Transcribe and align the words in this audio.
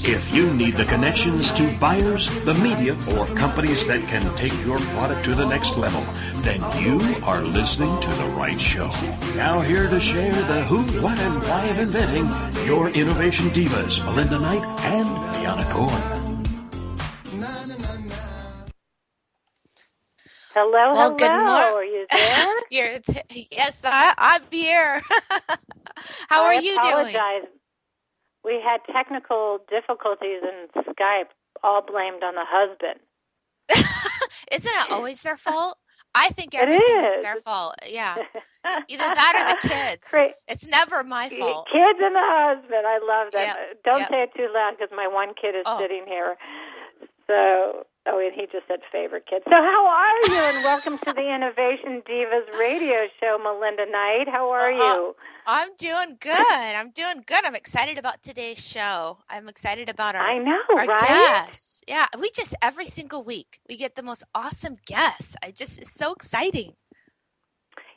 If 0.00 0.34
you 0.34 0.52
need 0.54 0.76
the 0.76 0.84
connections 0.84 1.52
to 1.52 1.70
buyers, 1.78 2.28
the 2.44 2.54
media, 2.54 2.94
or 3.16 3.26
companies 3.34 3.86
that 3.88 4.00
can 4.08 4.34
take 4.36 4.52
your 4.64 4.78
product 4.94 5.24
to 5.26 5.34
the 5.34 5.44
next 5.46 5.76
level, 5.76 6.00
then 6.42 6.60
you 6.82 6.98
are 7.24 7.42
listening 7.42 7.98
to 8.00 8.10
the 8.10 8.24
right 8.36 8.58
show. 8.60 8.86
Now, 9.36 9.60
here 9.60 9.88
to 9.88 10.00
share 10.00 10.32
the 10.32 10.62
who, 10.64 10.82
what, 11.02 11.18
and 11.18 11.34
why 11.42 11.64
of 11.66 11.78
inventing, 11.80 12.26
your 12.66 12.88
innovation 12.90 13.46
divas, 13.50 14.04
Melinda 14.06 14.38
Knight 14.38 14.64
and 14.84 15.06
Deanna 15.36 15.68
Cohen. 15.70 16.02
Hello, 20.54 20.94
Well, 20.94 20.94
hello. 20.94 21.16
good 21.16 21.28
mor- 21.30 21.54
Are 21.54 21.84
you 21.84 22.06
there? 22.10 22.54
You're 22.70 22.98
th- 23.00 23.48
yes, 23.50 23.82
I, 23.84 24.14
I'm 24.16 24.42
here. 24.50 25.02
How 26.28 26.44
I 26.44 26.54
are 26.56 26.60
you 26.62 26.80
doing? 26.80 27.14
We 28.44 28.60
had 28.64 28.78
technical 28.92 29.58
difficulties 29.68 30.40
in 30.42 30.82
Skype, 30.82 31.30
all 31.62 31.82
blamed 31.82 32.22
on 32.22 32.34
the 32.34 32.44
husband. 32.46 33.00
Isn't 34.52 34.70
it 34.72 34.90
always 34.90 35.20
their 35.22 35.36
fault? 35.36 35.76
I 36.14 36.30
think 36.30 36.54
It 36.54 36.60
everything 36.60 37.04
is. 37.04 37.14
is. 37.16 37.22
their 37.22 37.36
fault. 37.44 37.74
Yeah, 37.86 38.16
either 38.88 39.04
that 39.14 39.34
or 39.36 39.68
the 39.68 39.68
kids. 39.68 40.08
Great. 40.10 40.32
It's 40.48 40.66
never 40.66 41.04
my 41.04 41.28
fault. 41.28 41.66
The 41.66 41.78
kids 41.78 41.98
and 42.02 42.14
the 42.14 42.24
husband. 42.24 42.86
I 42.86 42.98
love 42.98 43.32
that. 43.32 43.56
Yep, 43.58 43.84
Don't 43.84 43.98
yep. 44.00 44.08
say 44.10 44.22
it 44.22 44.30
too 44.34 44.48
loud 44.54 44.72
because 44.78 44.90
my 44.96 45.06
one 45.06 45.34
kid 45.40 45.54
is 45.54 45.64
Oh. 45.66 45.78
sitting 45.78 46.04
here. 46.06 46.36
So, 47.26 47.84
oh, 48.06 48.18
and 48.18 48.32
he 48.34 48.46
just 48.50 48.66
said 48.68 48.80
favorite 48.90 49.24
kid. 49.28 49.42
So, 49.44 49.50
how 49.50 49.86
are 49.86 50.30
you? 50.30 50.56
And 50.56 50.64
welcome 50.64 50.98
to 50.98 51.12
the 51.12 51.34
Innovation 51.34 52.02
Divas 52.08 52.58
radio 52.58 53.06
show, 53.20 53.38
Melinda 53.42 53.86
Knight. 53.90 54.28
How 54.30 54.50
are 54.50 54.70
Uh, 54.72 54.76
you? 54.76 55.16
I'm 55.46 55.70
doing 55.78 56.16
good. 56.20 56.34
I'm 56.34 56.90
doing 56.90 57.22
good. 57.26 57.44
I'm 57.44 57.54
excited 57.54 57.98
about 57.98 58.22
today's 58.22 58.58
show. 58.58 59.18
I'm 59.28 59.48
excited 59.48 59.88
about 59.88 60.14
our 60.14 60.22
I 60.22 60.38
know, 60.38 60.60
our 60.76 60.86
right? 60.86 61.46
guests. 61.46 61.80
Yeah, 61.86 62.06
we 62.18 62.30
just 62.30 62.54
every 62.60 62.86
single 62.86 63.22
week 63.24 63.60
we 63.68 63.76
get 63.76 63.94
the 63.94 64.02
most 64.02 64.24
awesome 64.34 64.76
guests. 64.86 65.36
I 65.42 65.50
just 65.50 65.78
it's 65.78 65.94
so 65.94 66.12
exciting. 66.12 66.74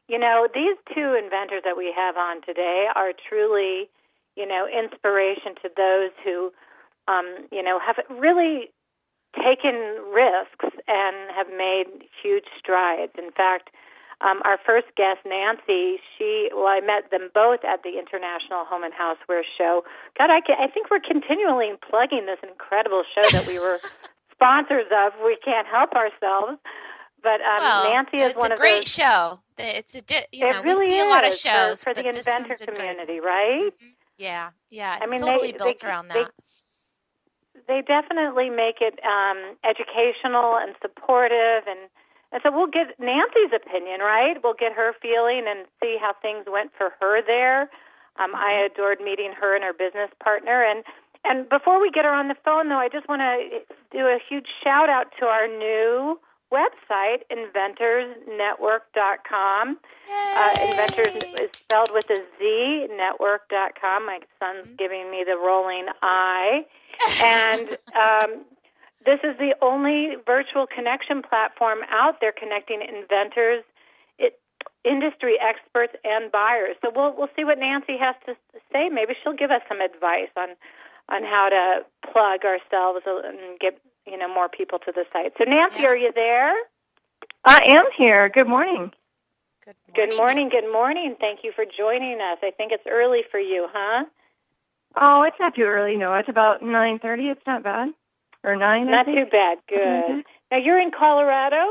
You 0.08 0.20
know, 0.20 0.48
these 0.54 0.76
two 0.94 1.16
inventors 1.22 1.62
that 1.64 1.78
we 1.78 1.94
have 1.96 2.18
on 2.18 2.42
today 2.42 2.88
are 2.96 3.12
truly, 3.30 3.90
you 4.36 4.46
know, 4.46 4.68
inspiration 4.68 5.56
to 5.62 5.70
those 5.78 6.12
who, 6.24 6.52
um, 7.08 7.48
you 7.52 7.64
know, 7.64 7.80
have 7.80 7.98
really 8.10 8.72
taken 9.36 9.76
risks 10.14 10.76
and 10.88 11.16
have 11.36 11.48
made 11.56 11.86
huge 12.22 12.46
strides. 12.60 13.14
In 13.18 13.32
fact, 13.32 13.70
um, 14.22 14.42
our 14.46 14.60
first 14.64 14.88
guest, 14.96 15.20
Nancie, 15.26 15.96
she, 16.18 16.50
well, 16.54 16.68
I 16.68 16.80
met 16.80 17.10
them 17.10 17.30
both 17.34 17.62
at 17.66 17.82
the 17.84 17.98
International 17.98 18.66
Home 18.66 18.84
and 18.84 18.94
Houseware 18.94 19.42
Show. 19.58 19.84
God, 20.18 20.30
I, 20.30 20.42
ca- 20.42 20.60
I 20.62 20.68
think 20.68 20.92
we're 20.92 21.00
continually 21.00 21.72
plugging 21.90 22.28
this 22.28 22.38
incredible 22.44 23.04
show 23.16 23.28
that 23.32 23.48
we 23.48 23.58
were 23.58 23.80
sponsors 24.32 24.86
of. 24.94 25.14
We 25.26 25.38
can't 25.44 25.66
help 25.68 25.94
ourselves. 25.94 26.60
But 27.24 27.42
um, 27.42 27.60
well, 27.60 27.90
Nancie 27.90 28.22
is 28.22 28.32
it's 28.32 28.40
one 28.40 28.52
a 28.52 28.56
of 28.56 28.60
great 28.60 28.86
those. 28.86 28.92
show. 28.92 29.40
It's 29.58 29.94
a 29.96 30.02
di- 30.02 30.26
you 30.32 30.48
it 30.48 30.54
know 30.54 30.64
really 30.64 30.88
we 30.88 30.94
see 30.94 30.98
is 31.00 31.06
a 31.06 31.10
lot 31.10 31.28
of 31.28 31.34
shows 31.36 31.84
for, 31.84 31.94
the 31.94 32.08
inventor 32.08 32.54
a 32.54 32.58
great- 32.58 32.68
community, 32.78 33.20
right? 33.20 33.70
Mhm. 33.72 33.94
Yeah, 34.18 34.50
yeah. 34.70 34.98
I 35.00 35.04
It's 35.04 35.12
mean, 35.12 35.22
they- 35.22 35.28
totally 35.32 35.52
they- 35.52 35.58
built 35.58 35.84
around 35.84 36.08
they- 36.10 36.24
that. 36.24 36.32
They 37.72 37.80
definitely 37.80 38.52
make 38.52 38.84
it 38.84 39.00
um, 39.08 39.56
educational 39.64 40.60
and 40.60 40.76
supportive, 40.84 41.64
and 41.72 41.88
and 42.36 42.44
so 42.44 42.52
we'll 42.52 42.68
get 42.68 43.00
Nancie's 43.00 43.56
opinion, 43.56 44.04
right? 44.04 44.36
We'll 44.44 44.60
get 44.60 44.74
her 44.76 44.92
feeling 45.02 45.48
and 45.48 45.64
see 45.80 45.96
how 45.96 46.12
things 46.22 46.52
went 46.52 46.72
for 46.78 46.92
her 47.00 47.24
there. 47.24 47.72
Um, 48.20 48.36
I 48.36 48.52
Mm-hmm. 48.52 48.68
adored 48.68 49.00
meeting 49.00 49.32
her 49.40 49.56
and 49.56 49.64
her 49.64 49.72
business 49.72 50.12
partner, 50.20 50.60
and 50.68 50.84
and 51.24 51.48
before 51.48 51.80
we 51.80 51.90
get 51.90 52.04
her 52.04 52.12
on 52.12 52.28
the 52.28 52.36
phone, 52.44 52.68
though, 52.68 52.84
I 52.84 52.90
just 52.92 53.08
want 53.08 53.22
to 53.24 53.64
do 53.96 54.04
a 54.04 54.20
huge 54.20 54.48
shout 54.62 54.90
out 54.90 55.14
to 55.20 55.26
our 55.28 55.48
new 55.48 56.20
website, 56.52 57.24
inventorsnetwork.com. 57.32 59.78
Uh, 60.36 60.50
inventors 60.62 61.16
is 61.40 61.50
spelled 61.64 61.92
with 61.94 62.10
a 62.10 62.18
Z, 62.40 62.88
network.com. 62.96 64.06
My 64.06 64.20
son's 64.40 64.68
Mhm. 64.68 64.78
giving 64.78 65.10
me 65.12 65.24
the 65.24 65.38
rolling 65.38 65.88
I. 66.02 66.66
And 67.24 67.78
um, 67.96 68.46
this 69.06 69.20
is 69.24 69.38
the 69.38 69.56
only 69.62 70.16
virtual 70.26 70.68
connection 70.68 71.22
platform 71.24 71.80
out 71.90 72.20
there 72.22 72.32
connecting 72.32 72.82
inventors, 72.82 73.64
it, 74.20 74.40
industry 74.84 75.38
experts, 75.40 75.96
and 76.04 76.32
buyers. 76.32 76.76
So 76.82 76.92
we'll 76.96 77.14
we'll 77.18 77.30
see 77.36 77.44
what 77.44 77.58
Nancie 77.60 77.98
has 78.00 78.16
to 78.28 78.36
say. 78.72 78.90
Maybe 78.90 79.16
she'll 79.24 79.34
give 79.34 79.50
us 79.52 79.62
some 79.68 79.82
advice 79.82 80.30
on 80.38 80.50
on 81.10 81.24
how 81.24 81.50
to 81.50 81.84
plug 82.12 82.46
ourselves 82.46 83.02
and 83.08 83.60
get 83.60 83.80
you 84.12 84.18
know 84.18 84.28
more 84.32 84.50
people 84.50 84.78
to 84.80 84.92
the 84.94 85.06
site. 85.14 85.34
So 85.38 85.46
Nancie, 85.46 85.84
are 85.86 85.96
you 85.96 86.12
there? 86.14 86.54
I 87.46 87.62
am 87.70 87.86
here. 87.98 88.30
Good 88.30 88.48
morning. 88.48 88.92
Good 89.66 89.76
morning. 89.88 90.10
Good 90.10 90.18
morning. 90.18 90.50
Good 90.50 90.72
morning. 90.72 91.16
Thank 91.20 91.40
you 91.44 91.52
for 91.56 91.64
joining 91.66 92.20
us. 92.20 92.40
I 92.44 92.52
think 92.52 92.72
it's 92.72 92.84
early 92.90 93.22
for 93.32 93.40
you, 93.40 93.68
huh? 93.72 94.06
Oh, 95.00 95.24
it's 95.24 95.38
not 95.40 95.56
too 95.56 95.64
early. 95.64 95.96
No, 95.96 96.14
it's 96.16 96.30
about 96.30 96.62
nine 96.62 97.00
thirty. 97.00 97.28
It's 97.30 97.42
not 97.48 97.64
bad. 97.64 97.90
Or 98.44 98.56
nine. 98.56 98.88
I 98.90 98.92
Not 98.92 99.06
think. 99.06 99.18
too 99.20 99.26
bad. 99.32 99.58
Good. 99.70 99.78
Mhm. 99.78 100.24
Now 100.52 100.58
you're 100.58 100.80
in 100.80 100.92
Colorado. 100.92 101.64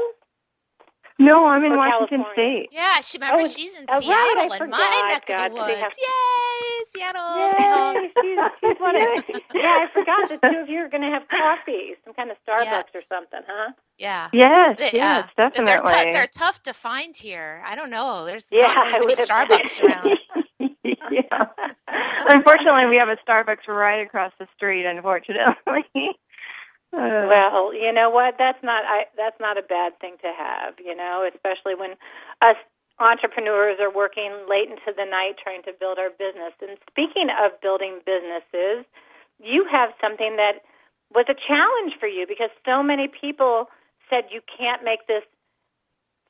No, 1.20 1.46
I'm 1.46 1.62
in 1.64 1.76
Washington 1.76 2.24
California. 2.24 2.64
State. 2.64 2.68
Yeah, 2.72 3.00
she 3.02 3.18
remember 3.18 3.42
Oh, 3.44 3.48
she's 3.48 3.74
in 3.76 3.84
oh, 3.88 3.94
right, 3.94 4.02
Seattle 4.02 4.40
I 4.52 4.56
in 4.56 4.58
forgot. 4.58 4.78
my 4.78 5.08
neck 5.12 5.26
God, 5.26 5.46
of 5.46 5.52
the 5.52 5.60
they 5.60 5.66
woods. 5.68 5.80
have- 5.82 5.92
Yay, 6.00 6.84
Seattle, 6.90 7.36
Yay, 7.36 8.08
she's, 8.20 8.38
she's 8.60 8.80
one 8.80 8.96
of, 8.96 9.02
yeah, 9.54 9.84
I 9.84 9.86
forgot 9.92 10.28
the 10.30 10.38
two 10.50 10.58
of 10.58 10.68
you 10.68 10.78
are 10.80 10.88
going 10.88 11.02
to 11.02 11.10
have 11.10 11.28
coffee, 11.28 11.94
some 12.04 12.14
kind 12.14 12.30
of 12.30 12.36
Starbucks 12.48 12.94
or 12.94 13.02
something, 13.08 13.40
huh? 13.46 13.72
Yeah. 13.98 14.28
Yes, 14.32 14.76
They- 14.78 14.90
yes, 14.94 15.24
uh, 15.36 15.48
definitely. 15.50 15.66
They're, 15.66 16.04
tou- 16.06 16.12
they're 16.12 16.26
tough 16.26 16.62
to 16.64 16.72
find 16.72 17.14
here. 17.16 17.62
I 17.66 17.74
don't 17.76 17.90
know. 17.90 18.24
There's 18.24 18.46
Yeah, 18.50 18.66
not 18.72 18.86
really 18.86 19.06
would 19.06 19.18
many. 19.18 19.28
Starbucks 19.28 19.82
around. 19.82 20.18
yeah. 21.12 21.44
Unfortunately, 22.30 22.86
we 22.88 22.96
have 22.96 23.08
a 23.08 23.16
Starbucks 23.28 23.68
right 23.68 24.00
across 24.06 24.32
the 24.38 24.46
street. 24.56 24.86
Unfortunately. 24.86 25.84
Uh, 26.92 27.26
Well, 27.28 27.74
you 27.74 27.92
know 27.92 28.10
what? 28.10 28.36
That's 28.38 28.62
not 28.62 28.84
I 28.84 29.06
that's 29.16 29.38
not 29.40 29.58
a 29.58 29.62
bad 29.62 29.98
thing 30.00 30.16
to 30.22 30.32
have, 30.36 30.74
you 30.82 30.96
know, 30.96 31.28
especially 31.28 31.74
when 31.74 31.92
us 32.42 32.56
entrepreneurs 32.98 33.78
are 33.80 33.92
working 33.92 34.32
late 34.48 34.68
into 34.70 34.92
the 34.96 35.06
night 35.06 35.36
trying 35.42 35.62
to 35.64 35.72
build 35.78 35.98
our 35.98 36.10
business. 36.10 36.52
And 36.60 36.78
speaking 36.90 37.28
of 37.30 37.60
building 37.62 38.00
businesses, 38.06 38.84
you 39.40 39.66
have 39.70 39.90
something 40.00 40.36
that 40.36 40.62
was 41.14 41.26
a 41.28 41.34
challenge 41.48 41.94
for 42.00 42.08
you 42.08 42.26
because 42.28 42.50
so 42.66 42.82
many 42.82 43.08
people 43.08 43.66
said 44.10 44.24
you 44.30 44.40
can't 44.46 44.84
make 44.84 45.06
this 45.06 45.24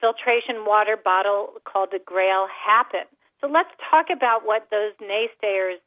filtration 0.01 0.65
water 0.67 0.97
bottle 0.97 1.55
called 1.65 1.91
the 1.93 2.01
Grayl 2.01 2.47
happen. 2.49 3.07
So 3.41 3.49
let's 3.49 3.71
talk 3.91 4.07
about 4.13 4.47
what 4.47 4.69
those 4.71 4.93
naysayers 5.03 5.81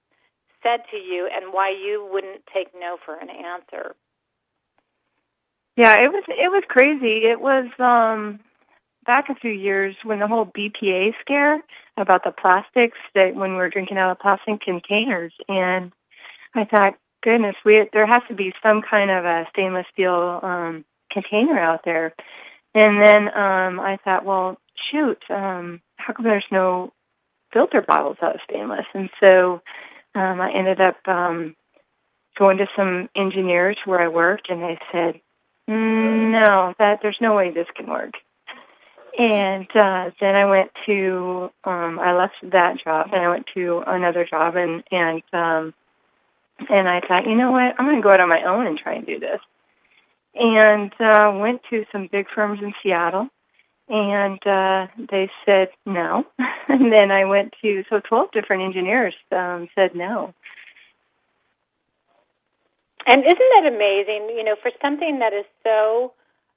said 0.64 0.82
to 0.92 0.98
you 0.98 1.30
and 1.32 1.54
why 1.54 1.70
you 1.72 2.08
wouldn't 2.12 2.44
take 2.54 2.70
no 2.80 2.98
for 3.06 3.16
an 3.18 3.30
answer. 3.30 3.96
Yeah, 5.78 5.96
it 6.00 6.12
was 6.12 6.24
it 6.28 6.52
was 6.52 6.64
crazy. 6.68 7.26
It 7.26 7.40
was 7.42 7.68
um 7.80 8.40
back 9.06 9.30
a 9.30 9.36
few 9.36 9.52
years 9.52 9.96
when 10.04 10.20
the 10.20 10.28
whole 10.28 10.46
BPA 10.46 11.12
scare 11.22 11.62
about 11.98 12.24
the 12.24 12.32
plastics 12.32 12.98
that 13.16 13.36
when 13.36 13.52
we 13.52 13.58
were 13.58 13.70
drinking 13.70 13.98
out 13.98 14.12
of 14.12 14.20
plastic 14.20 14.62
containers 14.62 15.34
and 15.50 15.92
I 16.56 16.66
thought, 16.66 16.96
goodness, 17.24 17.56
we 17.66 17.90
there 17.94 18.08
has 18.08 18.24
to 18.30 18.36
be 18.36 18.54
some 18.64 18.82
kind 18.90 19.12
of 19.12 19.26
a 19.26 19.46
stainless 19.52 19.88
steel 19.94 20.40
um 20.44 20.86
container 21.12 21.60
out 21.60 21.82
there. 21.86 22.14
And 22.76 23.04
then 23.04 23.28
um 23.36 23.80
I 23.80 23.98
thought, 24.04 24.26
well, 24.26 24.58
shoot, 24.92 25.20
um 25.30 25.82
how 25.98 26.14
come 26.14 26.26
there's 26.26 26.46
no 26.52 26.94
filter 27.54 27.82
bottles 27.88 28.18
out 28.22 28.36
of 28.36 28.42
stainless? 28.50 28.86
And 28.94 29.10
so 29.20 29.62
um 30.16 30.42
I 30.42 30.52
ended 30.56 30.82
up 30.82 30.98
um 31.08 31.56
going 32.38 32.58
to 32.58 32.68
some 32.76 33.10
engineers 33.16 33.78
where 33.86 34.02
I 34.02 34.08
worked 34.10 34.50
and 34.50 34.62
they 34.64 34.78
said, 34.92 35.22
No, 35.68 36.74
that 36.80 37.00
there's 37.02 37.18
no 37.22 37.36
way 37.36 37.52
this 37.52 37.68
can 37.76 37.88
work. 37.88 38.14
And 39.18 39.68
uh, 39.76 40.10
then 40.20 40.36
I 40.36 40.46
went 40.46 40.72
to 40.88 41.50
um, 41.64 42.00
I 42.00 42.14
left 42.14 42.34
that 42.52 42.78
job 42.84 43.10
and 43.14 43.22
I 43.22 43.30
went 43.30 43.46
to 43.54 43.84
another 43.86 44.26
job 44.26 44.56
and 44.56 44.84
and 44.92 45.22
um, 45.32 45.74
and 46.70 46.88
I 46.88 47.02
thought, 47.08 47.28
you 47.28 47.36
know 47.36 47.52
what, 47.52 47.76
I'm 47.78 47.86
going 47.86 47.98
to 47.98 48.02
go 48.02 48.12
out 48.12 48.20
on 48.20 48.30
my 48.30 48.44
own 48.44 48.68
and 48.68 48.78
try 48.78 48.96
and 48.96 49.06
do 49.06 49.20
this. 49.20 49.40
And 50.36 50.92
uh, 51.00 51.32
went 51.36 51.62
to 51.70 51.86
some 51.92 52.10
big 52.12 52.26
firms 52.34 52.60
in 52.62 52.74
Seattle, 52.82 53.28
and 53.88 54.40
uh, 54.48 54.88
they 55.12 55.30
said 55.46 55.70
no. 55.86 56.26
and 56.68 56.92
then 56.92 57.12
I 57.12 57.26
went 57.26 57.54
to 57.62 57.84
so 57.90 58.00
12 58.00 58.32
different 58.32 58.64
engineers 58.64 59.14
um, 59.32 59.68
said 59.76 59.96
no. 59.96 60.34
And 63.06 63.24
isn't 63.24 63.52
that 63.56 63.66
amazing? 63.68 64.32
You 64.36 64.44
know, 64.44 64.56
for 64.62 64.72
something 64.82 65.20
that 65.20 65.34
is 65.34 65.46
so, 65.64 66.14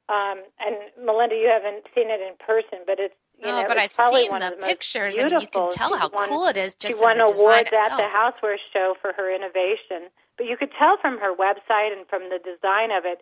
um, 0.08 0.42
and 0.60 0.76
Melinda, 1.04 1.34
you 1.34 1.50
haven't 1.50 1.86
seen 1.94 2.10
it 2.10 2.20
in 2.20 2.34
person, 2.38 2.86
but 2.86 2.98
it's 2.98 3.14
you 3.42 3.50
oh, 3.50 3.62
know, 3.62 3.68
but 3.68 3.76
I've 3.76 3.92
seen 3.92 4.30
the, 4.30 4.56
the 4.56 4.64
pictures, 4.64 5.18
and 5.18 5.30
you 5.30 5.48
can 5.48 5.70
tell 5.72 5.94
how 5.96 6.08
won, 6.08 6.28
cool 6.28 6.46
it 6.46 6.56
is. 6.56 6.74
Just 6.74 6.96
she 6.96 7.02
won 7.02 7.20
awards 7.20 7.68
at 7.68 7.96
the 7.96 8.08
Housewares 8.08 8.62
Show 8.72 8.94
for 9.00 9.12
her 9.12 9.34
innovation, 9.34 10.08
but 10.38 10.46
you 10.46 10.56
could 10.56 10.70
tell 10.78 10.96
from 11.00 11.18
her 11.18 11.34
website 11.34 11.92
and 11.92 12.06
from 12.08 12.30
the 12.30 12.38
design 12.38 12.90
of 12.92 13.04
it. 13.04 13.20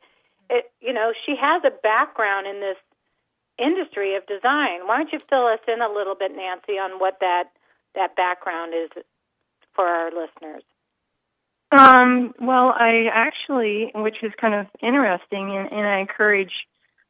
It, 0.51 0.71
you 0.81 0.93
know, 0.93 1.13
she 1.27 1.35
has 1.41 1.63
a 1.65 1.71
background 1.83 2.47
in 2.47 2.61
this 2.61 2.77
industry 3.59 4.15
of 4.15 4.27
design. 4.27 4.87
Why 4.87 4.99
don't 4.99 5.13
you 5.13 5.19
fill 5.29 5.47
us 5.47 5.61
in 5.67 5.81
a 5.81 5.91
little 5.91 6.15
bit, 6.15 6.33
Nancie, 6.37 6.79
on 6.79 7.01
what 7.01 7.19
that 7.21 7.51
that 7.95 8.15
background 8.15 8.75
is 8.75 8.91
for 9.75 9.87
our 9.87 10.11
listeners? 10.11 10.63
Um, 11.75 12.35
well, 12.41 12.73
I 12.79 13.07
actually, 13.13 13.91
which 13.95 14.17
is 14.23 14.33
kind 14.41 14.55
of 14.55 14.67
interesting, 14.81 15.57
and, 15.57 15.73
and 15.73 15.87
I 15.87 15.99
encourage 15.99 16.53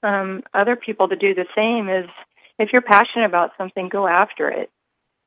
um, 0.02 0.42
other 0.54 0.76
people 0.76 1.08
to 1.08 1.16
do 1.16 1.34
the 1.34 1.46
same. 1.54 1.88
Is 1.88 2.08
if 2.58 2.70
you're 2.72 2.82
passionate 2.82 3.26
about 3.26 3.50
something, 3.58 3.88
go 3.88 4.06
after 4.06 4.48
it. 4.48 4.70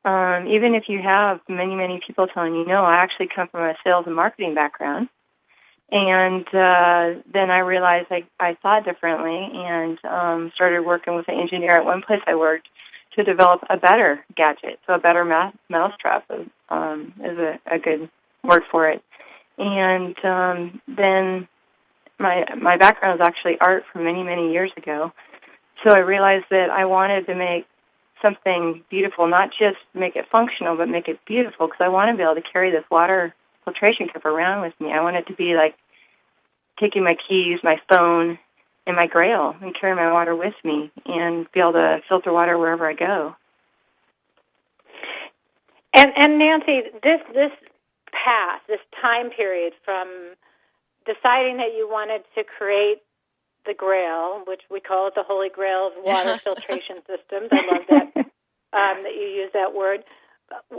Um, 0.06 0.48
even 0.48 0.74
if 0.74 0.84
you 0.88 1.02
have 1.04 1.40
many, 1.50 1.76
many 1.76 2.00
people 2.06 2.28
telling 2.28 2.56
you 2.56 2.66
no, 2.66 2.84
I 2.84 2.96
actually 2.96 3.28
come 3.36 3.50
from 3.50 3.62
a 3.62 3.74
sales 3.84 4.06
and 4.08 4.16
marketing 4.16 4.56
background. 4.56 5.10
And 5.92 6.46
uh, 6.48 7.22
then 7.32 7.50
I 7.50 7.60
realized 7.60 8.08
I, 8.10 8.24
I 8.40 8.58
thought 8.62 8.86
differently 8.86 9.50
and 9.54 9.98
um, 10.06 10.52
started 10.56 10.82
working 10.86 11.16
with 11.16 11.28
an 11.28 11.40
engineer 11.40 11.72
at 11.72 11.86
one 11.86 12.02
place 12.02 12.20
I 12.28 12.36
worked 12.36 12.68
to 13.16 13.24
develop 13.24 13.62
a 13.70 13.78
better 13.78 14.24
gadget. 14.36 14.80
So 14.86 14.94
a 14.94 15.00
better 15.00 15.24
mouse, 15.24 15.56
mousetrap 15.70 16.30
um, 16.70 17.14
is 17.24 17.38
a, 17.38 17.60
a 17.74 17.80
good 17.80 18.10
word 18.44 18.64
for 18.70 18.90
it. 18.90 19.02
And 19.58 20.16
um, 20.24 20.82
then 20.88 21.48
my 22.20 22.44
my 22.60 22.78
background 22.78 23.20
is 23.20 23.26
actually 23.26 23.58
art 23.62 23.84
from 23.92 24.04
many 24.04 24.24
many 24.24 24.52
years 24.52 24.72
ago. 24.78 25.12
So 25.84 25.94
I 25.94 26.00
realized 26.00 26.46
that 26.50 26.70
I 26.70 26.86
wanted 26.86 27.26
to 27.28 27.36
make 27.36 27.66
something 28.22 28.84
beautiful, 28.90 29.28
not 29.28 29.50
just 29.50 29.78
make 29.94 30.16
it 30.16 30.26
functional, 30.32 30.76
but 30.76 30.88
make 30.88 31.08
it 31.08 31.20
beautiful 31.28 31.68
because 31.68 31.82
I 31.82 31.90
want 31.90 32.12
to 32.12 32.18
be 32.18 32.24
able 32.24 32.36
to 32.36 32.50
carry 32.52 32.72
this 32.72 32.84
water 32.90 33.34
filtration 33.64 34.08
cup 34.12 34.26
around 34.26 34.62
with 34.62 34.74
me. 34.80 34.92
I 34.92 35.02
want 35.02 35.18
it 35.18 35.28
to 35.28 35.36
be 35.36 35.54
like 35.56 35.76
taking 36.80 37.04
my 37.04 37.16
keys, 37.28 37.60
my 37.64 37.78
phone, 37.90 38.40
and 38.88 38.96
my 38.96 39.08
Grayl 39.08 39.62
and 39.62 39.76
carry 39.80 39.96
my 39.96 40.12
water 40.12 40.36
with 40.36 40.54
me 40.64 40.92
and 41.06 41.46
be 41.54 41.60
able 41.60 41.74
to 41.74 41.98
filter 42.08 42.32
water 42.32 42.58
wherever 42.58 42.90
I 42.90 42.94
go. 42.94 43.36
And 45.94 46.12
and 46.16 46.42
Nancie, 46.42 46.82
this 47.04 47.20
this 47.34 47.52
path, 48.12 48.62
this 48.68 48.80
time 49.02 49.30
period 49.30 49.74
from 49.84 50.36
deciding 51.06 51.58
that 51.58 51.74
you 51.76 51.88
wanted 51.90 52.24
to 52.36 52.44
create 52.44 53.02
the 53.66 53.74
Grayl, 53.74 54.48
which 54.48 54.62
we 54.72 54.80
call 54.80 55.08
it 55.08 55.16
the 55.16 55.24
Holy 55.24 55.50
Grail 55.50 55.92
of 55.92 56.04
water 56.04 56.38
filtration 56.44 56.98
systems. 57.08 57.50
I 57.52 57.62
love 57.72 57.86
that 57.90 58.08
um, 58.74 59.04
that 59.04 59.16
you 59.16 59.28
use 59.28 59.52
that 59.54 59.74
word. 59.74 60.04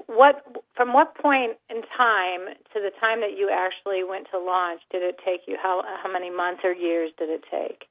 What 0.06 0.44
from 0.74 0.92
what 0.94 1.14
point 1.14 1.58
in 1.68 1.82
time 1.96 2.54
to 2.72 2.80
the 2.80 2.90
time 2.98 3.20
that 3.20 3.36
you 3.36 3.50
actually 3.52 4.02
went 4.02 4.26
to 4.32 4.38
launch 4.38 4.80
did 4.90 5.02
it 5.02 5.16
take 5.24 5.42
you? 5.46 5.56
How 5.62 5.82
how 6.02 6.10
many 6.10 6.30
months 6.30 6.62
or 6.64 6.72
years 6.72 7.10
did 7.18 7.28
it 7.28 7.44
take? 7.50 7.84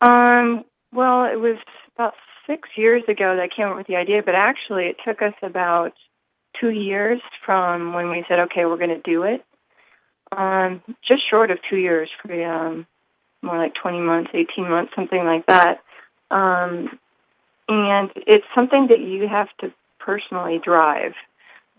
Um. 0.00 0.64
Well, 0.92 1.24
it 1.24 1.40
was 1.40 1.56
about 1.96 2.14
six 2.46 2.68
years 2.76 3.02
ago 3.08 3.36
that 3.36 3.42
I 3.42 3.48
came 3.48 3.68
up 3.68 3.76
with 3.76 3.86
the 3.86 3.96
idea, 3.96 4.22
but 4.22 4.34
actually 4.34 4.86
it 4.86 4.96
took 5.06 5.22
us 5.22 5.34
about 5.42 5.92
two 6.60 6.70
years 6.70 7.20
from 7.44 7.94
when 7.94 8.10
we 8.10 8.24
said, 8.28 8.38
okay, 8.40 8.64
we're 8.64 8.78
going 8.78 8.90
to 8.90 9.00
do 9.00 9.22
it. 9.24 9.44
Um, 10.36 10.82
just 11.06 11.22
short 11.28 11.50
of 11.50 11.58
two 11.68 11.76
years, 11.76 12.08
for 12.20 12.32
um, 12.44 12.86
more 13.42 13.58
like 13.58 13.74
20 13.80 14.00
months, 14.00 14.30
18 14.32 14.68
months, 14.68 14.92
something 14.96 15.24
like 15.24 15.46
that. 15.46 15.80
Um, 16.30 16.98
and 17.68 18.10
it's 18.16 18.46
something 18.54 18.88
that 18.88 19.00
you 19.00 19.28
have 19.28 19.48
to 19.60 19.72
personally 19.98 20.60
drive. 20.64 21.12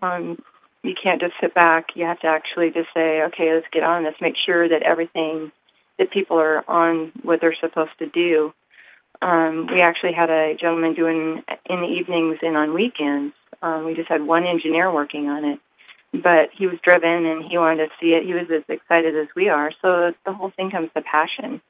Um, 0.02 0.42
you 0.84 0.94
can't 1.02 1.22
just 1.22 1.34
sit 1.42 1.54
back. 1.54 1.88
You 1.96 2.06
have 2.06 2.20
to 2.20 2.28
actually 2.28 2.68
just 2.68 2.90
say, 2.94 3.22
okay, 3.24 3.54
let's 3.54 3.68
get 3.72 3.84
on 3.84 4.04
this. 4.04 4.16
Make 4.22 4.36
sure 4.46 4.68
that 4.68 4.84
everything 4.84 5.52
that 5.98 6.12
people 6.12 6.38
are 6.38 6.70
on 6.70 7.12
what 7.24 7.40
they're 7.42 7.56
supposed 7.60 7.98
to 8.00 8.08
do. 8.08 8.54
Um, 9.24 9.68
we 9.72 9.82
actually 9.82 10.12
had 10.12 10.30
a 10.30 10.54
gentleman 10.60 10.94
doing 10.94 11.44
in 11.70 11.82
the 11.82 11.88
evenings 11.88 12.40
and 12.42 12.58
on 12.58 12.74
weekends. 12.74 13.34
Um, 13.62 13.86
we 13.86 13.94
just 13.94 14.10
had 14.10 14.22
one 14.24 14.46
engineer 14.46 14.92
working 14.92 15.30
on 15.30 15.46
it, 15.46 15.60
but 16.12 16.50
he 16.58 16.68
was 16.68 16.78
driven 16.84 17.26
and 17.26 17.46
he 17.46 17.58
wanted 17.58 17.86
to 17.88 17.92
see 18.02 18.08
it. 18.08 18.26
He 18.26 18.34
was 18.34 18.48
as 18.54 18.64
excited 18.68 19.16
as 19.16 19.28
we 19.34 19.48
are. 19.48 19.72
So 19.82 20.12
the 20.26 20.34
whole 20.34 20.52
thing 20.58 20.72
comes 20.72 20.90
to 20.96 21.02
passion. 21.02 21.62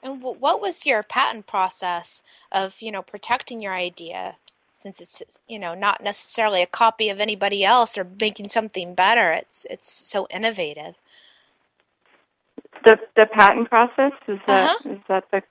And 0.00 0.22
what 0.22 0.60
was 0.60 0.86
your 0.86 1.02
patent 1.02 1.48
process 1.48 2.22
of, 2.52 2.80
you 2.80 2.92
know, 2.92 3.02
protecting 3.02 3.60
your 3.60 3.74
idea 3.74 4.36
since 4.72 5.00
it's, 5.00 5.38
you 5.48 5.58
know, 5.58 5.74
not 5.74 6.04
necessarily 6.04 6.62
a 6.62 6.66
copy 6.66 7.08
of 7.08 7.18
anybody 7.18 7.64
else 7.64 7.98
or 7.98 8.06
making 8.20 8.48
something 8.48 8.94
better. 8.94 9.32
It's 9.32 9.66
it's 9.70 10.08
so 10.08 10.28
innovative. 10.30 10.94
The 12.84 12.98
the 13.16 13.26
patent 13.26 13.68
process 13.70 14.12
is 14.28 14.38
that 14.46 14.76
Uh-huh. 14.76 14.90
is 14.94 15.00
that 15.08 15.24
the 15.30 15.42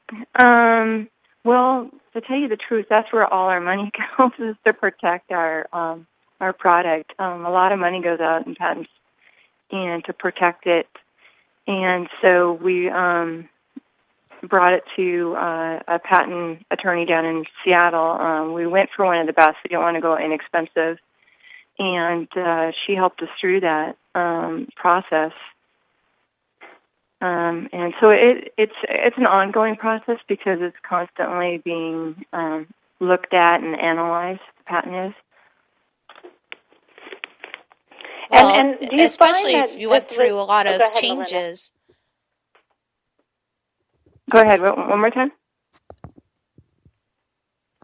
um 0.46 1.10
well 1.44 1.90
to 2.14 2.22
tell 2.22 2.38
you 2.38 2.48
the 2.48 2.58
truth 2.58 2.86
that's 2.90 3.12
where 3.12 3.26
all 3.32 3.50
our 3.50 3.62
money 3.62 3.92
goes 4.18 4.32
is 4.40 4.56
to 4.66 4.74
protect 4.74 5.32
our 5.32 5.68
um 5.74 6.06
our 6.42 6.54
product. 6.54 7.14
Um 7.20 7.46
a 7.46 7.52
lot 7.52 7.72
of 7.72 7.80
money 7.80 8.02
goes 8.02 8.20
out 8.20 8.46
in 8.46 8.56
patents 8.56 8.90
and 9.72 10.04
to 10.06 10.14
protect 10.14 10.68
it. 10.68 10.88
And 11.68 12.08
so 12.22 12.54
we 12.62 12.90
um 12.90 13.50
brought 14.44 14.74
it 14.74 14.84
to 14.98 15.36
uh, 15.38 15.80
a 15.88 16.00
patent 16.00 16.66
attorney 16.70 17.06
down 17.06 17.26
in 17.26 17.46
Seattle. 17.64 18.12
Um, 18.12 18.54
we 18.54 18.68
went 18.68 18.90
for 18.94 19.06
one 19.06 19.18
of 19.20 19.26
the 19.28 19.32
best. 19.32 19.56
We 19.64 19.70
didn't 19.70 19.82
want 19.84 19.96
to 19.96 20.02
go 20.02 20.18
inexpensive, 20.18 20.98
and 21.80 22.28
uh, 22.36 22.72
she 22.86 22.94
helped 22.94 23.22
us 23.22 23.30
through 23.40 23.62
that 23.62 23.96
um, 24.16 24.68
process. 24.76 25.32
Um, 27.24 27.70
and 27.72 27.94
so 28.02 28.10
it, 28.10 28.54
it's 28.58 28.76
it's 28.90 29.18
an 29.18 29.26
ongoing 29.26 29.78
process 29.78 30.18
because 30.28 30.58
it's 30.60 30.76
constantly 30.88 31.62
being 31.64 32.26
um, 32.34 32.68
looked 33.00 33.34
at 33.34 33.64
and 33.64 33.80
analyzed. 33.80 34.42
The 34.58 34.64
patent 34.66 34.96
is. 35.08 35.14
Well, 38.30 38.50
and, 38.50 38.78
and 38.78 38.90
do 38.90 38.98
you 38.98 39.06
especially 39.06 39.54
find 39.54 39.72
if 39.72 39.80
you 39.80 39.90
went 39.90 40.10
through 40.10 40.34
a 40.34 40.44
lot 40.44 40.68
oh, 40.68 40.74
of 40.74 40.80
go 40.80 40.86
ahead, 40.86 41.02
Melinda. 41.02 41.26
changes. 41.30 41.72
Go 44.30 44.42
ahead. 44.42 44.62
One 44.62 44.90
one 44.90 45.00
more 45.00 45.10
time. 45.10 45.32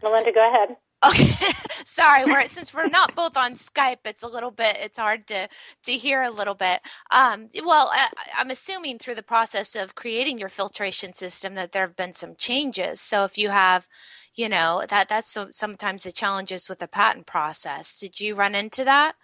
Melinda, 0.02 0.32
go 0.32 0.46
ahead. 0.46 0.76
Okay, 1.04 1.34
sorry. 1.84 2.24
We're 2.26 2.46
since 2.48 2.74
we're 2.74 2.88
not 2.88 3.14
both 3.14 3.36
on 3.36 3.54
Skype, 3.54 4.04
it's 4.04 4.22
a 4.22 4.28
little 4.28 4.50
bit. 4.50 4.76
It's 4.80 4.98
hard 4.98 5.26
to 5.28 5.48
to 5.84 5.92
hear 5.92 6.22
a 6.22 6.30
little 6.30 6.54
bit. 6.54 6.80
Um, 7.10 7.48
well, 7.64 7.90
I, 7.92 8.08
I'm 8.36 8.50
assuming 8.50 8.98
through 8.98 9.14
the 9.14 9.22
process 9.22 9.74
of 9.74 9.94
creating 9.94 10.38
your 10.38 10.48
filtration 10.48 11.14
system 11.14 11.54
that 11.54 11.72
there 11.72 11.86
have 11.86 11.96
been 11.96 12.14
some 12.14 12.34
changes. 12.36 13.00
So 13.00 13.24
if 13.24 13.38
you 13.38 13.48
have, 13.48 13.86
you 14.34 14.48
know, 14.48 14.84
that 14.90 15.08
that's 15.08 15.30
so, 15.30 15.48
sometimes 15.50 16.02
the 16.02 16.12
challenges 16.12 16.68
with 16.68 16.80
the 16.80 16.88
patent 16.88 17.26
process. 17.26 17.98
Did 17.98 18.20
you 18.20 18.34
run 18.34 18.54
into 18.54 18.84
that? 18.84 19.14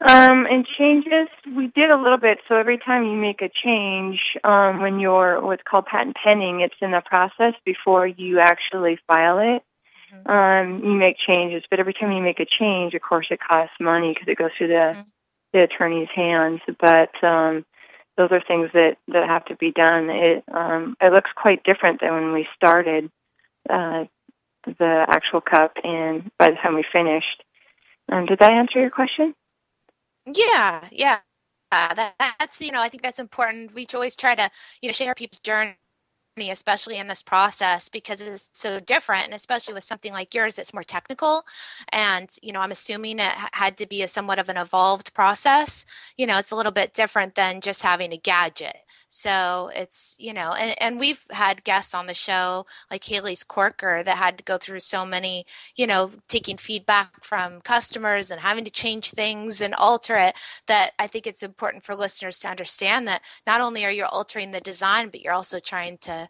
Um, 0.00 0.46
and 0.46 0.64
changes, 0.78 1.28
we 1.56 1.68
did 1.74 1.90
a 1.90 2.00
little 2.00 2.18
bit. 2.18 2.38
So 2.48 2.54
every 2.54 2.78
time 2.78 3.04
you 3.04 3.16
make 3.16 3.42
a 3.42 3.50
change, 3.64 4.18
um, 4.44 4.80
when 4.80 5.00
you're 5.00 5.44
what's 5.44 5.62
called 5.68 5.86
patent 5.86 6.16
pending, 6.22 6.60
it's 6.60 6.74
in 6.80 6.92
the 6.92 7.02
process 7.04 7.54
before 7.64 8.06
you 8.06 8.38
actually 8.38 8.98
file 9.08 9.38
it. 9.38 9.62
Um, 10.26 10.82
you 10.84 10.92
make 10.94 11.16
changes, 11.26 11.64
but 11.70 11.80
every 11.80 11.94
time 11.94 12.12
you 12.12 12.22
make 12.22 12.40
a 12.40 12.46
change, 12.46 12.94
of 12.94 13.02
course, 13.02 13.26
it 13.30 13.40
costs 13.40 13.74
money 13.80 14.12
because 14.14 14.28
it 14.28 14.38
goes 14.38 14.50
through 14.58 14.68
the 14.68 14.96
Mhm. 14.96 15.12
the 15.52 15.62
attorney's 15.62 16.08
hands. 16.14 16.60
But 16.80 17.12
um, 17.26 17.64
those 18.16 18.30
are 18.32 18.42
things 18.46 18.70
that 18.74 18.96
that 19.08 19.28
have 19.28 19.44
to 19.46 19.56
be 19.56 19.72
done. 19.72 20.10
It 20.10 20.44
um, 20.52 20.96
it 21.00 21.12
looks 21.12 21.30
quite 21.36 21.62
different 21.64 22.00
than 22.00 22.12
when 22.12 22.32
we 22.32 22.46
started 22.56 23.10
uh, 23.70 24.04
the 24.66 25.06
actual 25.08 25.40
cup, 25.40 25.72
and 25.84 26.30
by 26.38 26.50
the 26.50 26.56
time 26.62 26.74
we 26.74 26.84
finished. 26.92 27.44
Um, 28.10 28.26
did 28.26 28.38
that 28.40 28.52
answer 28.52 28.80
your 28.80 28.90
question? 28.90 29.34
Yeah, 30.26 30.88
yeah. 30.92 31.20
Uh, 31.70 31.94
that, 31.94 32.14
that's 32.38 32.60
you 32.60 32.72
know 32.72 32.82
I 32.82 32.88
think 32.88 33.02
that's 33.02 33.18
important. 33.18 33.74
We 33.74 33.86
always 33.94 34.16
try 34.16 34.34
to 34.34 34.50
you 34.82 34.88
know 34.88 34.92
share 34.92 35.14
people's 35.14 35.40
journey 35.40 35.76
especially 36.42 36.98
in 36.98 37.08
this 37.08 37.22
process 37.22 37.88
because 37.88 38.20
it's 38.20 38.50
so 38.52 38.80
different 38.80 39.24
and 39.24 39.34
especially 39.34 39.74
with 39.74 39.84
something 39.84 40.12
like 40.12 40.34
yours 40.34 40.58
it's 40.58 40.72
more 40.74 40.84
technical. 40.84 41.44
And 41.92 42.30
you 42.42 42.52
know 42.52 42.60
i'm 42.60 42.72
assuming 42.72 43.18
it 43.18 43.32
had 43.52 43.76
to 43.78 43.86
be 43.86 44.02
a 44.02 44.08
somewhat 44.08 44.38
of 44.38 44.48
an 44.48 44.56
evolved 44.56 45.12
process. 45.14 45.84
You 46.16 46.26
know 46.26 46.38
it's 46.38 46.50
a 46.52 46.56
little 46.56 46.72
bit 46.72 46.94
different 46.94 47.34
than 47.34 47.60
just 47.60 47.82
having 47.82 48.12
a 48.12 48.16
gadget 48.18 48.76
so 49.08 49.70
it's, 49.74 50.16
you 50.18 50.34
know, 50.34 50.52
and, 50.52 50.74
and 50.82 51.00
we've 51.00 51.24
had 51.30 51.64
guests 51.64 51.94
on 51.94 52.06
the 52.06 52.14
show 52.14 52.66
like 52.90 53.04
Haley's 53.04 53.42
Corker 53.42 54.02
that 54.04 54.18
had 54.18 54.36
to 54.38 54.44
go 54.44 54.58
through 54.58 54.80
so 54.80 55.06
many, 55.06 55.46
you 55.76 55.86
know, 55.86 56.10
taking 56.28 56.58
feedback 56.58 57.24
from 57.24 57.62
customers 57.62 58.30
and 58.30 58.40
having 58.40 58.64
to 58.64 58.70
change 58.70 59.10
things 59.12 59.62
and 59.62 59.74
alter 59.74 60.16
it 60.16 60.34
that 60.66 60.92
I 60.98 61.06
think 61.06 61.26
it's 61.26 61.42
important 61.42 61.84
for 61.84 61.96
listeners 61.96 62.38
to 62.40 62.48
understand 62.48 63.08
that 63.08 63.22
not 63.46 63.62
only 63.62 63.84
are 63.86 63.90
you 63.90 64.04
altering 64.04 64.50
the 64.50 64.60
design, 64.60 65.08
but 65.08 65.22
you're 65.22 65.32
also 65.32 65.58
trying 65.58 65.98
to 65.98 66.28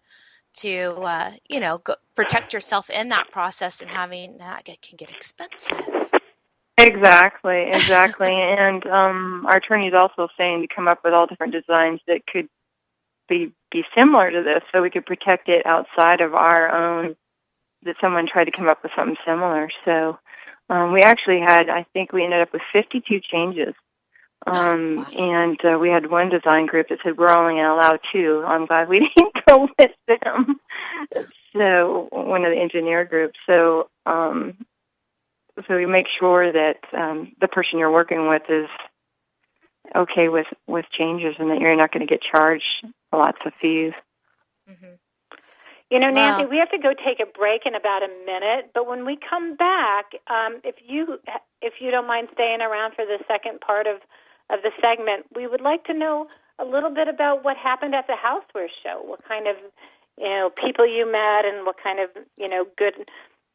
to 0.55 1.03
uh, 1.03 1.33
you 1.49 1.61
know 1.61 1.79
go, 1.79 1.95
protect 2.15 2.53
yourself 2.53 2.91
in 2.91 3.09
that 3.09 3.31
process 3.31 3.81
and 3.81 3.91
having 3.91 4.39
that 4.39 4.65
can 4.65 4.97
get 4.97 5.11
expensive. 5.11 5.77
Exactly 6.79 7.67
exactly 7.73 8.31
and 8.33 8.87
um 8.87 9.47
our 9.49 9.57
attorney 9.57 9.89
is 9.89 9.95
also 9.95 10.29
saying 10.39 10.63
to 10.63 10.75
come 10.75 10.89
up 10.89 11.01
with 11.05 11.13
all 11.13 11.27
different 11.27 11.53
designs 11.53 12.01
that 12.07 12.27
could 12.27 12.49
be 13.29 13.53
be 13.71 13.83
similar 13.97 14.31
to 14.31 14.43
this, 14.43 14.63
so 14.73 14.83
we 14.83 14.91
could 14.91 15.07
protect 15.07 15.49
it 15.49 15.67
outside 15.67 16.21
of 16.21 16.35
our 16.35 16.71
own. 16.71 17.17
That 17.85 17.97
someone 18.01 18.27
tried 18.27 18.47
to 18.47 18.51
come 18.51 18.69
up 18.69 18.83
with 18.83 18.93
something 18.97 19.17
similar. 19.25 19.69
So 19.85 20.19
um, 20.69 20.93
we 20.93 21.03
actually 21.03 21.41
had, 21.41 21.69
I 21.69 21.87
think, 21.93 22.13
we 22.13 22.25
ended 22.25 22.43
up 22.43 22.53
with 22.53 22.63
52 22.73 23.21
changes. 23.31 23.75
Um, 24.47 25.07
and 25.17 25.59
uh, 25.65 25.79
we 25.79 25.89
had 25.89 26.11
one 26.11 26.29
design 26.29 26.67
group 26.67 26.89
that 26.89 26.99
said 27.05 27.17
we're 27.17 27.31
only 27.31 27.55
going 27.55 27.65
to 27.65 27.73
allow 27.73 27.99
two. 28.13 28.43
I'm 28.47 28.67
glad 28.67 28.89
we 28.89 28.99
didn't 29.17 29.35
go 29.47 29.69
with 29.79 29.91
them. 30.09 30.61
so 31.53 32.09
one 32.11 32.45
of 32.45 32.53
the 32.53 32.61
engineer 32.61 33.05
groups. 33.05 33.39
So 33.47 33.91
um, 34.07 34.57
so 35.67 35.77
we 35.77 35.87
make 35.87 36.07
sure 36.19 36.53
that 36.53 36.79
um, 36.97 37.33
the 37.41 37.49
person 37.49 37.79
you're 37.79 37.93
working 37.93 38.29
with 38.29 38.43
is 38.49 38.69
okay 39.95 40.29
with 40.29 40.47
with 40.67 40.85
changes 40.97 41.35
and 41.39 41.51
that 41.51 41.61
you're 41.61 41.77
not 41.77 41.93
going 41.93 42.07
to 42.07 42.11
get 42.11 42.21
charged 42.23 42.87
lots 43.13 43.39
of 43.45 43.53
fees. 43.61 43.93
Mm-hmm. 44.69 44.95
You 45.91 45.99
know, 45.99 46.13
Nancie, 46.13 46.45
wow. 46.45 46.49
we 46.51 46.59
have 46.59 46.71
to 46.71 46.79
go 46.79 46.93
take 46.93 47.19
a 47.19 47.25
break 47.25 47.63
in 47.65 47.75
about 47.75 48.03
a 48.03 48.13
minute. 48.27 48.73
But 48.75 48.87
when 48.87 49.07
we 49.07 49.17
come 49.17 49.57
back, 49.57 50.13
um, 50.29 50.61
if 50.63 50.77
you 50.87 51.19
if 51.63 51.75
you 51.81 51.91
don't 51.91 52.07
mind 52.07 52.29
staying 52.35 52.61
around 52.61 52.95
for 52.95 53.07
the 53.07 53.19
second 53.27 53.61
part 53.61 53.87
of 53.87 53.97
of 54.51 54.61
the 54.63 54.71
segment, 54.81 55.27
we 55.35 55.47
would 55.47 55.63
like 55.63 55.85
to 55.85 55.95
know 55.95 56.27
a 56.59 56.65
little 56.65 56.91
bit 56.91 57.09
about 57.09 57.45
what 57.45 57.57
happened 57.57 57.95
at 57.95 58.07
the 58.07 58.17
Housewares 58.21 58.75
show. 58.83 59.01
What 59.03 59.27
kind 59.27 59.47
of 59.47 59.57
you 60.19 60.29
know 60.29 60.51
people 60.51 60.87
you 60.87 61.11
met, 61.11 61.47
and 61.47 61.65
what 61.65 61.77
kind 61.83 62.01
of 62.01 62.11
you 62.39 62.49
know 62.49 62.67
good 62.77 63.09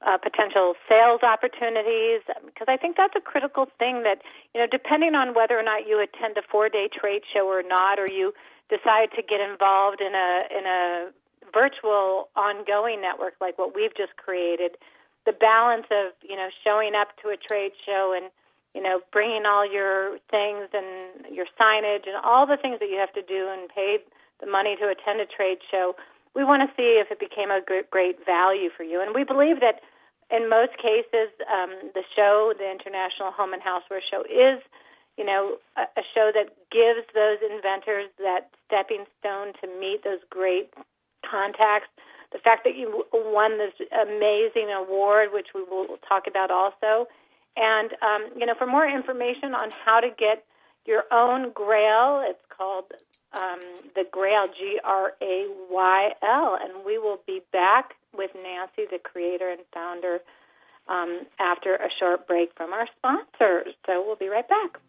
uh, 0.06 0.18
potential 0.18 0.76
sales 0.88 1.22
opportunities 1.24 2.22
because 2.46 2.68
I 2.68 2.78
think 2.78 2.98
that's 2.98 3.16
a 3.16 3.22
critical 3.22 3.68
thing 3.80 4.04
that 4.04 4.22
you 4.54 4.60
know 4.60 4.68
depending 4.68 5.16
on 5.16 5.34
whether 5.34 5.58
or 5.58 5.64
not 5.64 5.88
you 5.88 6.00
attend 6.02 6.38
a 6.38 6.44
four 6.44 6.70
day 6.70 6.90
trade 6.92 7.24
show 7.32 7.48
or 7.48 7.62
not 7.66 8.00
or 8.00 8.08
you 8.12 8.34
decide 8.70 9.12
to 9.16 9.22
get 9.22 9.40
involved 9.40 10.02
in 10.02 10.14
a 10.14 10.30
in 10.52 10.66
a 10.66 11.12
virtual 11.54 12.30
ongoing 12.36 13.02
network 13.02 13.34
like 13.40 13.58
what 13.58 13.76
we've 13.76 13.96
just 13.96 14.16
created 14.18 14.76
the 15.26 15.34
balance 15.34 15.88
of 15.92 16.12
you 16.22 16.36
know 16.36 16.50
showing 16.64 16.96
up 16.96 17.16
to 17.24 17.32
a 17.32 17.38
trade 17.38 17.72
show 17.86 18.12
and 18.16 18.32
you 18.76 18.82
know 18.82 19.00
bringing 19.12 19.46
all 19.46 19.64
your 19.64 20.20
things 20.30 20.68
and 20.74 21.32
your 21.32 21.46
signage 21.60 22.08
and 22.08 22.20
all 22.24 22.46
the 22.46 22.58
things 22.58 22.80
that 22.80 22.90
you 22.90 22.98
have 23.00 23.14
to 23.14 23.24
do 23.24 23.48
and 23.52 23.70
pay 23.70 24.00
the 24.42 24.48
money 24.48 24.76
to 24.76 24.92
attend 24.92 25.22
a 25.22 25.26
trade 25.26 25.60
show 25.72 25.96
we 26.36 26.44
want 26.44 26.68
to 26.68 26.76
see 26.76 26.98
if 26.98 27.12
it 27.12 27.20
became 27.20 27.52
a 27.52 27.62
great 27.62 28.26
value 28.26 28.70
for 28.76 28.84
you. 28.84 29.02
And 29.02 29.14
we 29.14 29.24
believe 29.24 29.60
that 29.62 29.82
in 30.32 30.50
most 30.50 30.78
cases, 30.78 31.30
um, 31.52 31.92
the 31.94 32.04
show, 32.16 32.54
the 32.58 32.70
International 32.70 33.32
Home 33.32 33.54
and 33.54 33.62
Houseware 33.62 34.04
Show, 34.10 34.24
is 34.24 34.62
you 35.18 35.26
know 35.26 35.58
a, 35.78 35.82
a 35.82 36.04
show 36.14 36.32
that 36.34 36.54
gives 36.72 37.06
those 37.14 37.38
inventors 37.42 38.10
that 38.20 38.50
stepping 38.68 39.06
stone 39.20 39.54
to 39.62 39.68
meet 39.80 40.04
those 40.04 40.20
great 40.30 40.74
contacts. 41.30 41.90
The 42.32 42.40
fact 42.40 42.64
that 42.64 42.76
you 42.76 43.06
won 43.14 43.60
this 43.60 43.74
amazing 43.94 44.72
award, 44.74 45.30
which 45.32 45.48
we 45.54 45.62
will 45.62 45.98
talk 46.08 46.26
about 46.28 46.50
also, 46.50 47.08
and 47.56 47.92
um, 48.02 48.30
you 48.38 48.46
know, 48.46 48.56
for 48.58 48.68
more 48.68 48.88
information 48.88 49.54
on 49.54 49.70
how 49.86 50.00
to 50.00 50.10
get 50.10 50.44
your 50.86 51.04
own 51.12 51.52
Grayl, 51.52 52.28
it's 52.28 52.44
called 52.56 52.86
um, 53.34 53.60
the 53.96 54.04
Grayl, 54.12 54.48
G 54.48 54.80
R 54.84 55.14
A 55.22 55.48
Y 55.70 56.10
L, 56.22 56.58
and 56.62 56.86
we 56.86 56.98
will 56.98 57.20
be 57.26 57.42
back 57.52 57.94
with 58.14 58.32
Nancie, 58.34 58.90
the 58.90 59.00
creator 59.00 59.50
and 59.50 59.62
founder, 59.74 60.20
um, 60.88 61.22
after 61.40 61.76
a 61.76 61.90
short 62.00 62.28
break 62.28 62.52
from 62.56 62.74
our 62.74 62.88
sponsors. 62.98 63.74
So 63.86 64.04
we'll 64.06 64.16
be 64.16 64.28
right 64.28 64.48
back. 64.48 64.80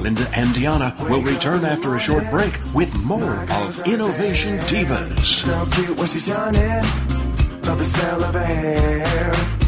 Linda 0.00 0.30
and 0.34 0.54
Diana 0.54 0.96
will 1.00 1.22
return 1.22 1.64
after 1.64 1.96
a 1.96 2.00
short 2.00 2.30
break 2.30 2.56
with 2.72 2.96
more 3.04 3.44
of 3.50 3.86
Innovation 3.86 4.56
Divas. 4.58 5.18
So 5.18 5.66
cute 5.72 5.98
when 5.98 6.06
she's 6.06 6.28
love 6.28 7.78
the 7.78 7.84
smell 7.84 8.24
of 8.24 8.34
her 8.34 8.44
hair. 8.44 9.67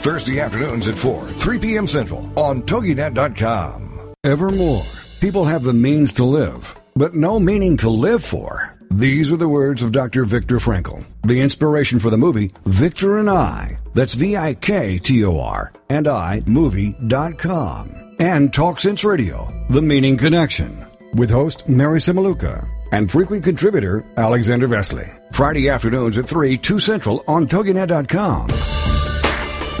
Thursday 0.00 0.40
afternoons 0.40 0.88
at 0.88 0.94
4, 0.94 1.28
3 1.28 1.58
p.m. 1.58 1.86
Central 1.86 2.30
on 2.38 2.62
TogiNet.com. 2.62 4.14
Evermore, 4.24 4.84
people 5.20 5.44
have 5.44 5.62
the 5.62 5.72
means 5.72 6.12
to 6.14 6.24
live, 6.24 6.78
but 6.96 7.14
no 7.14 7.38
meaning 7.38 7.76
to 7.78 7.90
live 7.90 8.24
for. 8.24 8.74
These 8.90 9.30
are 9.30 9.36
the 9.36 9.48
words 9.48 9.82
of 9.82 9.92
Dr. 9.92 10.24
Viktor 10.24 10.56
Frankl, 10.56 11.04
the 11.24 11.40
inspiration 11.40 11.98
for 11.98 12.10
the 12.10 12.16
movie 12.16 12.52
Viktor 12.64 13.18
and 13.18 13.28
I. 13.28 13.76
That's 13.94 14.14
V 14.14 14.36
I 14.36 14.54
K 14.54 14.98
T 14.98 15.24
O 15.24 15.38
R 15.40 15.72
and 15.90 16.08
I 16.08 16.42
movie.com. 16.46 18.16
And 18.18 18.52
Talk 18.52 18.80
Sense 18.80 19.04
Radio, 19.04 19.52
The 19.70 19.82
Meaning 19.82 20.16
Connection, 20.16 20.84
with 21.14 21.30
host 21.30 21.68
Mary 21.68 22.00
Cimiluca 22.00 22.66
and 22.90 23.10
frequent 23.10 23.44
contributor 23.44 24.04
Alexander 24.16 24.66
Vesely. 24.66 25.08
Friday 25.32 25.68
afternoons 25.68 26.18
at 26.18 26.28
3, 26.28 26.56
2 26.56 26.78
Central 26.80 27.22
on 27.28 27.46
TogiNet.com. 27.46 28.48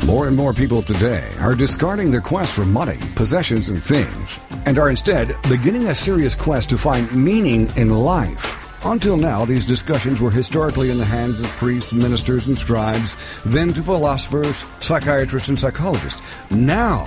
More 0.08 0.26
and 0.26 0.34
more 0.34 0.54
people 0.54 0.80
today 0.80 1.28
are 1.38 1.54
discarding 1.54 2.10
their 2.10 2.22
quest 2.22 2.54
for 2.54 2.64
money, 2.64 2.96
possessions, 3.14 3.68
and 3.68 3.84
things, 3.84 4.40
and 4.64 4.78
are 4.78 4.88
instead 4.88 5.36
beginning 5.50 5.88
a 5.88 5.94
serious 5.94 6.34
quest 6.34 6.70
to 6.70 6.78
find 6.78 7.14
meaning 7.14 7.70
in 7.76 7.92
life. 7.92 8.56
Until 8.86 9.18
now, 9.18 9.44
these 9.44 9.66
discussions 9.66 10.18
were 10.18 10.30
historically 10.30 10.90
in 10.90 10.96
the 10.96 11.04
hands 11.04 11.42
of 11.42 11.50
priests, 11.58 11.92
ministers, 11.92 12.46
and 12.46 12.56
scribes, 12.56 13.18
then 13.44 13.68
to 13.74 13.82
philosophers, 13.82 14.64
psychiatrists, 14.78 15.50
and 15.50 15.58
psychologists. 15.58 16.22
Now, 16.50 17.04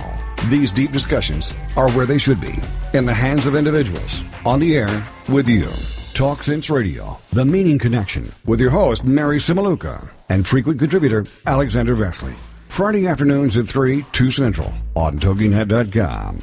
these 0.48 0.70
deep 0.70 0.92
discussions 0.92 1.52
are 1.76 1.90
where 1.90 2.06
they 2.06 2.18
should 2.18 2.40
be 2.40 2.54
in 2.94 3.04
the 3.04 3.12
hands 3.12 3.46
of 3.46 3.56
individuals, 3.56 4.22
on 4.46 4.60
the 4.60 4.76
air 4.76 5.04
with 5.28 5.48
you. 5.48 5.68
Talk 6.14 6.44
Sense 6.44 6.70
Radio, 6.70 7.18
The 7.32 7.44
Meaning 7.44 7.80
Connection, 7.80 8.30
with 8.46 8.60
your 8.60 8.70
host, 8.70 9.02
Mary 9.02 9.38
Cimiluca, 9.38 10.08
and 10.28 10.46
frequent 10.46 10.78
contributor, 10.78 11.26
Alexander 11.46 11.96
Vesely. 11.96 12.36
Friday 12.72 13.06
afternoons 13.06 13.58
at 13.58 13.68
3, 13.68 14.02
2 14.12 14.30
Central 14.30 14.72
on 14.94 15.18
TogiNet.com. 15.18 16.38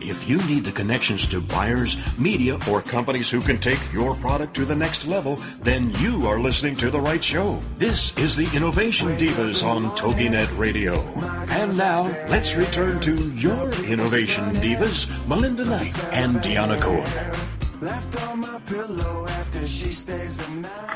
If 0.00 0.28
you 0.28 0.36
need 0.46 0.62
the 0.62 0.70
connections 0.70 1.26
to 1.30 1.40
buyers, 1.40 1.96
media, 2.16 2.56
or 2.70 2.82
companies 2.82 3.28
who 3.28 3.40
can 3.40 3.58
take 3.58 3.80
your 3.92 4.14
product 4.14 4.54
to 4.54 4.64
the 4.64 4.76
next 4.76 5.08
level, 5.08 5.40
then 5.62 5.90
you 5.96 6.28
are 6.28 6.38
listening 6.38 6.76
to 6.76 6.90
the 6.92 7.00
right 7.00 7.22
show. 7.22 7.58
This 7.78 8.16
is 8.16 8.36
the 8.36 8.48
Innovation 8.56 9.08
Divas 9.16 9.66
on 9.66 9.90
TogiNet 9.96 10.56
Radio. 10.56 11.00
And 11.50 11.76
now, 11.76 12.02
let's 12.28 12.54
return 12.54 13.00
to 13.00 13.16
your 13.30 13.72
Innovation 13.82 14.44
Divas, 14.52 15.08
Melinda 15.26 15.64
Knight 15.64 16.04
and 16.12 16.36
Deanna 16.36 16.80
Cohen. 16.80 17.10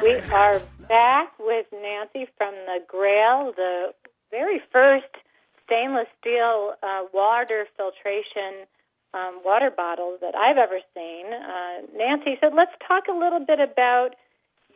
We 0.00 0.14
are 0.30 0.60
back 0.88 1.32
with 1.40 1.66
Nancie 1.74 2.28
from 2.38 2.54
the 2.66 2.78
Grayl, 2.88 3.52
the 3.56 3.92
very 4.36 4.60
first 4.70 5.08
stainless 5.64 6.06
steel 6.20 6.74
uh, 6.82 7.04
water 7.12 7.66
filtration 7.76 8.68
um, 9.14 9.40
water 9.44 9.70
bottles 9.74 10.18
that 10.20 10.34
I've 10.34 10.58
ever 10.58 10.80
seen. 10.92 11.24
Uh, 11.32 11.88
Nancie 11.96 12.38
said, 12.40 12.52
"Let's 12.54 12.76
talk 12.86 13.04
a 13.08 13.16
little 13.16 13.40
bit 13.40 13.60
about 13.60 14.10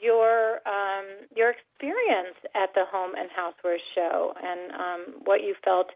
your 0.01 0.61
um, 0.67 1.05
your 1.37 1.51
experience 1.51 2.37
at 2.55 2.73
the 2.75 2.85
Home 2.91 3.13
and 3.19 3.29
Housewares 3.29 3.85
show 3.95 4.33
and 4.43 4.73
um, 4.73 5.01
what 5.25 5.43
you 5.43 5.55
felt 5.63 5.91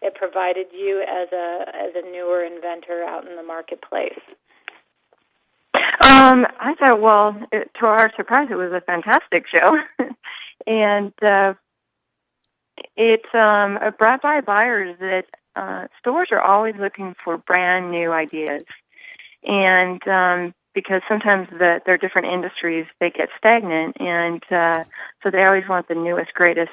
it 0.00 0.14
provided 0.14 0.66
you 0.72 1.02
as 1.02 1.28
a 1.32 1.64
as 1.74 1.92
a 1.96 2.08
newer 2.08 2.44
inventor 2.44 3.02
out 3.02 3.26
in 3.28 3.34
the 3.36 3.42
marketplace." 3.42 4.20
Um, 6.00 6.46
I 6.58 6.74
thought, 6.78 7.00
well, 7.00 7.36
it, 7.52 7.70
to 7.80 7.86
our 7.86 8.12
surprise, 8.16 8.48
it 8.50 8.54
was 8.54 8.72
a 8.72 8.80
fantastic 8.80 9.44
show, 9.48 9.76
and 10.66 11.12
uh, 11.22 11.54
it's 12.96 13.34
um, 13.34 13.78
brought 13.98 14.22
by 14.22 14.40
buyers 14.40 14.96
that 15.00 15.24
uh, 15.56 15.86
stores 15.98 16.28
are 16.30 16.40
always 16.40 16.74
looking 16.78 17.14
for 17.24 17.38
brand 17.38 17.90
new 17.90 18.08
ideas, 18.10 18.62
and 19.42 20.06
um, 20.06 20.54
because 20.74 21.02
sometimes 21.08 21.48
the, 21.50 21.80
they're 21.84 21.98
different 21.98 22.28
industries, 22.28 22.86
they 23.00 23.10
get 23.10 23.28
stagnant, 23.36 23.96
and 23.98 24.42
uh, 24.50 24.84
so 25.22 25.30
they 25.30 25.44
always 25.44 25.68
want 25.68 25.88
the 25.88 25.94
newest, 25.94 26.32
greatest. 26.34 26.70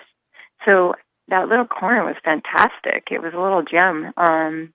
So 0.66 0.94
that 1.28 1.48
little 1.48 1.66
corner 1.66 2.06
was 2.06 2.16
fantastic. 2.24 3.08
It 3.12 3.22
was 3.22 3.34
a 3.34 3.42
little 3.42 3.64
gem 3.64 4.14
um, 4.18 4.74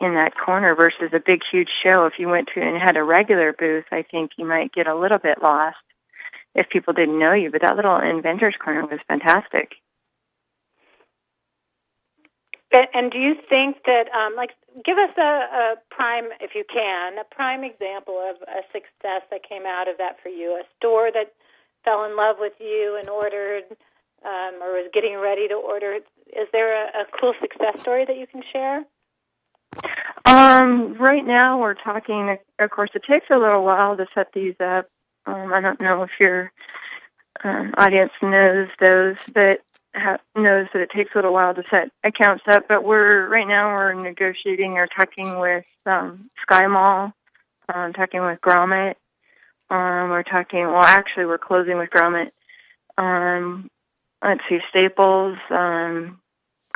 in 0.00 0.14
that 0.14 0.34
corner 0.36 0.74
versus 0.74 1.10
a 1.12 1.22
big, 1.24 1.40
huge 1.50 1.70
show. 1.82 2.06
If 2.06 2.14
you 2.18 2.28
went 2.28 2.48
to 2.54 2.60
and 2.60 2.80
had 2.80 2.96
a 2.96 3.02
regular 3.02 3.52
booth, 3.52 3.86
I 3.90 4.04
think 4.08 4.32
you 4.36 4.46
might 4.46 4.72
get 4.72 4.86
a 4.86 4.98
little 4.98 5.18
bit 5.18 5.42
lost 5.42 5.76
if 6.54 6.68
people 6.68 6.92
didn't 6.92 7.18
know 7.18 7.32
you. 7.32 7.50
But 7.50 7.62
that 7.62 7.76
little 7.76 7.98
inventors 7.98 8.54
corner 8.62 8.86
was 8.86 9.00
fantastic. 9.08 9.72
And, 12.72 12.86
and 12.94 13.12
do 13.12 13.18
you 13.18 13.34
think 13.48 13.84
that, 13.84 14.04
um, 14.12 14.34
like, 14.36 14.50
give 14.84 14.98
us 14.98 15.10
a, 15.18 15.22
a 15.22 15.74
prime, 15.90 16.24
if 16.40 16.54
you 16.54 16.64
can, 16.72 17.18
a 17.18 17.24
prime 17.34 17.64
example 17.64 18.18
of 18.30 18.36
a 18.42 18.62
success 18.72 19.22
that 19.30 19.46
came 19.48 19.66
out 19.66 19.88
of 19.88 19.98
that 19.98 20.16
for 20.22 20.28
you? 20.28 20.52
A 20.52 20.62
store 20.76 21.10
that 21.12 21.32
fell 21.84 22.04
in 22.04 22.16
love 22.16 22.36
with 22.38 22.54
you 22.58 22.96
and 22.98 23.08
ordered, 23.08 23.64
um, 24.24 24.62
or 24.62 24.72
was 24.72 24.90
getting 24.94 25.18
ready 25.18 25.48
to 25.48 25.54
order. 25.54 25.94
Is 25.94 26.48
there 26.52 26.86
a, 26.86 27.02
a 27.02 27.04
cool 27.20 27.34
success 27.40 27.80
story 27.80 28.04
that 28.06 28.16
you 28.16 28.26
can 28.26 28.42
share? 28.52 28.84
Um, 30.24 30.94
right 30.98 31.26
now 31.26 31.60
we're 31.60 31.74
talking. 31.74 32.38
Of 32.58 32.70
course, 32.70 32.90
it 32.94 33.02
takes 33.08 33.26
a 33.30 33.38
little 33.38 33.64
while 33.64 33.96
to 33.96 34.06
set 34.14 34.28
these 34.32 34.54
up. 34.60 34.88
Um, 35.26 35.52
I 35.52 35.60
don't 35.60 35.80
know 35.80 36.02
if 36.02 36.10
your 36.20 36.52
um, 37.44 37.74
audience 37.76 38.12
knows 38.22 38.68
those, 38.80 39.16
but 39.34 39.62
knows 39.94 40.68
that 40.72 40.82
it 40.82 40.90
takes 40.90 41.10
a 41.14 41.18
little 41.18 41.32
while 41.32 41.54
to 41.54 41.62
set 41.70 41.90
accounts 42.04 42.44
up, 42.50 42.64
but 42.68 42.84
we're 42.84 43.28
right 43.28 43.46
now 43.46 43.68
we're 43.74 43.94
negotiating 43.94 44.72
or 44.72 44.86
talking 44.86 45.38
with 45.38 45.64
um, 45.86 46.30
Sky 46.42 46.66
Mall, 46.66 47.12
um, 47.72 47.92
talking 47.92 48.22
with 48.22 48.40
Grommet. 48.40 48.94
Um, 49.70 50.10
we're 50.10 50.22
talking. 50.22 50.66
Well, 50.66 50.82
actually, 50.82 51.26
we're 51.26 51.38
closing 51.38 51.78
with 51.78 51.90
Grommet. 51.90 52.30
Um, 52.98 53.70
let's 54.24 54.42
see, 54.48 54.58
Staples, 54.70 55.38
um, 55.50 56.20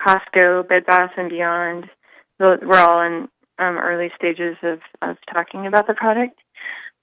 Costco, 0.01 0.69
Bed 0.69 0.87
Bath 0.87 1.13
and 1.17 1.31
Beyond. 1.31 1.89
We're 2.39 2.79
all 2.79 3.03
in 3.03 3.29
um, 3.59 3.79
early 3.79 4.11
stages 4.17 4.57
of, 4.63 4.81
of 5.03 5.17
talking 5.33 5.67
about 5.67 5.87
the 5.87 5.95
product. 5.95 6.39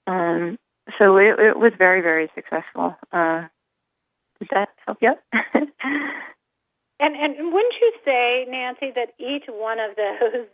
Um, 0.06 0.58
so 0.98 1.16
it, 1.16 1.38
it 1.38 1.58
was 1.58 1.72
very, 1.78 2.00
very 2.00 2.30
successful. 2.34 2.96
Uh, 3.12 3.46
does 4.44 4.50
that 4.52 4.68
help 4.86 4.98
you? 5.00 5.14
and 7.00 7.16
and 7.16 7.52
wouldn't 7.52 7.74
you 7.80 7.92
say, 8.04 8.46
Nancie, 8.48 8.94
that 8.94 9.14
each 9.18 9.44
one 9.48 9.78
of 9.80 9.96
those 9.96 10.46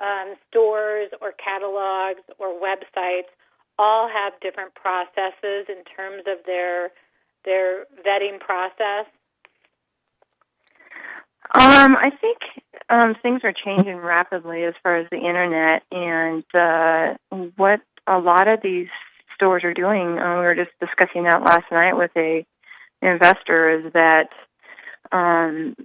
um, 0.00 0.34
stores 0.48 1.10
or 1.20 1.32
catalogs 1.32 2.22
or 2.38 2.48
websites 2.48 3.30
all 3.78 4.08
have 4.08 4.32
different 4.40 4.74
processes 4.74 5.66
in 5.68 5.84
terms 5.84 6.24
of 6.26 6.44
their 6.46 6.90
their 7.44 7.84
vetting 8.06 8.40
process? 8.40 9.06
Um, 11.54 11.96
I 11.96 12.10
think 12.20 12.38
um, 12.90 13.14
things 13.22 13.42
are 13.44 13.52
changing 13.52 13.98
rapidly 13.98 14.64
as 14.64 14.74
far 14.82 14.96
as 14.96 15.06
the 15.10 15.18
internet 15.18 15.82
and 15.92 16.44
uh, 16.52 17.14
what 17.56 17.80
a 18.08 18.18
lot 18.18 18.48
of 18.48 18.60
these 18.62 18.88
stores 19.34 19.62
are 19.62 19.74
doing. 19.74 20.18
Uh, 20.18 20.38
we 20.38 20.44
were 20.44 20.56
just 20.56 20.72
discussing 20.80 21.24
that 21.24 21.42
last 21.42 21.70
night 21.70 21.96
with 21.96 22.10
a 22.16 22.44
investor 23.02 23.70
is 23.70 23.92
that 23.92 24.28
um, 25.12 25.76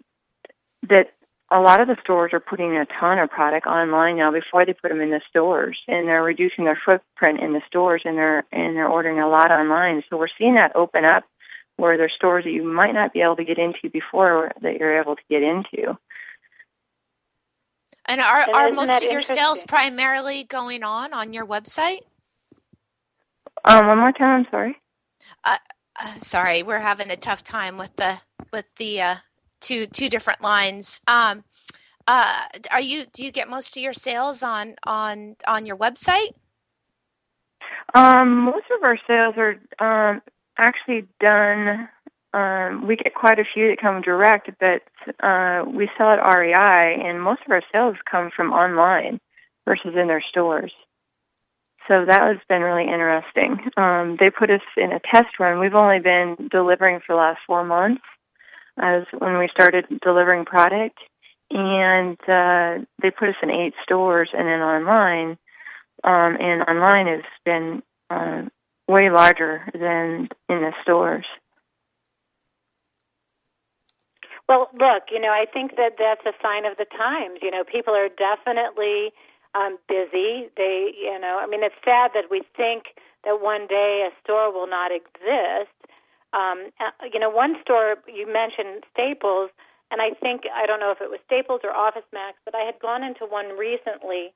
that 0.89 1.13
a 1.51 1.59
lot 1.59 1.81
of 1.81 1.87
the 1.87 1.97
stores 2.01 2.31
are 2.33 2.39
putting 2.39 2.77
a 2.77 2.85
ton 2.99 3.19
of 3.19 3.29
product 3.29 3.67
online 3.67 4.17
now 4.17 4.31
before 4.31 4.65
they 4.65 4.73
put 4.73 4.89
them 4.89 5.01
in 5.01 5.11
the 5.11 5.21
stores, 5.29 5.77
and 5.87 6.07
they're 6.07 6.23
reducing 6.23 6.63
their 6.63 6.79
footprint 6.85 7.41
in 7.41 7.53
the 7.53 7.61
stores, 7.67 8.01
and 8.05 8.17
they're 8.17 8.45
and 8.51 8.75
they're 8.75 8.87
ordering 8.87 9.19
a 9.19 9.27
lot 9.27 9.51
online. 9.51 10.01
So 10.09 10.17
we're 10.17 10.27
seeing 10.37 10.55
that 10.55 10.75
open 10.75 11.03
up 11.05 11.23
where 11.77 11.97
there's 11.97 12.13
stores 12.15 12.45
that 12.45 12.51
you 12.51 12.63
might 12.63 12.93
not 12.93 13.11
be 13.11 13.21
able 13.21 13.35
to 13.35 13.43
get 13.43 13.57
into 13.57 13.89
before 13.91 14.51
that 14.61 14.77
you're 14.79 14.99
able 14.99 15.15
to 15.15 15.21
get 15.29 15.43
into. 15.43 15.97
And 18.05 18.21
are 18.21 18.47
are 18.53 18.71
most 18.71 18.89
of 18.89 19.03
your 19.03 19.21
sales 19.21 19.63
primarily 19.67 20.45
going 20.45 20.83
on 20.83 21.13
on 21.13 21.33
your 21.33 21.45
website? 21.45 21.99
Um, 23.63 23.87
one 23.87 23.99
more 23.99 24.11
time. 24.11 24.45
I'm 24.45 24.51
sorry. 24.51 24.77
Uh, 25.43 25.57
sorry, 26.19 26.63
we're 26.63 26.79
having 26.79 27.09
a 27.09 27.15
tough 27.15 27.43
time 27.43 27.77
with 27.77 27.95
the 27.95 28.19
with 28.51 28.65
the 28.77 29.01
uh, 29.01 29.15
two 29.59 29.87
two 29.87 30.09
different 30.09 30.41
lines. 30.41 30.99
Um, 31.07 31.43
uh, 32.07 32.43
are 32.71 32.81
you 32.81 33.05
do 33.13 33.23
you 33.23 33.31
get 33.31 33.49
most 33.49 33.75
of 33.77 33.83
your 33.83 33.93
sales 33.93 34.43
on 34.43 34.75
on 34.85 35.35
on 35.47 35.65
your 35.65 35.77
website? 35.77 36.33
Um, 37.93 38.37
most 38.45 38.65
of 38.75 38.83
our 38.83 38.97
sales 39.07 39.35
are 39.37 40.11
um, 40.11 40.21
actually 40.57 41.07
done. 41.19 41.89
Um, 42.33 42.87
we 42.87 42.95
get 42.95 43.13
quite 43.13 43.39
a 43.39 43.43
few 43.53 43.69
that 43.69 43.81
come 43.81 44.01
direct, 44.01 44.49
but 44.59 44.83
uh, 45.25 45.65
we 45.67 45.89
sell 45.97 46.09
at 46.09 46.35
REI, 46.35 47.01
and 47.03 47.21
most 47.21 47.41
of 47.45 47.51
our 47.51 47.61
sales 47.71 47.97
come 48.09 48.29
from 48.33 48.51
online 48.51 49.19
versus 49.65 49.93
in 49.99 50.07
their 50.07 50.23
stores. 50.29 50.71
So 51.87 52.05
that 52.05 52.21
has 52.21 52.37
been 52.47 52.61
really 52.61 52.83
interesting. 52.83 53.71
Um, 53.75 54.17
they 54.19 54.29
put 54.29 54.49
us 54.49 54.61
in 54.77 54.91
a 54.91 54.99
test 54.99 55.39
run. 55.39 55.59
We've 55.59 55.75
only 55.75 55.99
been 55.99 56.49
delivering 56.49 56.99
for 56.99 57.13
the 57.13 57.17
last 57.17 57.39
four 57.45 57.65
months 57.65 58.03
as 58.77 59.03
when 59.17 59.37
we 59.37 59.49
started 59.51 59.85
delivering 60.01 60.45
product. 60.45 60.99
And 61.49 62.17
uh, 62.29 62.85
they 63.01 63.11
put 63.11 63.29
us 63.29 63.35
in 63.43 63.49
eight 63.49 63.73
stores 63.83 64.29
and 64.33 64.47
then 64.47 64.61
online. 64.61 65.37
Um, 66.03 66.37
and 66.39 66.61
online 66.63 67.07
has 67.07 67.23
been 67.43 67.83
uh, 68.09 68.43
way 68.87 69.09
larger 69.09 69.63
than 69.73 70.29
in 70.49 70.61
the 70.61 70.73
stores. 70.83 71.25
Well, 74.47 74.69
look, 74.73 75.03
you 75.11 75.19
know, 75.19 75.29
I 75.29 75.45
think 75.51 75.77
that 75.77 75.93
that's 75.97 76.25
a 76.25 76.37
sign 76.41 76.65
of 76.65 76.77
the 76.77 76.85
times. 76.85 77.39
You 77.41 77.51
know, 77.51 77.63
people 77.63 77.93
are 77.93 78.09
definitely 78.09 79.13
um, 79.55 79.77
busy. 79.87 80.49
They, 80.55 80.93
you 80.95 81.19
know, 81.19 81.39
I 81.41 81.47
mean, 81.47 81.63
it's 81.63 81.75
sad 81.83 82.11
that 82.13 82.29
we 82.29 82.41
think 82.55 82.95
that 83.23 83.41
one 83.41 83.67
day 83.67 84.07
a 84.07 84.11
store 84.23 84.51
will 84.51 84.67
not 84.67 84.91
exist. 84.91 85.73
Um, 86.33 86.71
uh, 86.79 86.91
you 87.11 87.19
know, 87.19 87.29
one 87.29 87.55
store 87.61 87.97
you 88.07 88.25
mentioned 88.25 88.85
Staples, 88.93 89.51
and 89.91 90.01
I 90.01 90.11
think 90.11 90.43
I 90.53 90.65
don't 90.65 90.79
know 90.79 90.91
if 90.91 91.01
it 91.01 91.09
was 91.09 91.19
Staples 91.25 91.61
or 91.63 91.71
Office 91.75 92.07
Max, 92.13 92.37
but 92.45 92.55
I 92.55 92.63
had 92.63 92.79
gone 92.79 93.03
into 93.03 93.25
one 93.25 93.57
recently 93.57 94.33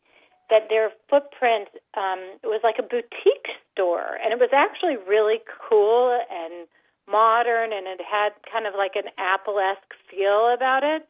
that 0.50 0.68
their 0.70 0.92
footprint 1.10 1.70
um, 1.96 2.20
it 2.44 2.52
was 2.52 2.62
like 2.64 2.76
a 2.78 2.84
boutique 2.84 3.50
store, 3.72 4.20
and 4.22 4.34
it 4.34 4.40
was 4.40 4.52
actually 4.52 4.98
really 5.08 5.40
cool 5.48 6.20
and 6.30 6.68
modern, 7.08 7.72
and 7.72 7.88
it 7.88 8.02
had 8.04 8.34
kind 8.52 8.68
of 8.68 8.74
like 8.76 8.96
an 8.96 9.10
Apple 9.18 9.58
esque 9.60 9.96
feel 10.12 10.52
about 10.54 10.84
it. 10.84 11.08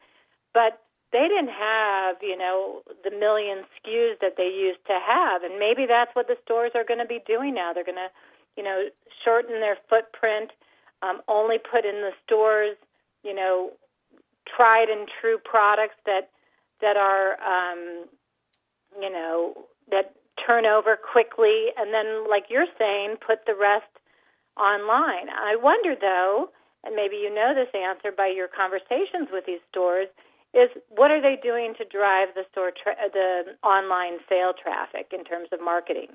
But 0.54 0.80
they 1.16 1.28
didn't 1.28 1.56
have, 1.56 2.16
you 2.20 2.36
know, 2.36 2.82
the 3.02 3.10
million 3.10 3.64
SKUs 3.80 4.20
that 4.20 4.36
they 4.36 4.52
used 4.52 4.84
to 4.86 5.00
have. 5.00 5.42
And 5.42 5.58
maybe 5.58 5.86
that's 5.88 6.12
what 6.12 6.28
the 6.28 6.36
stores 6.44 6.72
are 6.74 6.84
going 6.84 7.00
to 7.00 7.08
be 7.08 7.20
doing 7.26 7.54
now. 7.54 7.72
They're 7.72 7.88
going 7.88 7.96
to, 7.96 8.12
you 8.54 8.62
know, 8.62 8.92
shorten 9.24 9.60
their 9.60 9.78
footprint, 9.88 10.52
um, 11.00 11.22
only 11.26 11.56
put 11.56 11.86
in 11.86 12.04
the 12.04 12.12
stores, 12.24 12.76
you 13.24 13.34
know, 13.34 13.72
tried 14.44 14.90
and 14.90 15.08
true 15.20 15.38
products 15.42 15.96
that 16.04 16.28
that 16.82 16.96
are 16.96 17.40
um, 17.40 18.04
you 19.00 19.10
know 19.10 19.54
that 19.90 20.14
turn 20.46 20.66
over 20.66 20.96
quickly, 20.96 21.72
and 21.78 21.92
then, 21.92 22.28
like 22.28 22.44
you're 22.50 22.70
saying, 22.78 23.16
put 23.26 23.46
the 23.46 23.54
rest 23.54 23.88
online. 24.60 25.28
I 25.32 25.56
wonder 25.56 25.94
though, 25.98 26.50
and 26.84 26.94
maybe 26.94 27.16
you 27.16 27.34
know 27.34 27.54
this 27.54 27.72
answer 27.74 28.12
by 28.16 28.28
your 28.28 28.48
conversations 28.48 29.28
with 29.32 29.46
these 29.46 29.64
stores, 29.70 30.08
is 30.56 30.70
what 30.88 31.10
are 31.10 31.20
they 31.20 31.36
doing 31.40 31.74
to 31.76 31.84
drive 31.84 32.28
the 32.34 32.44
store 32.50 32.72
tra- 32.72 32.96
the 33.12 33.54
online 33.62 34.18
sale 34.28 34.52
traffic 34.56 35.12
in 35.12 35.22
terms 35.22 35.48
of 35.52 35.60
marketing? 35.62 36.08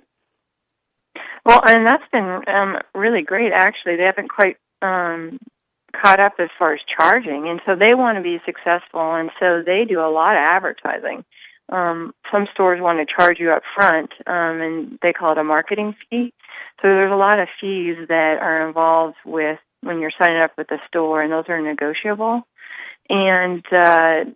Well, 1.46 1.62
and 1.64 1.86
that's 1.86 2.10
been 2.12 2.42
um, 2.48 2.78
really 2.96 3.22
great. 3.22 3.52
Actually, 3.54 3.98
they 3.98 4.04
haven't 4.04 4.30
quite 4.30 4.58
um, 4.82 5.40
caught 5.94 6.20
up 6.20 6.34
as 6.40 6.50
far 6.58 6.74
as 6.74 6.80
charging, 6.98 7.48
and 7.48 7.62
so 7.66 7.76
they 7.76 7.94
want 7.94 8.18
to 8.18 8.24
be 8.24 8.40
successful, 8.46 9.14
and 9.16 9.30
so 9.40 9.62
they 9.66 9.86
do 9.88 10.00
a 10.00 10.10
lot 10.10 10.34
of 10.34 10.42
advertising. 10.42 11.24
Um, 11.70 12.14
some 12.32 12.48
stores 12.54 12.82
want 12.82 13.00
to 13.00 13.14
charge 13.14 13.38
you 13.40 13.52
up 13.52 13.64
front, 13.76 14.12
um, 14.28 14.62
and 14.62 15.00
they 15.02 15.14
call 15.14 15.32
it 15.32 15.38
a 15.38 15.44
marketing 15.44 15.96
fee. 16.10 16.34
So 16.82 16.88
there's 16.88 17.12
a 17.12 17.16
lot 17.16 17.40
of 17.40 17.48
fees 17.60 17.96
that 18.10 18.38
are 18.42 18.68
involved 18.68 19.18
with 19.26 19.60
when 19.82 20.00
you're 20.00 20.12
signing 20.22 20.42
up 20.42 20.52
with 20.58 20.68
the 20.68 20.80
store, 20.88 21.22
and 21.22 21.32
those 21.32 21.46
are 21.48 21.62
negotiable. 21.62 22.44
And 23.12 23.66
uh, 23.74 24.32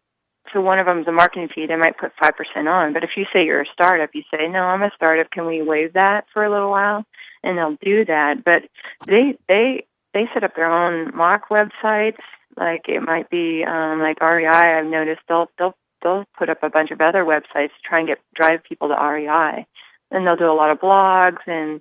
so 0.53 0.59
one 0.59 0.79
of 0.79 0.85
them 0.85 0.99
is 0.99 1.07
a 1.07 1.11
marketing 1.13 1.47
fee. 1.47 1.65
They 1.65 1.77
might 1.77 1.97
put 1.97 2.11
five 2.21 2.33
percent 2.35 2.67
on, 2.67 2.91
but 2.91 3.05
if 3.05 3.11
you 3.15 3.23
say 3.31 3.45
you're 3.45 3.61
a 3.61 3.73
startup, 3.73 4.09
you 4.13 4.21
say, 4.29 4.49
"No, 4.49 4.59
I'm 4.59 4.83
a 4.83 4.91
startup. 4.93 5.31
Can 5.31 5.45
we 5.45 5.61
waive 5.61 5.93
that 5.93 6.25
for 6.33 6.43
a 6.43 6.51
little 6.51 6.71
while?" 6.71 7.05
And 7.41 7.57
they'll 7.57 7.77
do 7.81 8.03
that. 8.03 8.43
But 8.43 8.63
they 9.07 9.37
they 9.47 9.85
they 10.13 10.25
set 10.33 10.43
up 10.43 10.57
their 10.57 10.69
own 10.69 11.15
mock 11.15 11.47
websites. 11.49 12.19
Like 12.57 12.89
it 12.89 13.01
might 13.01 13.29
be 13.29 13.63
um, 13.65 13.99
like 13.99 14.19
REI. 14.21 14.47
I've 14.47 14.85
noticed 14.85 15.21
they'll 15.29 15.49
they'll 15.57 15.75
they'll 16.03 16.25
put 16.37 16.49
up 16.49 16.61
a 16.61 16.69
bunch 16.69 16.91
of 16.91 16.99
other 16.99 17.23
websites 17.23 17.69
to 17.69 17.81
try 17.87 17.99
and 17.99 18.07
get 18.09 18.19
drive 18.35 18.61
people 18.67 18.89
to 18.89 18.95
REI, 18.95 19.65
and 20.11 20.27
they'll 20.27 20.35
do 20.35 20.51
a 20.51 20.53
lot 20.53 20.71
of 20.71 20.79
blogs 20.81 21.47
and 21.47 21.79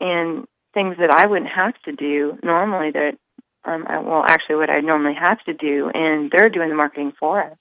and 0.00 0.48
things 0.74 0.96
that 0.98 1.12
I 1.12 1.26
wouldn't 1.26 1.52
have 1.52 1.74
to 1.84 1.92
do 1.92 2.36
normally. 2.42 2.90
That 2.90 3.18
um, 3.64 3.84
well, 3.88 4.24
actually, 4.26 4.56
what 4.56 4.70
I 4.70 4.80
normally 4.80 5.14
have 5.14 5.42
to 5.44 5.54
do, 5.54 5.90
and 5.92 6.30
they're 6.30 6.50
doing 6.50 6.68
the 6.68 6.74
marketing 6.74 7.12
for 7.18 7.42
us. 7.42 7.56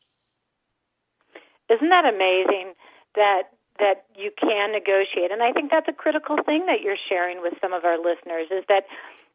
Isn't 1.70 1.90
that 1.90 2.06
amazing 2.06 2.74
that 3.16 3.44
that 3.80 4.06
you 4.16 4.32
can 4.40 4.72
negotiate? 4.72 5.32
And 5.32 5.42
I 5.42 5.52
think 5.52 5.72
that's 5.72 5.88
a 5.88 5.94
critical 5.94 6.38
thing 6.46 6.66
that 6.68 6.82
you're 6.82 7.00
sharing 7.10 7.42
with 7.42 7.54
some 7.62 7.74
of 7.74 7.86
our 7.86 7.98
listeners 7.98 8.48
is 8.52 8.64
that 8.68 8.84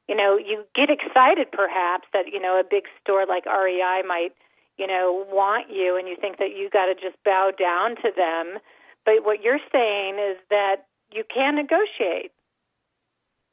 you 0.09 0.14
know 0.14 0.37
you 0.37 0.64
get 0.74 0.90
excited 0.90 1.50
perhaps 1.50 2.07
that 2.12 2.28
you 2.33 2.40
know 2.40 2.61
a 2.61 2.64
big 2.68 2.85
store 3.00 3.24
like 3.26 3.46
REI 3.46 4.02
might 4.07 4.37
you 4.76 4.87
know 4.87 5.24
want 5.33 5.72
you, 5.72 5.96
and 5.96 6.07
you 6.07 6.16
think 6.20 6.38
that 6.38 6.54
you 6.54 6.68
got 6.70 6.87
to 6.87 6.94
just 6.94 7.16
bow 7.24 7.50
down 7.59 7.96
to 7.96 8.12
them. 8.14 8.61
But 9.07 9.24
what 9.24 9.42
you're 9.42 9.62
saying 9.72 10.20
is 10.20 10.37
that 10.50 10.85
you 11.11 11.24
can 11.24 11.57
negotiate. 11.57 12.33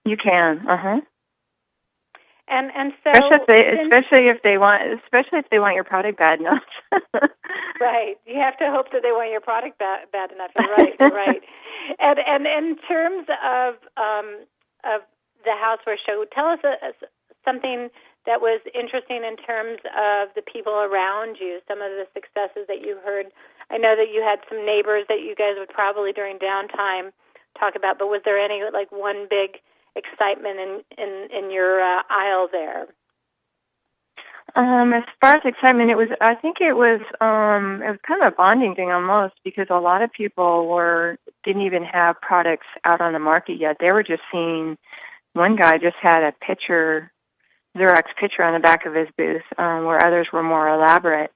You 0.04 0.18
can. 0.18 0.68
Uh 0.68 0.78
huh. 0.78 1.02
And 2.48 2.70
and 2.78 2.94
so 3.02 3.10
especially 3.10 3.42
if 3.42 3.48
they, 3.50 3.62
especially 3.90 4.26
if 4.30 4.40
they 4.44 4.58
want 4.62 4.86
especially 5.02 5.40
if 5.42 5.50
they 5.50 5.58
want 5.58 5.74
your 5.74 5.84
product 5.84 6.20
bad 6.20 6.40
enough. 6.40 6.62
right. 7.82 8.22
You 8.26 8.38
have 8.38 8.58
to 8.62 8.70
hope 8.70 8.94
that 8.94 9.02
they 9.02 9.10
want 9.10 9.32
your 9.32 9.42
product 9.42 9.80
bad, 9.80 10.06
bad 10.14 10.32
enough. 10.32 10.52
You're 10.54 10.78
right. 10.78 10.94
You're 11.00 11.10
right. 11.26 11.42
And 11.98 12.20
and 12.22 12.46
in 12.46 12.78
terms 12.86 13.26
of 13.42 13.82
um, 13.98 14.46
of 14.86 15.02
the 15.42 15.58
houseware 15.58 15.98
show, 15.98 16.26
tell 16.30 16.54
us 16.54 16.62
a, 16.62 16.78
a, 16.86 16.92
something 17.42 17.90
that 18.30 18.42
was 18.42 18.62
interesting 18.78 19.26
in 19.26 19.38
terms 19.42 19.82
of 19.94 20.30
the 20.38 20.46
people 20.46 20.74
around 20.74 21.38
you. 21.42 21.62
Some 21.68 21.82
of 21.82 21.90
the 21.98 22.06
successes 22.14 22.70
that 22.70 22.82
you 22.86 23.02
heard. 23.02 23.34
I 23.74 23.82
know 23.82 23.98
that 23.98 24.14
you 24.14 24.22
had 24.22 24.46
some 24.46 24.62
neighbors 24.62 25.10
that 25.10 25.26
you 25.26 25.34
guys 25.34 25.58
would 25.58 25.74
probably 25.74 26.14
during 26.14 26.38
downtime 26.38 27.10
talk 27.58 27.74
about. 27.74 27.98
But 27.98 28.14
was 28.14 28.22
there 28.22 28.38
any 28.38 28.62
like 28.70 28.92
one 28.92 29.26
big 29.26 29.58
excitement 29.96 30.60
in 30.60 30.82
in, 30.98 31.28
in 31.32 31.52
your 31.52 31.82
uh, 31.82 32.02
aisle 32.10 32.48
there? 32.52 32.88
Um, 34.56 34.94
as 34.94 35.04
far 35.20 35.36
as 35.36 35.42
excitement, 35.44 35.92
it 35.92 35.98
was. 35.98 36.10
I 36.22 36.36
think 36.36 36.58
it 36.62 36.74
was. 36.74 37.02
Um, 37.20 37.82
it 37.84 37.92
was 37.92 38.00
kind 38.08 38.24
of 38.24 38.32
a 38.32 38.36
bonding 38.36 38.76
thing 38.76 38.92
almost 38.92 39.34
because 39.44 39.68
a 39.70 39.80
lot 39.80 40.02
of 40.02 40.14
people 40.14 40.68
were 40.68 41.18
didn't 41.44 41.64
even 41.64 41.84
have 41.84 42.22
products 42.22 42.68
out 42.86 43.02
on 43.02 43.14
the 43.14 43.20
market 43.20 43.60
yet. 43.60 43.78
They 43.80 43.92
were 43.92 44.04
just 44.04 44.22
seeing. 44.32 44.78
One 45.34 45.58
guy 45.58 45.78
just 45.78 45.98
had 46.02 46.24
a 46.24 46.32
picture, 46.32 47.12
Xerox 47.76 48.04
picture 48.18 48.44
on 48.44 48.54
the 48.54 48.62
back 48.62 48.86
of 48.86 48.94
his 48.94 49.10
booth, 49.18 49.44
um, 49.58 49.84
where 49.84 50.00
others 50.06 50.30
were 50.32 50.42
more 50.42 50.70
elaborate 50.70 51.32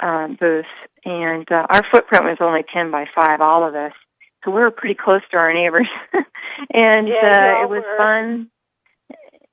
um, 0.00 0.38
booths. 0.40 0.68
And 1.04 1.46
uh, 1.52 1.66
our 1.68 1.82
footprint 1.92 2.24
was 2.24 2.38
only 2.40 2.64
ten 2.72 2.90
by 2.90 3.04
five, 3.14 3.42
all 3.42 3.68
of 3.68 3.74
us 3.74 3.92
so 4.46 4.52
we 4.52 4.60
were 4.60 4.70
pretty 4.70 4.94
close 4.94 5.22
to 5.32 5.38
our 5.38 5.52
neighbors, 5.52 5.88
and 6.72 7.08
yeah, 7.08 7.58
uh, 7.58 7.64
it 7.64 7.68
was 7.68 7.82
were. 7.84 7.96
fun. 7.96 8.50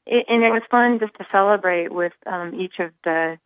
It, 0.05 0.25
and 0.29 0.43
it 0.43 0.51
was 0.51 0.61
fun 0.69 0.99
just 0.99 1.13
to 1.15 1.25
celebrate 1.31 1.91
with 1.91 2.13
um, 2.27 2.53
each 2.53 2.73
of 2.79 2.91
the 3.03 3.37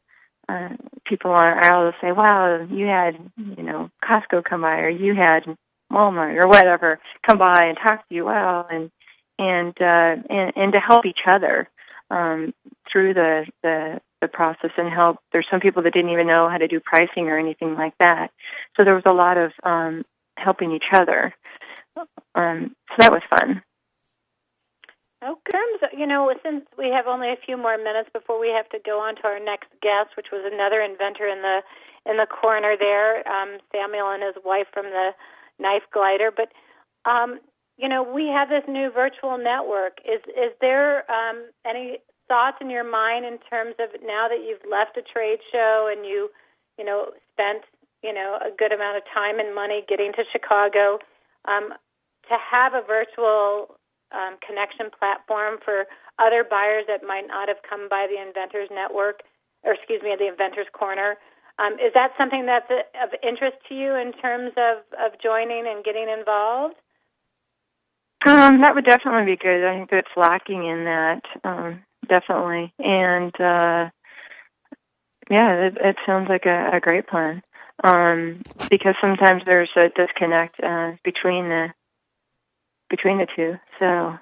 uh, 0.50 0.70
people 1.06 1.32
on 1.32 1.42
our 1.42 1.64
aisle 1.64 1.92
to 1.92 1.98
say, 2.02 2.12
"Wow, 2.12 2.68
you 2.70 2.86
had 2.86 3.18
you 3.38 3.64
know 3.64 3.90
Costco 4.04 4.44
come 4.44 4.62
by, 4.62 4.80
or 4.80 4.90
you 4.90 5.16
had 5.16 5.44
Walmart, 5.92 6.44
or 6.44 6.50
whatever 6.50 7.00
come 7.26 7.38
by 7.38 7.66
and 7.66 7.78
talk 7.78 8.08
to 8.10 8.16
you." 8.16 8.26
Wow, 8.26 8.68
and 8.70 8.92
and 9.40 9.74
uh, 9.80 10.22
and 10.30 10.54
and 10.56 10.74
to 10.74 10.80
help 10.80 11.06
each 11.06 11.22
other 11.28 11.70
um, 12.12 12.54
through 12.92 13.14
the 13.14 13.46
the 13.64 14.02
the 14.22 14.28
process 14.28 14.72
and 14.78 14.92
help. 14.92 15.18
There's 15.32 15.48
some 15.50 15.60
people 15.60 15.84
that 15.84 15.94
didn't 15.94 16.12
even 16.12 16.28
know 16.28 16.50
how 16.50 16.58
to 16.58 16.68
do 16.68 16.80
pricing 16.80 17.30
or 17.30 17.38
anything 17.38 17.76
like 17.76 17.94
that. 18.00 18.32
So 18.76 18.84
there 18.84 18.96
was 18.96 19.04
a 19.06 19.14
lot 19.14 19.38
of 19.38 19.52
um, 19.64 20.04
helping 20.38 20.72
each 20.72 20.90
other. 20.94 21.34
Um, 22.36 22.76
so 22.90 22.96
that 23.00 23.12
was 23.12 23.22
fun. 23.30 23.62
Okay, 25.26 25.66
you 25.98 26.06
know, 26.06 26.32
since 26.46 26.64
we 26.78 26.90
have 26.90 27.08
only 27.08 27.30
a 27.30 27.42
few 27.44 27.58
more 27.58 27.78
minutes 27.78 28.10
before 28.14 28.40
we 28.40 28.50
have 28.50 28.70
to 28.70 28.78
go 28.86 29.00
on 29.00 29.16
to 29.16 29.24
our 29.26 29.40
next 29.40 29.70
guest, 29.82 30.16
which 30.16 30.28
was 30.32 30.46
another 30.46 30.80
inventor 30.80 31.28
in 31.28 31.42
the 31.42 31.62
in 32.06 32.18
the 32.18 32.28
corner 32.28 32.76
there, 32.78 33.28
um, 33.28 33.58
Samuel 33.74 34.12
and 34.12 34.24
his 34.24 34.38
wife 34.46 34.68
from 34.72 34.86
the 34.86 35.12
Knife 35.60 35.90
Glider. 35.92 36.30
But 36.30 36.54
um, 37.10 37.40
you 37.78 37.90
know, 37.90 38.04
we 38.04 38.28
have 38.28 38.50
this 38.50 38.64
new 38.68 38.92
virtual 38.92 39.40
network. 39.40 39.98
Is 40.06 40.22
is 40.30 40.54
there 40.62 41.10
um, 41.10 41.50
any 41.66 41.98
thoughts 42.28 42.58
in 42.62 42.70
your 42.70 42.84
mind 42.84 43.26
in 43.26 43.40
terms 43.50 43.76
of 43.80 43.90
now 44.04 44.28
that 44.28 44.46
you've 44.46 44.70
left 44.70 44.98
a 44.98 45.02
trade 45.02 45.40
show 45.52 45.90
and 45.92 46.06
you, 46.06 46.30
you 46.78 46.86
know, 46.86 47.12
spent 47.34 47.64
you 48.04 48.14
know, 48.14 48.38
a 48.42 48.56
good 48.56 48.72
amount 48.72 48.98
of 48.98 49.04
time 49.14 49.40
and 49.40 49.54
money 49.56 49.84
getting 49.88 50.14
to 50.14 50.24
Chicago. 50.32 51.00
Um, 51.46 51.74
to 52.30 52.36
have 52.36 52.74
a 52.74 52.86
virtual 52.86 53.78
um, 54.12 54.38
connection 54.46 54.88
platform 54.92 55.58
for 55.64 55.86
other 56.20 56.44
buyers 56.44 56.86
that 56.88 57.04
might 57.04 57.28
not 57.28 57.48
have 57.48 57.58
come 57.68 57.88
by 57.90 58.08
the 58.10 58.20
Inventors 58.22 58.70
Network, 58.72 59.22
or 59.64 59.74
excuse 59.74 60.02
me, 60.02 60.16
the 60.18 60.28
Inventors 60.28 60.68
Corner. 60.74 61.16
Um, 61.60 61.74
is 61.74 61.92
that 61.96 62.12
something 62.18 62.46
that's 62.46 62.70
of 62.70 63.10
interest 63.24 63.58
to 63.70 63.76
you 63.76 63.96
in 63.96 64.14
terms 64.14 64.52
of, 64.58 64.84
of 65.00 65.20
joining 65.22 65.66
and 65.68 65.84
getting 65.84 66.08
involved? 66.10 66.76
Um, 68.26 68.62
that 68.62 68.76
would 68.76 68.86
definitely 68.86 69.34
be 69.34 69.38
good. 69.38 69.64
I 69.66 69.78
think 69.78 69.90
that's 69.90 70.16
lacking 70.16 70.66
in 70.66 70.86
that, 70.86 71.22
um, 71.44 71.82
definitely. 72.08 72.74
And 72.80 73.34
uh, 73.40 73.90
yeah, 75.30 75.68
it, 75.68 75.78
it 75.84 75.96
sounds 76.06 76.30
like 76.30 76.46
a, 76.46 76.72
a 76.74 76.80
great 76.80 77.08
plan 77.08 77.42
um, 77.84 78.42
because 78.70 78.96
sometimes 79.00 79.44
there's 79.46 79.70
a 79.76 79.90
disconnect 79.96 80.60
uh, 80.64 80.94
between 81.04 81.50
the 81.50 81.68
between 82.90 83.18
the 83.18 83.28
two. 83.36 83.56
So 83.80 84.18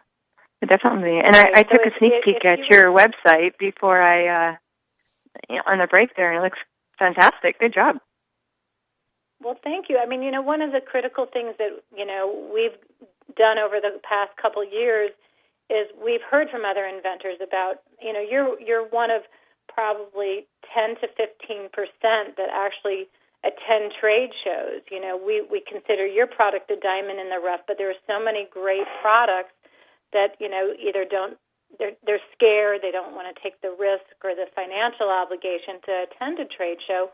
definitely, 0.68 1.20
and 1.20 1.36
I, 1.36 1.46
I 1.56 1.62
took 1.64 1.82
a 1.86 1.98
sneak 2.00 2.14
peek 2.24 2.44
at 2.46 2.60
your 2.70 2.86
website 2.86 3.58
before 3.60 4.02
I 4.02 4.50
uh, 4.50 4.56
on 5.68 5.80
the 5.80 5.88
break 5.88 6.16
there, 6.16 6.32
and 6.32 6.40
it 6.40 6.44
looks 6.44 6.60
fantastic. 6.98 7.60
Good 7.60 7.74
job. 7.74 7.98
Well, 9.42 9.58
thank 9.64 9.90
you. 9.90 9.98
I 9.98 10.08
mean, 10.08 10.24
you 10.24 10.32
know, 10.32 10.42
one 10.42 10.62
of 10.62 10.72
the 10.72 10.82
critical 10.82 11.26
things 11.32 11.56
that 11.60 11.82
you 11.96 12.06
know 12.06 12.50
we've 12.54 12.78
done 13.36 13.58
over 13.58 13.80
the 13.82 14.00
past 14.04 14.32
couple 14.42 14.64
years 14.64 15.12
is 15.70 15.88
we've 16.04 16.22
heard 16.22 16.50
from 16.50 16.64
other 16.66 16.86
inventors 16.86 17.38
about 17.42 17.82
you 18.02 18.14
know 18.14 18.22
you're 18.22 18.60
you're 18.60 18.88
one 18.88 19.12
of 19.12 19.24
probably 19.68 20.48
10 20.74 20.96
to 21.02 21.08
15 21.18 21.70
percent 21.74 22.38
that 22.38 22.50
actually 22.54 23.08
attend 23.46 23.94
trade 24.02 24.34
shows. 24.44 24.82
You 24.90 25.00
know, 25.00 25.16
we 25.16 25.46
we 25.46 25.62
consider 25.62 26.06
your 26.06 26.28
product 26.28 26.72
a 26.72 26.76
diamond 26.76 27.20
in 27.20 27.30
the 27.30 27.40
rough, 27.40 27.62
but 27.68 27.78
there 27.78 27.90
are 27.90 28.02
so 28.10 28.18
many 28.18 28.50
great 28.50 28.88
products 29.02 29.54
that 30.14 30.36
you 30.40 30.50
know 30.50 30.74
either 30.76 31.06
don't 31.06 31.38
they're 31.78 31.96
they're 32.06 32.26
scared, 32.34 32.82
they 32.82 32.92
don't 32.92 33.14
want 33.14 33.30
to 33.30 33.36
take 33.42 33.62
the 33.62 33.72
risk 33.78 34.06
or 34.24 34.34
the 34.34 34.50
financial 34.56 35.10
obligation 35.10 35.78
to 35.86 35.92
attend 36.10 36.40
a 36.40 36.46
trade 36.50 36.82
show. 36.88 37.10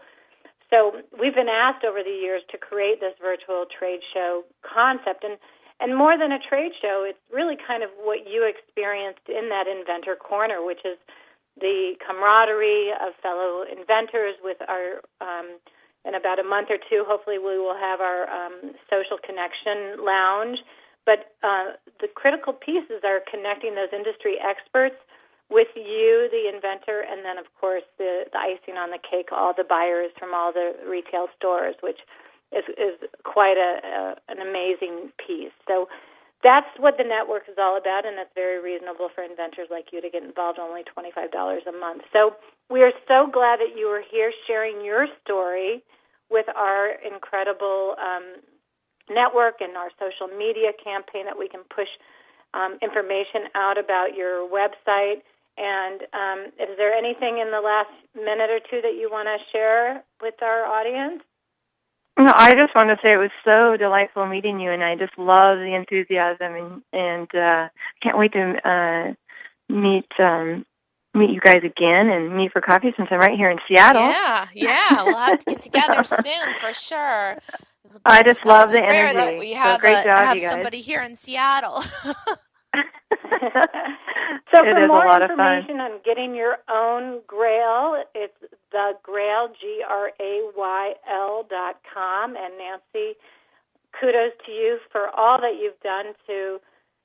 So 0.71 1.03
we've 1.11 1.35
been 1.35 1.51
asked 1.51 1.83
over 1.83 1.99
the 1.99 2.15
years 2.15 2.41
to 2.51 2.57
create 2.57 3.03
this 3.03 3.13
virtual 3.19 3.67
trade 3.67 3.99
show 4.13 4.43
concept 4.63 5.23
and 5.23 5.37
and 5.81 5.97
more 5.97 6.15
than 6.15 6.31
a 6.31 6.37
trade 6.37 6.73
show, 6.79 7.03
it's 7.09 7.17
really 7.33 7.57
kind 7.57 7.81
of 7.81 7.89
what 7.97 8.29
you 8.29 8.45
experienced 8.45 9.25
in 9.27 9.49
that 9.49 9.65
inventor 9.65 10.15
corner, 10.15 10.63
which 10.63 10.85
is 10.85 10.95
the 11.59 11.97
camaraderie 12.05 12.93
of 13.01 13.17
fellow 13.21 13.65
inventors 13.65 14.37
with 14.43 14.57
our. 14.69 15.01
Um, 15.19 15.57
in 16.05 16.15
about 16.15 16.39
a 16.39 16.43
month 16.43 16.69
or 16.69 16.77
two, 16.89 17.05
hopefully, 17.07 17.37
we 17.37 17.57
will 17.57 17.77
have 17.77 18.01
our 18.01 18.29
um, 18.29 18.73
social 18.89 19.17
connection 19.21 20.03
lounge. 20.03 20.57
But 21.05 21.33
uh, 21.41 21.77
the 21.99 22.07
critical 22.13 22.53
pieces 22.53 23.01
are 23.03 23.21
connecting 23.29 23.73
those 23.73 23.89
industry 23.93 24.37
experts 24.37 24.95
with 25.49 25.67
you, 25.75 26.29
the 26.31 26.47
inventor, 26.47 27.03
and 27.03 27.25
then, 27.25 27.37
of 27.37 27.45
course, 27.59 27.83
the, 27.97 28.25
the 28.31 28.39
icing 28.39 28.77
on 28.77 28.89
the 28.89 28.99
cake, 29.01 29.29
all 29.31 29.53
the 29.55 29.67
buyers 29.67 30.11
from 30.17 30.33
all 30.33 30.53
the 30.53 30.73
retail 30.87 31.27
stores, 31.35 31.75
which 31.81 31.99
is, 32.55 32.63
is 32.77 32.95
quite 33.23 33.57
a, 33.57 33.81
a, 33.83 34.15
an 34.31 34.39
amazing 34.39 35.11
piece. 35.19 35.51
So 35.67 35.89
that's 36.43 36.69
what 36.77 36.97
the 36.97 37.03
network 37.03 37.43
is 37.49 37.57
all 37.57 37.77
about, 37.77 38.05
and 38.05 38.17
it's 38.17 38.33
very 38.33 38.61
reasonable 38.61 39.09
for 39.13 39.23
inventors 39.23 39.67
like 39.69 39.93
you 39.93 40.01
to 40.01 40.09
get 40.09 40.23
involved, 40.23 40.59
only 40.59 40.81
$25 40.83 41.29
a 41.67 41.71
month. 41.71 42.01
So 42.13 42.35
we 42.69 42.81
are 42.81 42.93
so 43.07 43.29
glad 43.31 43.59
that 43.59 43.77
you 43.77 43.87
are 43.87 44.01
here 44.01 44.31
sharing 44.47 44.83
your 44.83 45.07
story 45.23 45.83
with 46.29 46.45
our 46.55 46.95
incredible 47.05 47.95
um, 47.99 48.41
network 49.09 49.61
and 49.61 49.75
our 49.75 49.89
social 49.99 50.27
media 50.31 50.71
campaign 50.83 51.25
that 51.25 51.37
we 51.37 51.49
can 51.49 51.61
push 51.73 51.89
um, 52.53 52.77
information 52.81 53.51
out 53.55 53.77
about 53.77 54.15
your 54.15 54.47
website. 54.47 55.21
And 55.57 56.01
um, 56.13 56.39
is 56.57 56.77
there 56.77 56.93
anything 56.93 57.39
in 57.39 57.51
the 57.51 57.59
last 57.59 57.91
minute 58.15 58.49
or 58.49 58.59
two 58.59 58.81
that 58.81 58.95
you 58.95 59.09
want 59.11 59.27
to 59.27 59.37
share 59.51 60.03
with 60.21 60.35
our 60.41 60.65
audience? 60.65 61.21
No, 62.21 62.31
I 62.35 62.51
just 62.53 62.73
want 62.75 62.89
to 62.89 62.97
say 63.03 63.13
it 63.13 63.17
was 63.17 63.31
so 63.45 63.75
delightful 63.77 64.25
meeting 64.27 64.59
you, 64.59 64.71
and 64.71 64.83
I 64.83 64.95
just 64.95 65.17
love 65.17 65.57
the 65.59 65.73
enthusiasm, 65.75 66.53
and 66.55 66.81
and 66.93 67.27
uh, 67.35 67.69
can't 68.03 68.17
wait 68.17 68.31
to 68.33 68.55
uh, 68.63 69.13
meet 69.73 70.05
um, 70.19 70.65
meet 71.15 71.31
you 71.31 71.39
guys 71.41 71.63
again 71.65 72.09
and 72.09 72.35
meet 72.37 72.51
for 72.51 72.61
coffee 72.61 72.91
since 72.97 73.07
I'm 73.11 73.19
right 73.19 73.35
here 73.37 73.49
in 73.49 73.57
Seattle. 73.67 74.01
Yeah, 74.01 74.47
yeah, 74.53 75.03
we'll 75.03 75.17
have 75.17 75.39
to 75.39 75.45
get 75.45 75.61
together 75.63 76.03
soon 76.03 76.53
for 76.59 76.73
sure. 76.73 77.37
I 78.05 78.21
just 78.23 78.45
love 78.45 78.71
the 78.71 78.81
rare 78.81 79.07
energy. 79.07 79.17
That 79.17 79.39
we 79.39 79.53
have, 79.53 79.75
so 79.77 79.79
great 79.79 79.97
a, 79.99 80.03
job, 80.03 80.17
have 80.17 80.35
you 80.35 80.41
guys. 80.41 80.51
somebody 80.51 80.81
here 80.81 81.01
in 81.01 81.15
Seattle. 81.15 81.83
so 84.53 84.63
It 84.63 84.75
for 84.75 84.83
is 84.83 84.87
a 84.87 84.87
more 84.87 85.05
lot 85.07 85.21
of 85.23 85.29
fun. 85.35 85.41
information 85.57 85.79
on 85.81 85.99
getting 86.05 86.35
your 86.35 86.57
own 86.69 87.21
Grayl, 87.27 88.03
it's 88.15 88.37
the 88.71 88.93
Grayl 89.07 89.49
G 89.59 89.81
R 89.87 90.11
A 90.19 90.49
Y 90.55 90.93
L 91.09 91.45
dot 91.49 91.77
com. 91.93 92.35
And 92.35 92.53
Nancie, 92.59 93.13
kudos 93.99 94.33
to 94.45 94.51
you 94.51 94.79
for 94.91 95.09
all 95.09 95.39
that 95.41 95.57
you've 95.61 95.79
done 95.83 96.13
to 96.27 96.59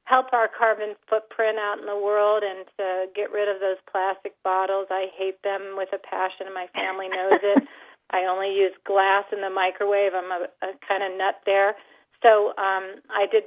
help 0.05 0.33
our 0.33 0.49
carbon 0.49 0.95
footprint 1.11 1.59
out 1.59 1.79
in 1.81 1.87
the 1.87 1.99
world 1.99 2.43
and 2.47 2.65
to 2.79 3.07
get 3.15 3.33
rid 3.33 3.49
of 3.49 3.61
those 3.61 3.79
plastic 3.91 4.35
bottles. 4.45 4.87
I 4.91 5.07
hate 5.19 5.43
them 5.43 5.75
with 5.77 5.91
a 5.93 5.99
passion, 5.99 6.47
and 6.47 6.55
my 6.55 6.67
family 6.75 7.09
knows 7.09 7.41
it. 7.43 7.65
I 8.11 8.25
only 8.31 8.55
use 8.55 8.73
glass 8.87 9.25
in 9.33 9.41
the 9.43 9.51
microwave. 9.51 10.13
I'm 10.15 10.31
a, 10.31 10.47
a 10.63 10.71
kind 10.87 11.03
of 11.03 11.19
nut 11.19 11.43
there. 11.45 11.75
So 12.23 12.51
um, 12.57 13.03
I 13.11 13.27
did 13.31 13.45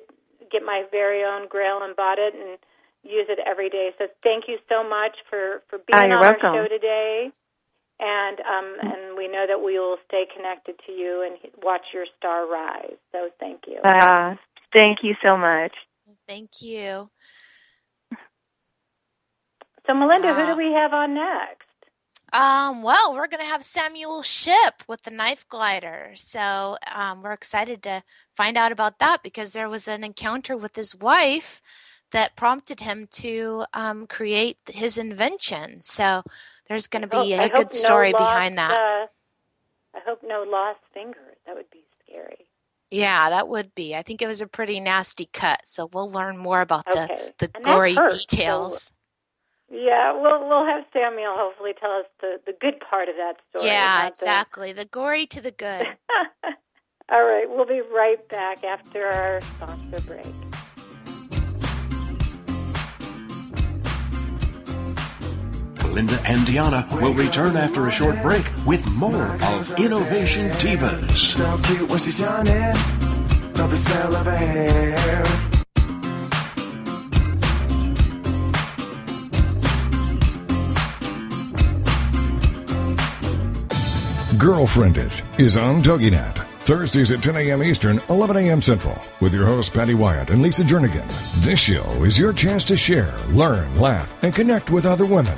get 0.51 0.63
my 0.63 0.83
very 0.91 1.23
own 1.23 1.47
Grayl 1.47 1.81
and 1.81 1.95
bought 1.95 2.19
it 2.19 2.33
and 2.35 2.59
use 3.03 3.27
it 3.29 3.39
every 3.47 3.69
day. 3.69 3.91
So 3.97 4.07
thank 4.23 4.45
you 4.49 4.57
so 4.67 4.83
much 4.83 5.15
for 5.29 5.63
for 5.69 5.79
Ah, 5.93 5.99
being 5.99 6.11
you're 6.11 6.17
on 6.17 6.21
welcome. 6.21 6.51
our 6.51 6.65
show 6.65 6.67
today. 6.67 7.31
And 7.99 8.39
um, 8.39 8.75
and 8.81 9.17
we 9.17 9.27
know 9.27 9.45
that 9.47 9.61
we 9.63 9.77
will 9.77 9.97
stay 10.07 10.23
connected 10.33 10.75
to 10.85 10.91
you 10.91 11.21
and 11.27 11.51
watch 11.61 11.81
your 11.93 12.05
star 12.17 12.49
rise. 12.49 12.95
So 13.11 13.29
thank 13.39 13.61
you. 13.67 13.79
Uh, 13.83 14.35
thank 14.71 14.99
you 15.03 15.15
so 15.21 15.35
much. 15.35 15.73
Thank 16.27 16.61
you. 16.61 17.09
So 19.85 19.93
Melinda, 19.93 20.33
who 20.33 20.45
do 20.45 20.57
we 20.57 20.71
have 20.71 20.93
on 20.93 21.15
next? 21.15 21.65
Um, 22.31 22.83
well, 22.83 23.13
we're 23.13 23.27
going 23.27 23.43
to 23.43 23.49
have 23.49 23.65
Samuel 23.65 24.21
Shipp 24.21 24.83
with 24.87 25.01
the 25.01 25.11
knife 25.11 25.45
glider. 25.49 26.11
So 26.15 26.77
um, 26.93 27.23
we're 27.23 27.33
excited 27.33 27.81
to 27.83 28.03
find 28.37 28.55
out 28.55 28.71
about 28.71 28.99
that 28.99 29.23
because 29.23 29.53
there 29.53 29.67
was 29.67 29.87
an 29.87 30.03
encounter 30.03 30.55
with 30.55 30.75
his 30.75 30.93
wife 30.93 31.59
that 32.11 32.35
prompted 32.35 32.81
him 32.81 33.07
to 33.11 33.65
um, 33.73 34.05
create 34.07 34.57
his 34.67 34.97
invention. 34.97 35.81
So 35.81 36.23
there's 36.69 36.87
going 36.87 37.01
to 37.01 37.07
be 37.07 37.33
a 37.33 37.49
good 37.49 37.73
story 37.73 38.11
no 38.11 38.19
behind 38.19 38.55
lost, 38.55 38.69
that. 38.69 38.75
Uh, 38.77 39.07
I 39.97 40.01
hope 40.05 40.19
no 40.23 40.43
lost 40.47 40.79
fingers. 40.93 41.35
That 41.45 41.55
would 41.55 41.69
be 41.71 41.83
scary. 42.07 42.45
Yeah, 42.91 43.29
that 43.29 43.47
would 43.47 43.73
be. 43.75 43.95
I 43.95 44.01
think 44.03 44.21
it 44.21 44.27
was 44.27 44.41
a 44.41 44.47
pretty 44.47 44.79
nasty 44.79 45.29
cut. 45.33 45.61
So 45.65 45.89
we'll 45.93 46.09
learn 46.11 46.37
more 46.37 46.61
about 46.61 46.87
Okay. 46.87 47.31
the, 47.39 47.47
the 47.47 47.55
And 47.55 47.65
gory 47.65 47.95
hurts, 47.95 48.13
so- 48.13 48.19
details. 48.19 48.91
Yeah, 49.71 50.13
we'll 50.19 50.47
we'll 50.49 50.65
have 50.65 50.83
Samuel 50.91 51.35
hopefully 51.37 51.73
tell 51.79 51.91
us 51.91 52.05
the 52.21 52.39
the 52.47 52.53
good 52.59 52.79
part 52.79 53.07
of 53.07 53.15
that 53.17 53.35
story. 53.49 53.67
yeah, 53.67 53.85
not 53.85 54.03
the- 54.03 54.25
exactly. 54.25 54.73
The 54.73 54.85
gory 54.85 55.27
to 55.27 55.41
the 55.41 55.51
good. 55.51 55.85
All 57.11 57.23
right, 57.23 57.45
we'll 57.47 57.67
be 57.67 57.81
right 57.93 58.27
back 58.29 58.63
after 58.63 59.05
our 59.05 59.41
sponsor 59.41 60.01
break. 60.07 60.25
Linda 65.99 66.21
and 66.25 66.47
Diana 66.47 66.87
will 66.93 67.13
return 67.13 67.57
after 67.57 67.85
a 67.87 67.91
short 67.91 68.21
break 68.21 68.49
with 68.65 68.89
more 68.91 69.35
of 69.43 69.77
Innovation 69.77 70.49
Divas. 70.51 71.17
So 71.17 71.59
cute 71.65 71.89
when 71.89 71.99
she's 71.99 72.17
yawning. 72.17 72.53
Love 73.55 73.69
the 73.69 73.75
smell 73.75 74.15
of 74.15 74.25
her 74.25 74.37
hair. 74.37 75.25
Girlfriend 84.37 84.97
It 84.97 85.21
is 85.37 85.57
on 85.57 85.83
TogiNet. 85.83 86.37
Thursdays 86.59 87.11
at 87.11 87.21
10 87.21 87.35
a.m. 87.35 87.61
Eastern, 87.61 87.99
11 88.09 88.37
a.m. 88.37 88.61
Central, 88.61 88.97
with 89.19 89.33
your 89.33 89.45
hosts 89.45 89.75
Patty 89.75 89.95
Wyatt 89.95 90.29
and 90.29 90.41
Lisa 90.41 90.63
Jernigan. 90.63 91.05
This 91.43 91.59
show 91.59 91.83
is 92.05 92.17
your 92.17 92.31
chance 92.31 92.63
to 92.65 92.77
share, 92.77 93.13
learn, 93.31 93.75
laugh, 93.77 94.15
and 94.23 94.33
connect 94.33 94.69
with 94.69 94.85
other 94.85 95.05
women. 95.05 95.37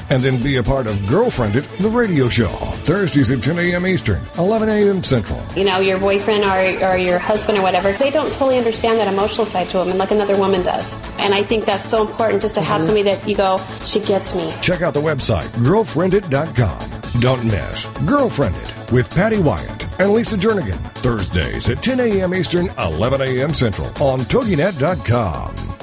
and 0.11 0.21
then 0.21 0.41
be 0.41 0.57
a 0.57 0.63
part 0.63 0.87
of 0.87 1.07
Girlfriend 1.07 1.55
It, 1.55 1.63
the 1.79 1.89
radio 1.89 2.27
show. 2.27 2.49
Thursdays 2.83 3.31
at 3.31 3.41
10 3.41 3.57
a.m. 3.57 3.87
Eastern, 3.87 4.21
11 4.37 4.67
a.m. 4.67 5.03
Central. 5.03 5.41
You 5.55 5.63
know, 5.63 5.79
your 5.79 5.99
boyfriend 5.99 6.43
or, 6.43 6.85
or 6.85 6.97
your 6.97 7.17
husband 7.17 7.57
or 7.57 7.61
whatever, 7.61 7.93
they 7.93 8.11
don't 8.11 8.31
totally 8.33 8.57
understand 8.57 8.99
that 8.99 9.11
emotional 9.11 9.45
side 9.45 9.69
to 9.69 9.77
them 9.85 9.97
like 9.97 10.11
another 10.11 10.37
woman 10.37 10.63
does. 10.63 11.01
And 11.17 11.33
I 11.33 11.43
think 11.43 11.65
that's 11.65 11.85
so 11.85 12.05
important 12.05 12.41
just 12.41 12.55
to 12.55 12.61
have 12.61 12.81
mm-hmm. 12.81 12.87
somebody 12.87 13.03
that 13.03 13.27
you 13.27 13.35
go, 13.35 13.57
she 13.83 14.01
gets 14.01 14.35
me. 14.35 14.51
Check 14.61 14.81
out 14.81 14.93
the 14.93 14.99
website, 14.99 15.47
girlfriendit.com. 15.63 17.01
Don't 17.21 17.43
miss 17.45 17.85
Girlfriend 18.05 18.55
It 18.55 18.91
with 18.91 19.13
Patty 19.13 19.39
Wyatt 19.39 19.99
and 19.99 20.11
Lisa 20.11 20.37
Jernigan. 20.37 20.79
Thursdays 20.95 21.69
at 21.69 21.81
10 21.81 21.99
a.m. 21.99 22.35
Eastern, 22.35 22.69
11 22.77 23.21
a.m. 23.21 23.53
Central 23.53 23.87
on 24.01 24.19
TogiNet.com. 24.19 25.80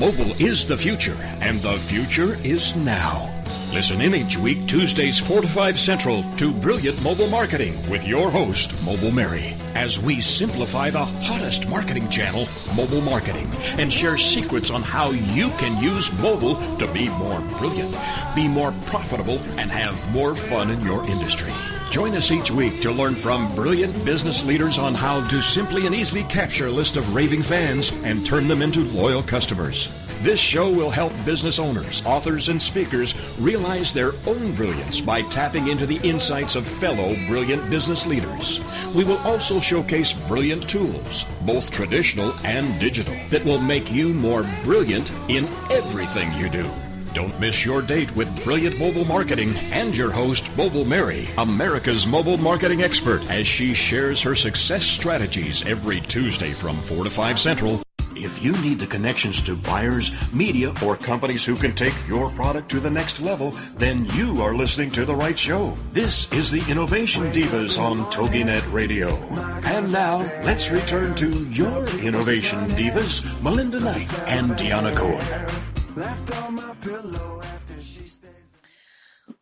Mobile 0.00 0.32
is 0.40 0.64
the 0.64 0.78
future, 0.78 1.16
and 1.42 1.60
the 1.60 1.74
future 1.74 2.38
is 2.42 2.74
now. 2.74 3.30
Listen 3.74 4.00
in 4.00 4.14
each 4.14 4.38
week, 4.38 4.66
Tuesdays 4.66 5.18
4 5.18 5.42
to 5.42 5.46
5 5.46 5.78
Central, 5.78 6.24
to 6.38 6.54
Brilliant 6.54 7.02
Mobile 7.02 7.28
Marketing 7.28 7.74
with 7.90 8.06
your 8.06 8.30
host, 8.30 8.72
Mobile 8.82 9.10
Mary, 9.10 9.54
as 9.74 10.00
we 10.00 10.22
simplify 10.22 10.88
the 10.88 11.04
hottest 11.04 11.68
marketing 11.68 12.08
channel, 12.08 12.48
mobile 12.74 13.02
marketing, 13.02 13.52
and 13.76 13.92
share 13.92 14.16
secrets 14.16 14.70
on 14.70 14.82
how 14.82 15.10
you 15.10 15.50
can 15.58 15.82
use 15.82 16.10
mobile 16.18 16.56
to 16.78 16.90
be 16.94 17.10
more 17.10 17.42
brilliant, 17.58 17.94
be 18.34 18.48
more 18.48 18.72
profitable, 18.86 19.38
and 19.58 19.70
have 19.70 20.12
more 20.14 20.34
fun 20.34 20.70
in 20.70 20.80
your 20.80 21.04
industry. 21.10 21.52
Join 21.90 22.14
us 22.14 22.30
each 22.30 22.52
week 22.52 22.80
to 22.82 22.92
learn 22.92 23.16
from 23.16 23.52
brilliant 23.56 24.04
business 24.04 24.44
leaders 24.44 24.78
on 24.78 24.94
how 24.94 25.26
to 25.26 25.42
simply 25.42 25.86
and 25.86 25.94
easily 25.94 26.22
capture 26.22 26.68
a 26.68 26.70
list 26.70 26.96
of 26.96 27.16
raving 27.16 27.42
fans 27.42 27.90
and 28.04 28.24
turn 28.24 28.46
them 28.46 28.62
into 28.62 28.84
loyal 28.84 29.24
customers. 29.24 29.88
This 30.22 30.38
show 30.38 30.70
will 30.70 30.90
help 30.90 31.12
business 31.24 31.58
owners, 31.58 32.06
authors, 32.06 32.48
and 32.48 32.62
speakers 32.62 33.16
realize 33.40 33.92
their 33.92 34.12
own 34.24 34.54
brilliance 34.54 35.00
by 35.00 35.22
tapping 35.22 35.66
into 35.66 35.84
the 35.84 35.98
insights 36.08 36.54
of 36.54 36.64
fellow 36.64 37.16
brilliant 37.26 37.68
business 37.68 38.06
leaders. 38.06 38.60
We 38.94 39.02
will 39.02 39.18
also 39.18 39.58
showcase 39.58 40.12
brilliant 40.12 40.70
tools, 40.70 41.24
both 41.40 41.72
traditional 41.72 42.32
and 42.44 42.78
digital, 42.78 43.16
that 43.30 43.44
will 43.44 43.60
make 43.60 43.90
you 43.90 44.14
more 44.14 44.44
brilliant 44.62 45.10
in 45.28 45.48
everything 45.70 46.32
you 46.34 46.48
do. 46.48 46.70
Don't 47.12 47.38
miss 47.40 47.64
your 47.64 47.82
date 47.82 48.14
with 48.14 48.44
brilliant 48.44 48.78
mobile 48.78 49.04
marketing 49.04 49.56
and 49.72 49.96
your 49.96 50.10
host, 50.10 50.44
Mobile 50.56 50.84
Mary, 50.84 51.28
America's 51.38 52.06
mobile 52.06 52.36
marketing 52.36 52.82
expert, 52.82 53.28
as 53.28 53.48
she 53.48 53.74
shares 53.74 54.22
her 54.22 54.36
success 54.36 54.84
strategies 54.84 55.66
every 55.66 56.00
Tuesday 56.02 56.52
from 56.52 56.76
4 56.76 57.04
to 57.04 57.10
5 57.10 57.38
Central. 57.38 57.82
If 58.14 58.44
you 58.44 58.52
need 58.60 58.78
the 58.78 58.86
connections 58.86 59.40
to 59.42 59.56
buyers, 59.56 60.12
media, 60.32 60.72
or 60.84 60.94
companies 60.94 61.44
who 61.44 61.56
can 61.56 61.74
take 61.74 61.94
your 62.06 62.30
product 62.30 62.70
to 62.70 62.80
the 62.80 62.90
next 62.90 63.20
level, 63.20 63.52
then 63.76 64.04
you 64.16 64.42
are 64.42 64.54
listening 64.54 64.90
to 64.92 65.04
the 65.04 65.14
right 65.14 65.38
show. 65.38 65.74
This 65.92 66.32
is 66.32 66.50
the 66.50 66.62
Innovation 66.70 67.32
Divas 67.32 67.80
on 67.80 67.98
TogiNet 68.10 68.72
Radio. 68.72 69.16
And 69.64 69.90
now, 69.90 70.18
let's 70.44 70.70
return 70.70 71.14
to 71.16 71.44
your 71.46 71.88
Innovation 72.00 72.68
Divas, 72.68 73.42
Melinda 73.42 73.80
Knight 73.80 74.12
and 74.28 74.50
Deanna 74.52 74.94
Cohen. 74.94 75.69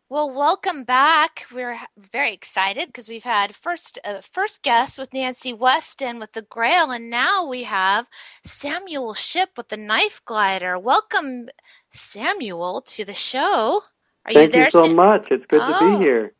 Well, 0.09 0.29
welcome 0.29 0.83
back. 0.83 1.45
We're 1.53 1.79
very 2.11 2.33
excited 2.33 2.87
because 2.87 3.07
we've 3.07 3.23
had 3.23 3.55
first 3.55 3.97
uh, 4.03 4.19
first 4.19 4.61
guest 4.61 4.99
with 4.99 5.11
Nancie 5.11 5.57
Weston 5.57 6.19
with 6.19 6.33
the 6.33 6.41
Grayl, 6.41 6.93
and 6.93 7.09
now 7.09 7.47
we 7.47 7.63
have 7.63 8.07
Samuel 8.43 9.13
Shipp 9.13 9.51
with 9.55 9.69
the 9.69 9.77
Knife 9.77 10.21
Glider. 10.25 10.77
Welcome, 10.77 11.47
Samuel, 11.91 12.81
to 12.81 13.05
the 13.05 13.13
show. 13.13 13.83
Are 14.25 14.33
thank 14.33 14.47
you 14.47 14.51
there? 14.51 14.65
you 14.65 14.71
so 14.71 14.93
much. 14.93 15.27
It's 15.31 15.45
good 15.45 15.61
oh. 15.63 15.79
to 15.79 15.97
be 15.97 16.03
here. 16.03 16.33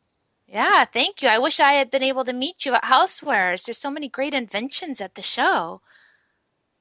Yeah, 0.46 0.84
thank 0.84 1.22
you. 1.22 1.28
I 1.28 1.38
wish 1.38 1.60
I 1.60 1.72
had 1.72 1.90
been 1.90 2.02
able 2.02 2.26
to 2.26 2.34
meet 2.34 2.66
you 2.66 2.74
at 2.74 2.82
Housewares. 2.82 3.64
There's 3.64 3.78
so 3.78 3.90
many 3.90 4.10
great 4.10 4.34
inventions 4.34 5.00
at 5.00 5.14
the 5.14 5.22
show. 5.22 5.80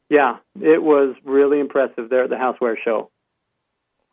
Yeah, 0.10 0.40
it 0.60 0.84
was 0.84 1.16
really 1.24 1.62
impressive 1.62 2.10
there 2.10 2.24
at 2.24 2.32
the 2.32 2.36
Houseware 2.36 2.76
show. 2.84 3.12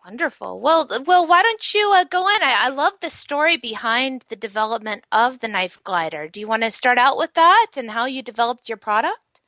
Wonderful. 0.06 0.60
Well, 0.60 0.86
well, 1.04 1.26
why 1.26 1.42
don't 1.42 1.74
you 1.74 1.92
uh, 1.92 2.04
go 2.04 2.28
in? 2.28 2.40
I, 2.40 2.66
I, 2.66 2.68
love 2.68 2.92
the 3.02 3.10
story 3.10 3.56
behind 3.56 4.24
the 4.28 4.36
development 4.36 5.02
of 5.10 5.40
the 5.40 5.48
knife 5.48 5.82
glider. 5.82 6.28
Do 6.28 6.38
you 6.38 6.46
want 6.46 6.62
to 6.62 6.70
start 6.70 6.96
out 6.96 7.18
with 7.18 7.34
that 7.34 7.72
and 7.76 7.90
how 7.90 8.06
you 8.06 8.22
developed 8.22 8.68
your 8.68 8.78
product? 8.78 9.40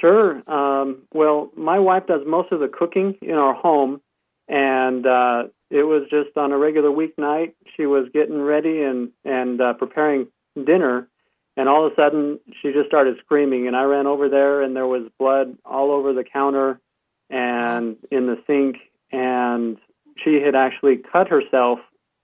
Sure. 0.00 0.42
Um, 0.50 1.02
well, 1.12 1.50
my 1.54 1.78
wife 1.78 2.06
does 2.06 2.22
most 2.26 2.52
of 2.52 2.60
the 2.60 2.68
cooking 2.68 3.16
in 3.20 3.34
our 3.34 3.52
home, 3.52 4.00
and 4.48 5.06
uh, 5.06 5.42
it 5.68 5.82
was 5.82 6.04
just 6.08 6.38
on 6.38 6.52
a 6.52 6.58
regular 6.58 6.88
weeknight. 6.88 7.52
She 7.76 7.84
was 7.84 8.08
getting 8.14 8.40
ready 8.40 8.80
and 8.80 9.10
and 9.26 9.60
uh, 9.60 9.74
preparing 9.74 10.28
dinner, 10.54 11.06
and 11.54 11.68
all 11.68 11.84
of 11.84 11.92
a 11.92 11.96
sudden 11.96 12.40
she 12.62 12.72
just 12.72 12.88
started 12.88 13.18
screaming. 13.22 13.66
And 13.66 13.76
I 13.76 13.82
ran 13.82 14.06
over 14.06 14.30
there, 14.30 14.62
and 14.62 14.74
there 14.74 14.86
was 14.86 15.02
blood 15.18 15.58
all 15.66 15.90
over 15.90 16.14
the 16.14 16.24
counter 16.24 16.80
and 17.28 17.96
in 18.10 18.26
the 18.26 18.38
sink 18.46 18.76
and 19.16 19.78
she 20.22 20.42
had 20.44 20.54
actually 20.54 20.98
cut 20.98 21.28
herself 21.28 21.78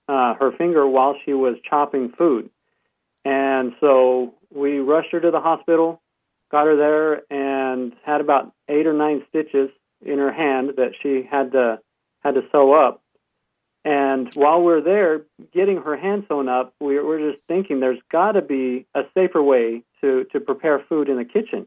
uh, 0.09 0.35
her 0.35 0.53
finger 0.53 0.87
while 0.87 1.17
she 1.25 1.33
was 1.33 1.57
chopping 1.69 2.13
food. 2.19 2.51
And 3.25 3.73
so 3.81 4.35
we 4.55 4.79
rushed 4.79 5.11
her 5.13 5.21
to 5.21 5.31
the 5.31 5.41
hospital, 5.41 6.03
got 6.51 6.67
her 6.67 6.77
there, 6.77 7.23
and 7.33 7.95
had 8.05 8.21
about 8.21 8.53
eight 8.69 8.87
or 8.87 8.93
nine 8.93 9.25
stitches 9.29 9.71
in 10.05 10.19
her 10.19 10.33
hand 10.33 10.73
that 10.77 10.93
she 11.03 11.27
had 11.29 11.53
to 11.53 11.79
had 12.23 12.35
to 12.35 12.43
sew 12.53 12.75
up. 12.75 13.03
And 13.85 14.33
while 14.35 14.63
we're 14.63 14.83
there 14.83 15.23
getting 15.53 15.79
her 15.79 15.97
hand 15.97 16.27
sewn 16.29 16.49
up, 16.49 16.75
we 16.79 17.01
we're 17.01 17.33
just 17.33 17.43
thinking 17.49 17.81
there's 17.81 18.03
got 18.11 18.33
to 18.33 18.43
be 18.43 18.87
a 18.95 19.03
safer 19.15 19.43
way 19.43 19.83
to 20.03 20.25
to 20.33 20.41
prepare 20.41 20.85
food 20.89 21.09
in 21.09 21.17
the 21.17 21.25
kitchen, 21.25 21.67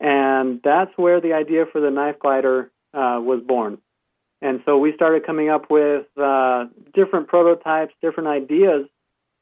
and 0.00 0.60
that's 0.64 0.96
where 0.96 1.20
the 1.20 1.34
idea 1.34 1.66
for 1.70 1.80
the 1.80 1.90
knife 1.90 2.18
glider 2.20 2.70
uh, 2.94 3.20
was 3.22 3.42
born. 3.46 3.78
And 4.42 4.60
so 4.64 4.76
we 4.76 4.92
started 4.94 5.24
coming 5.24 5.48
up 5.48 5.70
with 5.70 6.06
uh, 6.20 6.66
different 6.94 7.28
prototypes, 7.28 7.94
different 8.02 8.28
ideas, 8.28 8.86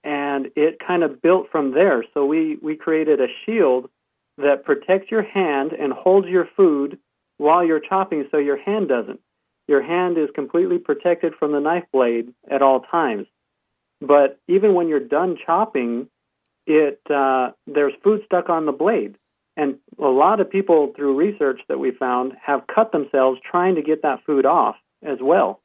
and 0.04 0.48
it 0.54 0.78
kind 0.86 1.02
of 1.02 1.20
built 1.20 1.48
from 1.50 1.72
there. 1.72 2.04
So 2.14 2.24
we, 2.26 2.58
we 2.62 2.76
created 2.76 3.20
a 3.20 3.26
shield 3.44 3.90
that 4.38 4.64
protects 4.64 5.10
your 5.10 5.22
hand 5.22 5.72
and 5.72 5.92
holds 5.92 6.28
your 6.28 6.48
food 6.56 6.98
while 7.38 7.64
you're 7.64 7.80
chopping 7.80 8.26
so 8.30 8.36
your 8.36 8.60
hand 8.60 8.88
doesn't. 8.88 9.20
Your 9.66 9.82
hand 9.82 10.18
is 10.18 10.28
completely 10.34 10.78
protected 10.78 11.34
from 11.38 11.52
the 11.52 11.60
knife 11.60 11.84
blade 11.92 12.32
at 12.50 12.62
all 12.62 12.80
times. 12.80 13.26
But 14.00 14.38
even 14.46 14.74
when 14.74 14.88
you're 14.88 15.00
done 15.00 15.36
chopping, 15.44 16.08
it 16.66 17.00
uh, 17.10 17.52
there's 17.66 17.94
food 18.02 18.22
stuck 18.26 18.48
on 18.48 18.66
the 18.66 18.72
blade. 18.72 19.16
And 19.56 19.76
a 19.98 20.08
lot 20.08 20.40
of 20.40 20.50
people, 20.50 20.92
through 20.96 21.16
research 21.16 21.60
that 21.68 21.78
we 21.78 21.92
found, 21.92 22.32
have 22.44 22.66
cut 22.66 22.92
themselves 22.92 23.40
trying 23.48 23.76
to 23.76 23.82
get 23.82 24.02
that 24.02 24.24
food 24.26 24.44
off 24.44 24.76
as 25.04 25.18
well. 25.20 25.60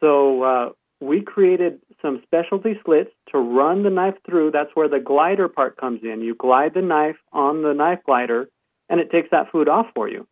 So 0.00 0.42
uh, 0.42 0.68
we 1.00 1.22
created 1.22 1.80
some 2.02 2.22
specialty 2.24 2.78
slits 2.84 3.10
to 3.32 3.38
run 3.38 3.82
the 3.82 3.90
knife 3.90 4.16
through. 4.26 4.50
That's 4.50 4.70
where 4.74 4.88
the 4.88 5.00
glider 5.00 5.48
part 5.48 5.76
comes 5.76 6.00
in. 6.02 6.20
You 6.20 6.34
glide 6.34 6.74
the 6.74 6.82
knife 6.82 7.16
on 7.32 7.62
the 7.62 7.72
knife 7.72 8.00
glider, 8.04 8.48
and 8.88 9.00
it 9.00 9.10
takes 9.10 9.30
that 9.30 9.50
food 9.50 9.68
off 9.68 9.86
for 9.94 10.08
you. 10.08 10.26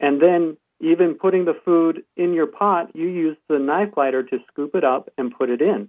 And 0.00 0.20
then, 0.20 0.56
even 0.80 1.14
putting 1.14 1.46
the 1.46 1.58
food 1.64 2.04
in 2.16 2.34
your 2.34 2.46
pot, 2.46 2.94
you 2.94 3.06
use 3.06 3.36
the 3.48 3.58
knife 3.58 3.92
glider 3.92 4.22
to 4.22 4.38
scoop 4.48 4.74
it 4.74 4.84
up 4.84 5.08
and 5.16 5.34
put 5.34 5.48
it 5.48 5.62
in. 5.62 5.88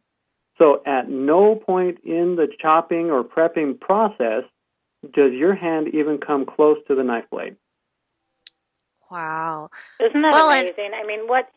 So, 0.57 0.81
at 0.85 1.09
no 1.09 1.55
point 1.55 1.99
in 2.05 2.37
the 2.37 2.47
chopping 2.61 3.11
or 3.11 3.23
prepping 3.23 3.79
process 3.79 4.43
does 5.13 5.33
your 5.33 5.53
hand 5.53 5.89
even 5.93 6.17
come 6.17 6.45
close 6.45 6.77
to 6.87 6.95
the 6.95 7.03
knife 7.03 7.25
blade. 7.29 7.55
Wow. 9.11 9.69
Isn't 9.99 10.21
that 10.21 10.31
well, 10.31 10.49
amazing? 10.49 10.91
I 10.93 11.05
mean, 11.05 11.27
what 11.27 11.49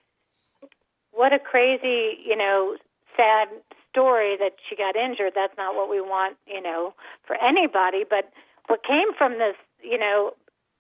what 1.20 1.34
a 1.34 1.38
crazy, 1.38 2.16
you 2.24 2.34
know, 2.34 2.78
sad 3.14 3.48
story 3.92 4.38
that 4.40 4.56
she 4.64 4.74
got 4.74 4.96
injured. 4.96 5.32
That's 5.34 5.52
not 5.58 5.76
what 5.76 5.90
we 5.90 6.00
want, 6.00 6.38
you 6.46 6.62
know, 6.62 6.94
for 7.26 7.36
anybody. 7.36 8.08
But 8.08 8.32
what 8.68 8.80
came 8.82 9.12
from 9.18 9.32
this, 9.36 9.56
you 9.82 9.98
know, 9.98 10.32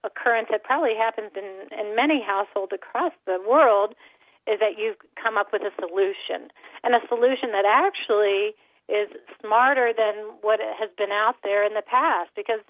occurrence 0.02 0.48
that 0.50 0.64
probably 0.64 0.96
happens 0.96 1.32
in, 1.36 1.68
in 1.78 1.94
many 1.94 2.22
households 2.24 2.72
across 2.72 3.12
the 3.26 3.36
world 3.46 3.92
is 4.48 4.58
that 4.60 4.78
you've 4.78 4.96
come 5.22 5.36
up 5.36 5.52
with 5.52 5.60
a 5.60 5.72
solution. 5.76 6.48
And 6.82 6.94
a 6.94 7.04
solution 7.06 7.52
that 7.52 7.68
actually 7.68 8.56
is 8.88 9.12
smarter 9.44 9.92
than 9.92 10.14
what 10.40 10.58
has 10.80 10.88
been 10.96 11.12
out 11.12 11.36
there 11.44 11.66
in 11.66 11.74
the 11.74 11.84
past 11.84 12.30
because 12.34 12.64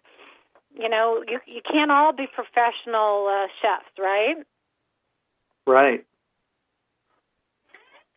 you 0.74 0.88
know 0.88 1.22
you 1.26 1.38
you 1.46 1.62
can't 1.62 1.90
all 1.90 2.12
be 2.12 2.26
professional 2.26 3.26
uh, 3.26 3.46
chefs 3.62 3.90
right 3.98 4.37
right 5.66 6.04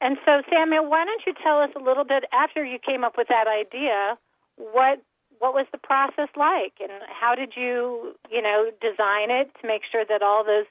and 0.04 0.18
so, 0.26 0.42
Samuel, 0.52 0.90
why 0.90 1.06
don't 1.06 1.22
you 1.26 1.34
tell 1.42 1.60
us 1.60 1.70
a 1.80 1.82
little 1.82 2.04
bit 2.04 2.26
after 2.34 2.64
you 2.64 2.78
came 2.78 3.06
up 3.06 3.16
with 3.18 3.30
that 3.30 3.48
idea? 3.48 4.18
What 4.58 5.02
what 5.40 5.54
was 5.54 5.66
the 5.72 5.78
process 5.78 6.30
like, 6.38 6.74
and 6.80 6.92
how 7.10 7.36
did 7.36 7.54
you, 7.58 8.16
you 8.32 8.42
know, 8.42 8.70
design 8.82 9.32
it 9.32 9.52
to 9.62 9.68
make 9.68 9.82
sure 9.90 10.06
that 10.08 10.22
all 10.22 10.44
those 10.44 10.66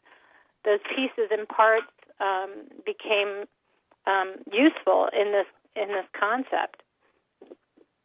those 0.64 0.80
pieces 0.94 1.30
and 1.30 1.48
parts 1.48 1.92
um, 2.20 2.50
became 2.84 3.44
um, 4.06 4.34
useful 4.52 5.08
in 5.12 5.32
this 5.32 5.46
in 5.76 5.88
this 5.88 6.06
concept? 6.18 6.82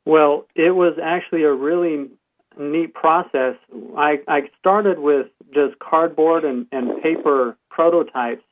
Well, 0.06 0.46
it 0.56 0.76
was 0.76 0.98
actually 1.04 1.44
a 1.44 1.54
really 1.54 2.10
neat 2.58 2.94
process. 2.94 3.56
I, 3.98 4.20
I 4.28 4.50
started 4.58 5.00
with 5.00 5.28
just 5.54 5.80
cardboard 5.80 6.46
and, 6.46 6.66
and 6.72 7.02
paper 7.04 7.58
prototypes 7.70 8.44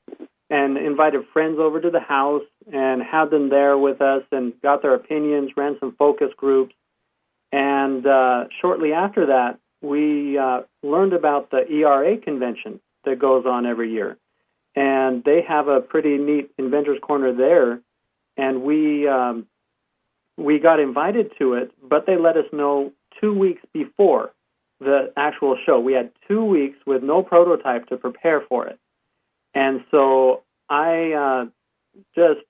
and 0.49 0.77
invited 0.77 1.25
friends 1.33 1.57
over 1.59 1.81
to 1.81 1.89
the 1.89 1.99
house 1.99 2.43
and 2.71 3.01
had 3.01 3.29
them 3.31 3.49
there 3.49 3.77
with 3.77 4.01
us 4.01 4.23
and 4.31 4.53
got 4.61 4.81
their 4.81 4.93
opinions, 4.93 5.51
ran 5.57 5.77
some 5.79 5.95
focus 5.97 6.29
groups. 6.37 6.75
And 7.51 8.05
uh, 8.05 8.45
shortly 8.61 8.93
after 8.93 9.27
that, 9.27 9.59
we 9.81 10.37
uh, 10.37 10.61
learned 10.83 11.13
about 11.13 11.51
the 11.51 11.67
ERA 11.69 12.17
convention 12.17 12.79
that 13.05 13.19
goes 13.19 13.45
on 13.45 13.65
every 13.65 13.91
year. 13.91 14.17
And 14.75 15.23
they 15.23 15.41
have 15.47 15.67
a 15.67 15.79
pretty 15.79 16.17
neat 16.17 16.51
inventors 16.57 16.99
corner 17.01 17.33
there. 17.33 17.79
And 18.37 18.63
we 18.63 19.07
um, 19.07 19.47
we 20.37 20.59
got 20.59 20.79
invited 20.79 21.31
to 21.39 21.53
it, 21.53 21.71
but 21.81 22.05
they 22.05 22.17
let 22.17 22.35
us 22.35 22.45
know 22.51 22.91
two 23.21 23.33
weeks 23.33 23.61
before 23.73 24.33
the 24.79 25.13
actual 25.15 25.57
show. 25.65 25.79
We 25.79 25.93
had 25.93 26.11
two 26.27 26.43
weeks 26.43 26.77
with 26.85 27.03
no 27.03 27.23
prototype 27.23 27.87
to 27.87 27.97
prepare 27.97 28.41
for 28.41 28.67
it. 28.67 28.77
And 29.55 29.85
so 29.89 30.43
I 30.69 31.13
uh, 31.13 31.45
just 32.13 32.45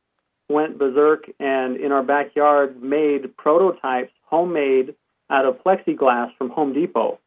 went 0.50 0.78
berserk 0.78 1.30
and 1.40 1.78
in 1.78 1.92
our 1.92 2.04
backyard 2.04 2.82
made 2.82 3.38
prototypes 3.38 4.12
homemade 4.24 4.96
out 5.30 5.46
of 5.46 5.64
plexiglass 5.64 6.36
from 6.38 6.50
Home 6.50 6.74
Depot 6.74 7.20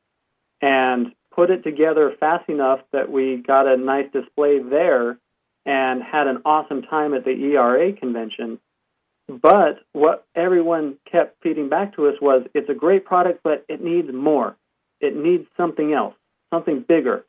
and 0.61 1.13
put 1.35 1.51
it 1.51 1.63
together 1.63 2.13
fast 2.19 2.49
enough 2.49 2.81
that 2.93 3.11
we 3.11 3.37
got 3.37 3.67
a 3.67 3.77
nice 3.77 4.07
display 4.13 4.59
there 4.59 5.19
and 5.65 6.03
had 6.03 6.27
an 6.27 6.43
awesome 6.45 6.83
time 6.83 7.15
at 7.15 7.25
the 7.25 7.31
ERA 7.31 7.93
convention. 7.93 8.59
But 9.29 9.81
what 9.93 10.27
everyone 10.35 10.97
kept 11.11 11.43
feeding 11.43 11.69
back 11.69 11.95
to 11.97 12.09
us 12.09 12.15
was 12.21 12.47
it's 12.55 12.71
a 12.71 12.75
great 12.75 13.05
product, 13.05 13.41
but 13.45 13.65
it 13.69 13.83
needs 13.83 14.09
more. 14.13 14.57
It 15.01 15.15
needs 15.15 15.47
something 15.57 15.93
else, 15.93 16.15
something 16.53 16.85
bigger. 16.89 17.25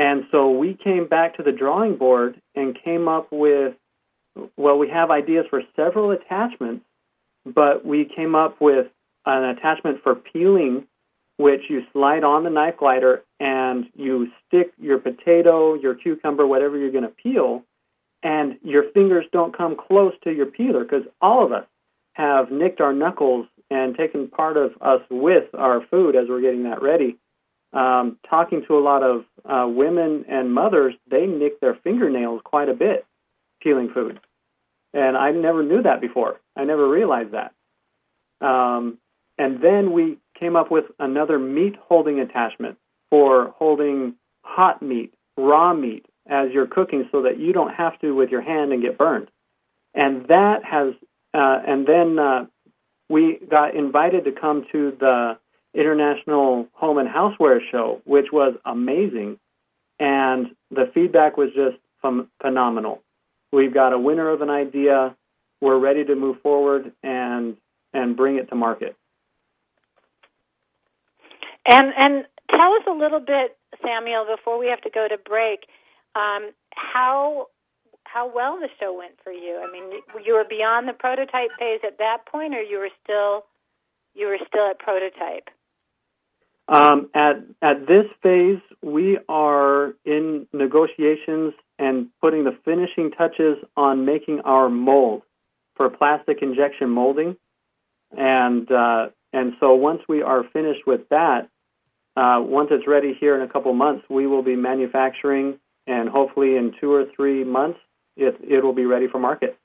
And 0.00 0.24
so 0.30 0.50
we 0.50 0.72
came 0.72 1.06
back 1.06 1.36
to 1.36 1.42
the 1.42 1.52
drawing 1.52 1.96
board 1.96 2.40
and 2.54 2.74
came 2.82 3.06
up 3.06 3.30
with 3.30 3.74
well, 4.56 4.78
we 4.78 4.88
have 4.88 5.10
ideas 5.10 5.44
for 5.50 5.60
several 5.76 6.10
attachments, 6.12 6.86
but 7.44 7.84
we 7.84 8.06
came 8.06 8.34
up 8.34 8.58
with 8.62 8.86
an 9.26 9.44
attachment 9.44 10.02
for 10.02 10.14
peeling, 10.14 10.86
which 11.36 11.62
you 11.68 11.82
slide 11.92 12.24
on 12.24 12.44
the 12.44 12.50
knife 12.50 12.78
glider 12.78 13.24
and 13.40 13.90
you 13.94 14.28
stick 14.46 14.72
your 14.80 14.98
potato, 14.98 15.74
your 15.74 15.94
cucumber, 15.94 16.46
whatever 16.46 16.78
you're 16.78 16.92
going 16.92 17.04
to 17.04 17.10
peel, 17.22 17.62
and 18.22 18.56
your 18.62 18.84
fingers 18.92 19.26
don't 19.32 19.54
come 19.54 19.76
close 19.76 20.14
to 20.24 20.32
your 20.32 20.46
peeler 20.46 20.84
because 20.84 21.04
all 21.20 21.44
of 21.44 21.52
us 21.52 21.66
have 22.14 22.50
nicked 22.50 22.80
our 22.80 22.94
knuckles 22.94 23.46
and 23.70 23.94
taken 23.96 24.28
part 24.28 24.56
of 24.56 24.72
us 24.80 25.02
with 25.10 25.54
our 25.54 25.84
food 25.90 26.16
as 26.16 26.26
we're 26.26 26.40
getting 26.40 26.62
that 26.62 26.80
ready. 26.80 27.18
Um, 27.72 28.18
talking 28.28 28.64
to 28.66 28.76
a 28.76 28.80
lot 28.80 29.02
of 29.02 29.24
uh, 29.44 29.68
women 29.68 30.24
and 30.28 30.52
mothers, 30.52 30.94
they 31.08 31.26
nick 31.26 31.60
their 31.60 31.74
fingernails 31.84 32.40
quite 32.44 32.68
a 32.68 32.74
bit 32.74 33.06
peeling 33.62 33.90
food. 33.92 34.20
And 34.92 35.16
I 35.16 35.30
never 35.30 35.62
knew 35.62 35.82
that 35.82 36.00
before. 36.00 36.40
I 36.56 36.64
never 36.64 36.88
realized 36.88 37.32
that. 37.32 37.52
Um, 38.44 38.98
and 39.38 39.62
then 39.62 39.92
we 39.92 40.18
came 40.38 40.56
up 40.56 40.70
with 40.70 40.86
another 40.98 41.38
meat 41.38 41.76
holding 41.80 42.18
attachment 42.18 42.76
for 43.10 43.54
holding 43.56 44.14
hot 44.42 44.82
meat, 44.82 45.14
raw 45.36 45.72
meat, 45.72 46.06
as 46.28 46.48
you're 46.52 46.66
cooking 46.66 47.08
so 47.12 47.22
that 47.22 47.38
you 47.38 47.52
don't 47.52 47.74
have 47.74 47.98
to 48.00 48.14
with 48.14 48.30
your 48.30 48.42
hand 48.42 48.72
and 48.72 48.82
get 48.82 48.98
burned. 48.98 49.28
And 49.94 50.26
that 50.28 50.64
has, 50.64 50.94
uh, 51.34 51.58
and 51.66 51.86
then 51.86 52.18
uh, 52.18 52.46
we 53.08 53.38
got 53.50 53.74
invited 53.74 54.24
to 54.24 54.32
come 54.32 54.64
to 54.72 54.96
the 54.98 55.38
International 55.74 56.66
Home 56.72 56.98
and 56.98 57.08
Houseware 57.08 57.60
Show, 57.70 58.00
which 58.04 58.26
was 58.32 58.54
amazing. 58.64 59.38
And 59.98 60.48
the 60.70 60.90
feedback 60.92 61.36
was 61.36 61.50
just 61.54 61.76
phenomenal. 62.40 63.02
We've 63.52 63.74
got 63.74 63.92
a 63.92 63.98
winner 63.98 64.30
of 64.30 64.40
an 64.40 64.50
idea. 64.50 65.14
We're 65.60 65.78
ready 65.78 66.04
to 66.04 66.14
move 66.14 66.40
forward 66.42 66.92
and 67.02 67.56
and 67.92 68.16
bring 68.16 68.36
it 68.36 68.48
to 68.48 68.54
market. 68.54 68.96
And 71.66 71.92
and 71.96 72.24
tell 72.50 72.72
us 72.74 72.82
a 72.88 72.92
little 72.92 73.20
bit, 73.20 73.58
Samuel, 73.84 74.26
before 74.34 74.58
we 74.58 74.68
have 74.68 74.80
to 74.82 74.90
go 74.90 75.06
to 75.08 75.18
break, 75.18 75.66
um, 76.14 76.50
how 76.74 77.48
how 78.04 78.30
well 78.32 78.58
the 78.58 78.68
show 78.80 78.96
went 78.96 79.14
for 79.22 79.32
you. 79.32 79.62
I 79.62 79.70
mean, 79.70 80.00
you 80.24 80.34
were 80.34 80.44
beyond 80.48 80.88
the 80.88 80.92
prototype 80.92 81.50
phase 81.58 81.80
at 81.86 81.98
that 81.98 82.26
point, 82.30 82.54
or 82.54 82.62
you 82.62 82.78
were 82.78 82.90
still 83.02 83.44
you 84.14 84.26
were 84.26 84.38
still 84.48 84.70
at 84.70 84.78
prototype. 84.78 85.48
Um, 86.70 87.10
at 87.14 87.42
at 87.60 87.88
this 87.88 88.06
phase, 88.22 88.60
we 88.80 89.18
are 89.28 89.92
in 90.04 90.46
negotiations 90.52 91.52
and 91.80 92.08
putting 92.20 92.44
the 92.44 92.56
finishing 92.64 93.10
touches 93.10 93.58
on 93.76 94.04
making 94.04 94.42
our 94.44 94.68
mold 94.68 95.22
for 95.74 95.90
plastic 95.90 96.42
injection 96.42 96.88
molding, 96.88 97.36
and 98.16 98.70
uh, 98.70 99.06
and 99.32 99.54
so 99.58 99.74
once 99.74 100.02
we 100.08 100.22
are 100.22 100.44
finished 100.52 100.86
with 100.86 101.08
that, 101.08 101.48
uh, 102.16 102.40
once 102.40 102.68
it's 102.70 102.86
ready 102.86 103.16
here 103.18 103.34
in 103.34 103.42
a 103.42 103.52
couple 103.52 103.72
months, 103.72 104.04
we 104.08 104.28
will 104.28 104.42
be 104.44 104.54
manufacturing, 104.54 105.58
and 105.88 106.08
hopefully 106.08 106.54
in 106.54 106.72
two 106.80 106.92
or 106.92 107.04
three 107.16 107.42
months, 107.42 107.80
it 108.16 108.36
it 108.42 108.62
will 108.62 108.74
be 108.74 108.86
ready 108.86 109.08
for 109.08 109.18
market. 109.18 109.58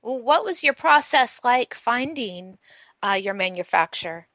Well, 0.00 0.22
what 0.22 0.42
was 0.42 0.62
your 0.62 0.72
process 0.72 1.38
like 1.44 1.74
finding 1.74 2.56
uh, 3.02 3.18
your 3.20 3.34
manufacturer? 3.34 4.29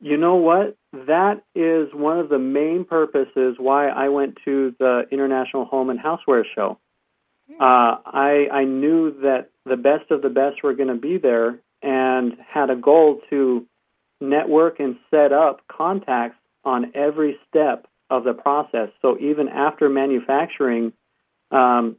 You 0.00 0.16
know 0.16 0.36
what? 0.36 0.76
That 0.92 1.42
is 1.54 1.88
one 1.94 2.18
of 2.18 2.28
the 2.28 2.38
main 2.38 2.84
purposes 2.84 3.56
why 3.58 3.88
I 3.88 4.08
went 4.08 4.38
to 4.44 4.74
the 4.78 5.04
International 5.10 5.64
Home 5.64 5.90
and 5.90 5.98
Houseware 5.98 6.44
Show. 6.54 6.78
Hmm. 7.48 7.62
Uh, 7.62 7.96
I 8.04 8.48
I 8.52 8.64
knew 8.64 9.12
that 9.22 9.50
the 9.64 9.76
best 9.76 10.10
of 10.10 10.22
the 10.22 10.28
best 10.28 10.62
were 10.62 10.74
going 10.74 10.88
to 10.88 10.94
be 10.94 11.18
there, 11.18 11.60
and 11.82 12.36
had 12.46 12.70
a 12.70 12.76
goal 12.76 13.20
to 13.30 13.66
network 14.20 14.80
and 14.80 14.96
set 15.10 15.32
up 15.32 15.60
contacts 15.68 16.38
on 16.64 16.92
every 16.94 17.38
step 17.48 17.86
of 18.10 18.24
the 18.24 18.32
process. 18.32 18.88
So 19.02 19.18
even 19.18 19.48
after 19.48 19.88
manufacturing, 19.88 20.92
um, 21.50 21.96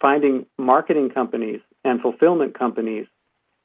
finding 0.00 0.46
marketing 0.58 1.10
companies 1.10 1.60
and 1.84 2.00
fulfillment 2.00 2.58
companies, 2.58 3.06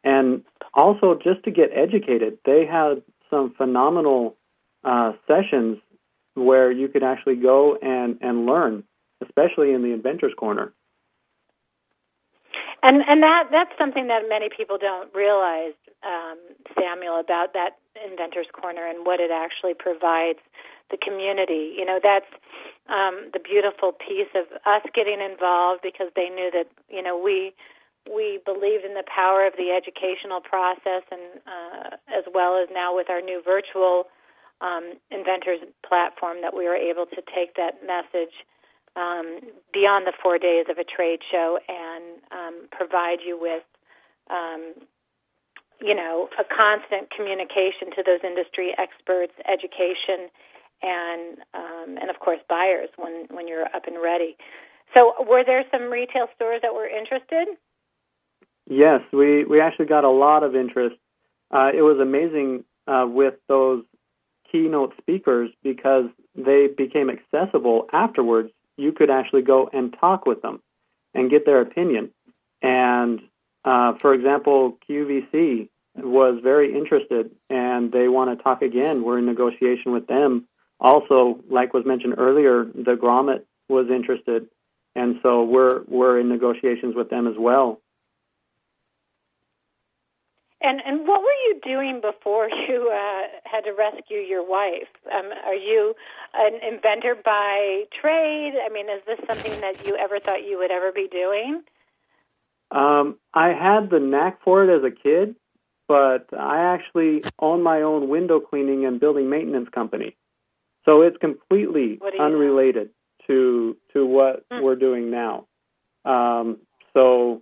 and 0.04 0.44
also 0.74 1.20
just 1.22 1.44
to 1.44 1.52
get 1.52 1.70
educated. 1.74 2.38
They 2.46 2.66
had 2.66 3.04
some 3.32 3.56
phenomenal 3.58 4.36
uh, 4.84 5.14
sessions 5.28 5.80
where 6.36 6.72
you 6.72 6.88
could 6.88 7.04
actually 7.04 7.36
go 7.36 7.78
and, 7.82 8.18
and 8.22 8.46
learn, 8.46 8.84
especially 9.24 9.74
in 9.74 9.82
the 9.82 9.92
Inventors 9.92 10.34
Corner. 10.38 10.74
And 12.84 13.04
and 13.08 13.22
that 13.22 13.50
that's 13.52 13.70
something 13.78 14.08
that 14.08 14.28
many 14.28 14.50
people 14.50 14.80
don't 14.80 15.14
realize, 15.14 15.78
um, 16.02 16.38
Samuel, 16.74 17.20
about 17.20 17.54
that 17.54 17.78
Inventors 17.94 18.48
Corner 18.54 18.88
and 18.88 19.06
what 19.06 19.20
it 19.20 19.30
actually 19.30 19.76
provides 19.76 20.40
the 20.90 20.98
community. 20.98 21.76
You 21.78 21.86
know, 21.86 22.00
that's 22.02 22.26
um, 22.90 23.30
the 23.34 23.40
beautiful 23.40 23.92
piece 23.92 24.34
of 24.34 24.50
us 24.66 24.82
getting 24.96 25.22
involved 25.22 25.82
because 25.84 26.10
they 26.16 26.30
knew 26.30 26.50
that 26.52 26.68
you 26.90 27.04
know 27.04 27.16
we 27.16 27.54
we 28.10 28.40
believed 28.46 28.86
in 28.86 28.94
the 28.94 29.06
power 29.06 29.46
of 29.46 29.54
the 29.58 29.72
educational 29.72 30.42
process, 30.42 31.04
and 31.12 31.42
uh, 31.46 31.96
as 32.10 32.26
well 32.34 32.58
as 32.62 32.70
now 32.74 32.96
with 32.96 33.10
our 33.10 33.22
new 33.22 33.42
virtual 33.44 34.06
um, 34.62 34.94
inventors 35.10 35.60
platform, 35.86 36.42
that 36.42 36.56
we 36.56 36.66
were 36.66 36.76
able 36.76 37.06
to 37.06 37.22
take 37.34 37.56
that 37.56 37.82
message 37.86 38.34
um, 38.96 39.40
beyond 39.74 40.06
the 40.06 40.14
four 40.22 40.38
days 40.38 40.66
of 40.70 40.78
a 40.78 40.84
trade 40.84 41.20
show 41.32 41.60
and 41.70 42.22
um, 42.32 42.68
provide 42.72 43.20
you 43.26 43.40
with, 43.40 43.64
um, 44.30 44.74
you 45.80 45.96
know, 45.96 46.28
a 46.38 46.44
constant 46.44 47.10
communication 47.10 47.90
to 47.96 48.04
those 48.06 48.20
industry 48.24 48.76
experts, 48.78 49.34
education, 49.48 50.30
and 50.82 51.38
um, 51.54 51.98
and 52.02 52.10
of 52.10 52.20
course 52.20 52.40
buyers 52.50 52.90
when 52.98 53.28
when 53.30 53.48
you're 53.48 53.66
up 53.66 53.86
and 53.86 54.02
ready. 54.02 54.36
So, 54.94 55.14
were 55.24 55.44
there 55.46 55.64
some 55.72 55.90
retail 55.90 56.28
stores 56.36 56.62
that 56.64 56.74
were 56.74 56.88
interested? 56.88 57.48
Yes, 58.72 59.02
we, 59.12 59.44
we 59.44 59.60
actually 59.60 59.88
got 59.88 60.06
a 60.06 60.10
lot 60.10 60.44
of 60.44 60.56
interest. 60.56 60.96
Uh, 61.54 61.72
it 61.76 61.82
was 61.82 62.00
amazing 62.00 62.64
uh, 62.88 63.06
with 63.06 63.34
those 63.50 63.84
keynote 64.50 64.94
speakers 64.98 65.50
because 65.62 66.06
they 66.36 66.68
became 66.68 67.10
accessible 67.10 67.88
afterwards. 67.92 68.50
You 68.78 68.94
could 68.94 69.10
actually 69.10 69.42
go 69.42 69.70
and 69.74 69.94
talk 70.00 70.26
with 70.26 70.42
them 70.42 70.62
and 71.14 71.30
get 71.30 71.46
their 71.46 71.60
opinion. 71.60 72.12
And 72.62 73.20
uh, 73.66 73.96
for 74.00 74.14
example, 74.14 74.78
QVC 74.90 75.68
was 75.98 76.40
very 76.42 76.74
interested 76.74 77.30
and 77.50 77.92
they 77.92 78.08
want 78.08 78.30
to 78.30 78.42
talk 78.42 78.62
again. 78.62 79.04
We're 79.04 79.18
in 79.18 79.26
negotiation 79.26 79.92
with 79.92 80.08
them. 80.08 80.48
Also, 80.80 81.42
like 81.50 81.74
was 81.74 81.86
mentioned 81.86 82.16
earlier, 82.18 82.64
the 82.64 82.96
Grommet 82.96 83.42
was 83.68 83.88
interested, 83.90 84.48
and 84.96 85.20
so 85.22 85.44
we're 85.44 85.84
we're 85.88 86.20
in 86.22 86.30
negotiations 86.30 86.96
with 86.96 87.10
them 87.10 87.28
as 87.28 87.36
well. 87.38 87.82
And 90.64 90.80
and 90.86 91.08
what 91.08 91.22
were 91.22 91.40
you 91.48 91.60
doing 91.64 92.02
before 92.02 92.50
you 92.68 92.92
uh, 92.94 93.28
had 93.44 93.62
to 93.62 93.72
rescue 93.72 94.20
your 94.20 94.48
wife? 94.48 94.90
Um, 95.14 95.32
are 95.46 95.56
you 95.56 95.94
an 96.34 96.60
inventor 96.62 97.16
by 97.24 97.84
trade? 98.00 98.54
I 98.64 98.72
mean, 98.72 98.86
is 98.90 99.02
this 99.06 99.20
something 99.28 99.60
that 99.62 99.86
you 99.86 99.96
ever 99.96 100.20
thought 100.20 100.44
you 100.48 100.58
would 100.60 100.72
ever 100.72 100.92
be 100.92 101.08
doing? 101.12 101.64
Um, 102.72 103.18
I 103.34 103.50
had 103.50 103.90
the 103.90 104.00
knack 104.00 104.42
for 104.44 104.64
it 104.64 104.74
as 104.74 104.84
a 104.84 104.92
kid, 104.96 105.36
but 105.88 106.28
I 106.38 106.74
actually 106.74 107.24
own 107.40 107.62
my 107.64 107.82
own 107.82 108.08
window 108.08 108.40
cleaning 108.40 108.86
and 108.86 109.00
building 109.00 109.30
maintenance 109.30 109.68
company, 109.74 110.16
so 110.86 111.02
it's 111.02 111.18
completely 111.18 112.00
unrelated 112.20 112.92
to 113.28 113.76
to 113.94 114.06
what 114.06 114.46
hmm. 114.52 114.62
we're 114.62 114.76
doing 114.76 115.12
now. 115.12 115.48
Um, 116.06 116.58
so 116.94 117.42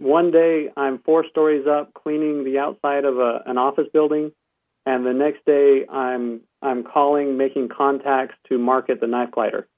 one 0.00 0.30
day 0.30 0.70
I'm 0.76 0.98
four 1.00 1.24
stories 1.28 1.66
up 1.66 1.92
cleaning 1.94 2.44
the 2.44 2.58
outside 2.58 3.04
of 3.04 3.18
a, 3.18 3.42
an 3.46 3.58
office 3.58 3.86
building, 3.92 4.32
and 4.86 5.04
the 5.04 5.12
next 5.12 5.44
day 5.44 5.86
I'm 5.88 6.40
I'm 6.62 6.82
calling, 6.84 7.36
making 7.36 7.68
contacts 7.68 8.34
to 8.48 8.58
market 8.58 9.00
the 9.00 9.06
knife 9.06 9.30
glider. 9.30 9.68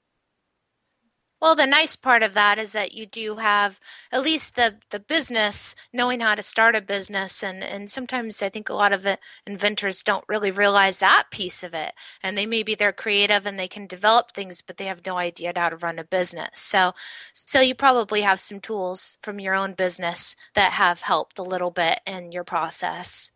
Well, 1.43 1.57
the 1.57 1.65
nice 1.67 1.97
part 1.97 2.23
of 2.23 2.35
that 2.35 2.57
is 2.57 2.71
that 2.71 2.93
you 2.93 3.05
do 3.05 3.35
have 3.35 3.77
at 4.13 4.23
least 4.23 4.55
the, 4.55 4.75
the 4.91 4.99
business 4.99 5.75
knowing 5.91 6.21
how 6.21 6.35
to 6.35 6.41
start 6.41 6.73
a 6.73 6.79
business. 6.79 7.43
And, 7.43 7.61
and 7.61 7.91
sometimes 7.91 8.41
I 8.41 8.47
think 8.47 8.69
a 8.69 8.73
lot 8.73 8.93
of 8.93 9.05
inventors 9.45 10.03
don't 10.03 10.23
really 10.29 10.51
realize 10.51 10.99
that 10.99 11.25
piece 11.31 11.61
of 11.61 11.73
it. 11.73 11.95
And 12.23 12.37
they 12.37 12.45
maybe 12.45 12.75
they're 12.75 12.93
creative 12.93 13.45
and 13.45 13.59
they 13.59 13.67
can 13.67 13.87
develop 13.87 14.31
things, 14.31 14.61
but 14.61 14.77
they 14.77 14.85
have 14.85 15.05
no 15.05 15.17
idea 15.17 15.51
how 15.53 15.67
to 15.67 15.75
run 15.75 15.99
a 15.99 16.05
business. 16.05 16.61
So, 16.61 16.93
so 17.33 17.59
you 17.59 17.75
probably 17.75 18.21
have 18.21 18.39
some 18.39 18.61
tools 18.61 19.17
from 19.21 19.41
your 19.41 19.53
own 19.53 19.73
business 19.73 20.37
that 20.55 20.71
have 20.71 21.01
helped 21.01 21.39
a 21.39 21.43
little 21.43 21.71
bit 21.71 21.99
in 22.07 22.31
your 22.31 22.45
process. 22.45 23.31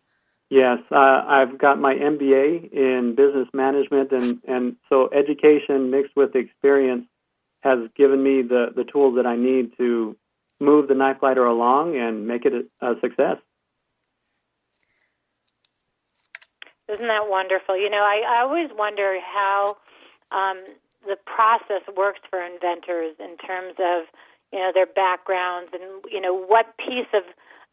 Yes, 0.49 0.77
uh, 0.91 0.95
I've 1.27 1.57
got 1.57 1.77
my 1.77 1.95
MBA 1.95 2.71
in 2.71 3.15
business 3.17 3.49
management, 3.53 4.13
and, 4.13 4.39
and 4.47 4.77
so 4.87 5.09
education 5.11 5.91
mixed 5.91 6.15
with 6.15 6.37
experience 6.37 7.05
has 7.67 7.89
given 7.95 8.23
me 8.23 8.41
the, 8.41 8.67
the 8.75 8.83
tools 8.83 9.15
that 9.17 9.25
I 9.25 9.35
need 9.35 9.77
to 9.77 10.15
move 10.59 10.87
the 10.87 10.95
knife 10.95 11.19
glider 11.19 11.45
along 11.45 11.97
and 11.97 12.27
make 12.27 12.45
it 12.45 12.53
a, 12.53 12.85
a 12.85 12.99
success. 13.01 13.37
Isn't 16.87 17.07
that 17.07 17.27
wonderful? 17.27 17.77
You 17.77 17.89
know, 17.89 17.97
I, 17.97 18.23
I 18.27 18.41
always 18.41 18.69
wonder 18.73 19.19
how 19.19 19.77
um, 20.31 20.63
the 21.05 21.17
process 21.25 21.83
works 21.95 22.21
for 22.29 22.41
inventors 22.41 23.15
in 23.19 23.35
terms 23.37 23.75
of 23.79 24.07
you 24.53 24.59
know 24.59 24.71
their 24.73 24.85
backgrounds 24.85 25.71
and 25.73 25.83
you 26.09 26.21
know 26.21 26.33
what 26.33 26.77
piece 26.77 27.11
of 27.13 27.23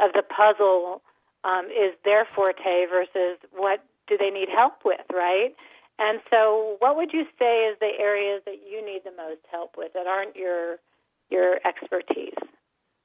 of 0.00 0.12
the 0.12 0.22
puzzle 0.22 1.00
um, 1.44 1.66
is 1.66 1.94
their 2.04 2.26
forte 2.34 2.86
versus 2.90 3.38
what 3.52 3.84
do 4.08 4.18
they 4.18 4.30
need 4.30 4.48
help 4.48 4.84
with, 4.84 5.06
right? 5.12 5.54
And 5.98 6.20
so, 6.28 6.76
what 6.80 6.96
would 6.96 7.12
you 7.12 7.24
say 7.38 7.66
is 7.66 7.78
the 7.80 7.92
areas 7.98 8.42
that 8.46 8.58
you 8.68 8.84
need 8.84 9.02
the 9.04 9.12
most 9.16 9.40
help 9.50 9.76
with 9.76 9.92
that 9.94 10.06
aren't 10.06 10.36
your 10.36 10.78
your 11.30 11.56
expertise? 11.66 12.34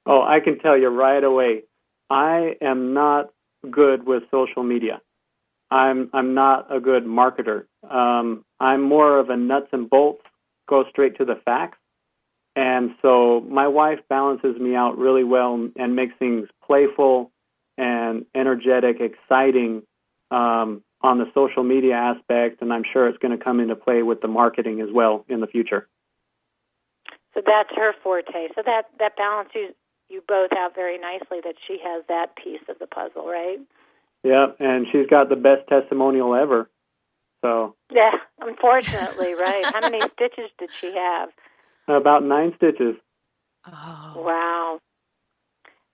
Oh, 0.05 0.21
I 0.21 0.39
can 0.39 0.59
tell 0.59 0.77
you 0.77 0.87
right 0.87 1.23
away. 1.23 1.63
I 2.09 2.55
am 2.61 2.93
not 2.93 3.29
good 3.69 4.05
with 4.05 4.23
social 4.31 4.63
media. 4.63 5.01
I'm 5.71 6.09
I'm 6.13 6.33
not 6.33 6.73
a 6.75 6.79
good 6.79 7.05
marketer. 7.05 7.65
Um, 7.87 8.43
I'm 8.59 8.81
more 8.81 9.19
of 9.19 9.29
a 9.29 9.37
nuts 9.37 9.67
and 9.71 9.89
bolts, 9.89 10.23
go 10.67 10.83
straight 10.89 11.17
to 11.17 11.25
the 11.25 11.35
facts. 11.45 11.77
And 12.55 12.95
so 13.01 13.45
my 13.47 13.67
wife 13.67 13.99
balances 14.09 14.59
me 14.59 14.75
out 14.75 14.97
really 14.97 15.23
well 15.23 15.69
and 15.77 15.95
makes 15.95 16.13
things 16.17 16.49
playful 16.65 17.31
and 17.77 18.25
energetic, 18.35 18.97
exciting 18.99 19.83
um, 20.31 20.83
on 21.01 21.17
the 21.17 21.25
social 21.33 21.63
media 21.63 21.95
aspect. 21.95 22.61
And 22.61 22.73
I'm 22.73 22.83
sure 22.91 23.07
it's 23.07 23.17
going 23.17 23.37
to 23.37 23.43
come 23.43 23.59
into 23.59 23.75
play 23.75 24.03
with 24.03 24.21
the 24.21 24.27
marketing 24.27 24.81
as 24.81 24.89
well 24.91 25.25
in 25.29 25.39
the 25.39 25.47
future. 25.47 25.87
So 27.33 27.41
that's 27.45 27.69
her 27.75 27.93
forte. 28.03 28.49
So 28.55 28.61
that 28.65 28.83
that 28.99 29.15
balances 29.15 29.75
you 30.09 30.23
both 30.27 30.51
out 30.57 30.75
very 30.75 30.97
nicely. 30.97 31.39
That 31.43 31.55
she 31.65 31.77
has 31.83 32.03
that 32.09 32.35
piece 32.35 32.61
of 32.67 32.79
the 32.79 32.87
puzzle, 32.87 33.27
right? 33.27 33.59
Yeah, 34.23 34.47
and 34.59 34.87
she's 34.91 35.07
got 35.07 35.29
the 35.29 35.35
best 35.35 35.67
testimonial 35.69 36.35
ever. 36.35 36.69
So 37.41 37.75
yeah, 37.91 38.11
unfortunately, 38.41 39.33
right? 39.33 39.63
How 39.65 39.79
many 39.81 40.01
stitches 40.13 40.49
did 40.57 40.69
she 40.81 40.93
have? 40.95 41.29
About 41.87 42.23
nine 42.23 42.53
stitches. 42.57 42.95
Oh. 43.65 44.13
Wow, 44.17 44.79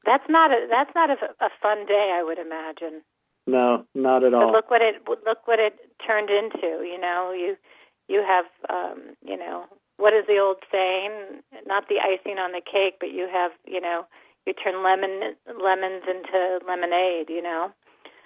that's 0.06 0.28
not 0.30 0.51
a 0.51 0.68
that's 0.70 0.91
not 0.95 1.10
a, 1.10 1.18
a 1.41 1.49
fun 1.62 1.86
day, 1.86 2.12
I 2.14 2.24
would 2.24 2.39
imagine. 2.39 3.01
No, 3.48 3.86
not 3.93 4.24
at 4.24 4.34
all. 4.34 4.48
But 4.48 4.54
look 4.54 4.70
what 4.72 4.82
it 4.82 4.96
look 5.08 5.48
what 5.48 5.60
it 5.60 5.78
turned 6.06 6.30
into. 6.30 6.84
You 6.84 7.00
know, 7.00 7.32
you 7.36 7.56
you 8.08 8.24
have 8.26 8.46
um, 8.70 9.16
you 9.24 9.38
know 9.38 9.66
what 9.98 10.14
is 10.14 10.26
the 10.28 10.39
old 10.39 10.58
saying? 10.72 11.41
Not 11.66 11.88
the 11.88 12.00
icing 12.00 12.38
on 12.38 12.52
the 12.52 12.62
cake, 12.62 12.96
but 13.00 13.12
you 13.12 13.28
have 13.32 13.52
you 13.66 13.80
know 13.80 14.06
you 14.46 14.54
turn 14.54 14.84
lemon 14.84 15.36
lemons 15.48 16.04
into 16.08 16.60
lemonade. 16.68 17.30
You 17.30 17.41
know. 17.43 17.72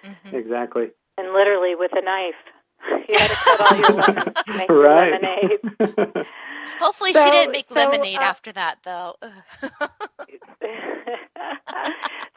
Mm-hmm. 0.05 0.35
Exactly. 0.35 0.87
And 1.17 1.33
literally 1.33 1.75
with 1.75 1.91
a 1.93 2.01
knife. 2.01 2.35
You 3.09 3.17
had 3.17 3.27
to 3.27 3.35
cut 3.35 3.59
all 3.59 3.77
your 3.77 3.89
lemons 4.01 4.35
to 4.45 4.53
make 4.53 4.69
right. 4.69 5.11
lemonade. 5.11 6.25
Hopefully, 6.79 7.11
So- 7.11 7.25
she 7.25 7.31
didn't 7.31 7.51
make 7.51 7.67
so, 7.67 7.73
lemonade 7.75 8.17
uh, 8.17 8.21
after 8.21 8.51
that, 8.53 8.77
though. 8.85 9.15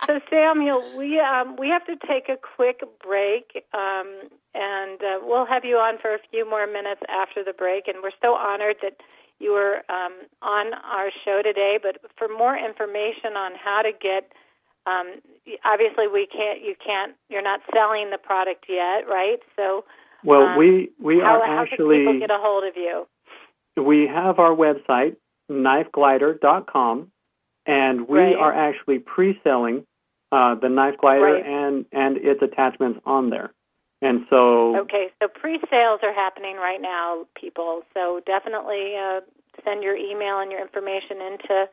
so 0.06 0.20
Samuel, 0.30 0.82
we 0.96 1.20
um, 1.20 1.56
we 1.56 1.68
have 1.68 1.84
to 1.86 1.96
take 2.06 2.28
a 2.28 2.36
quick 2.36 2.80
break, 3.02 3.64
um, 3.74 4.28
and 4.54 5.00
uh, 5.02 5.18
we'll 5.22 5.46
have 5.46 5.64
you 5.64 5.76
on 5.76 5.98
for 6.00 6.14
a 6.14 6.18
few 6.30 6.48
more 6.48 6.66
minutes 6.66 7.02
after 7.08 7.44
the 7.44 7.52
break. 7.52 7.88
And 7.88 7.98
we're 8.02 8.16
so 8.22 8.34
honored 8.34 8.76
that 8.82 8.96
you 9.38 9.52
were 9.52 9.82
um, 9.88 10.12
on 10.42 10.74
our 10.74 11.10
show 11.24 11.40
today. 11.42 11.78
But 11.82 11.98
for 12.16 12.28
more 12.28 12.56
information 12.56 13.36
on 13.36 13.52
how 13.62 13.82
to 13.82 13.92
get, 13.92 14.32
um, 14.86 15.20
obviously 15.64 16.06
we 16.08 16.26
can't, 16.26 16.62
you 16.62 16.74
can't, 16.84 17.14
you're 17.28 17.42
not 17.42 17.60
selling 17.72 18.10
the 18.10 18.18
product 18.18 18.66
yet, 18.68 19.08
right? 19.08 19.38
So 19.56 19.84
Well, 20.24 20.42
um, 20.42 20.58
we 20.58 20.90
we 21.00 21.20
how, 21.20 21.40
are 21.40 21.46
how 21.46 21.46
can 21.46 21.58
actually 21.72 21.98
people 21.98 22.20
get 22.20 22.30
a 22.30 22.38
hold 22.38 22.64
of 22.64 22.76
you? 22.76 23.06
we 23.76 24.06
have 24.06 24.38
our 24.38 24.54
website 24.54 25.16
knifeglider.com, 25.50 27.10
and 27.66 28.08
we 28.08 28.18
Right. 28.18 28.36
are 28.36 28.52
actually 28.52 28.98
pre-selling 28.98 29.86
uh, 30.32 30.54
the 30.56 30.68
knife 30.68 30.96
glider 30.98 31.34
Right. 31.34 31.46
and 31.46 31.84
and 31.92 32.16
its 32.16 32.42
attachments 32.42 32.98
on 33.04 33.30
there. 33.30 33.52
And 34.00 34.26
so 34.28 34.76
Okay, 34.80 35.12
so 35.20 35.28
pre-sales 35.28 36.00
are 36.02 36.12
happening 36.12 36.56
right 36.56 36.80
now, 36.80 37.26
people. 37.38 37.82
So 37.94 38.20
definitely 38.26 38.96
uh, 38.96 39.20
send 39.64 39.84
your 39.84 39.94
email 39.94 40.40
and 40.40 40.50
your 40.50 40.60
information 40.60 41.20
into 41.20 41.68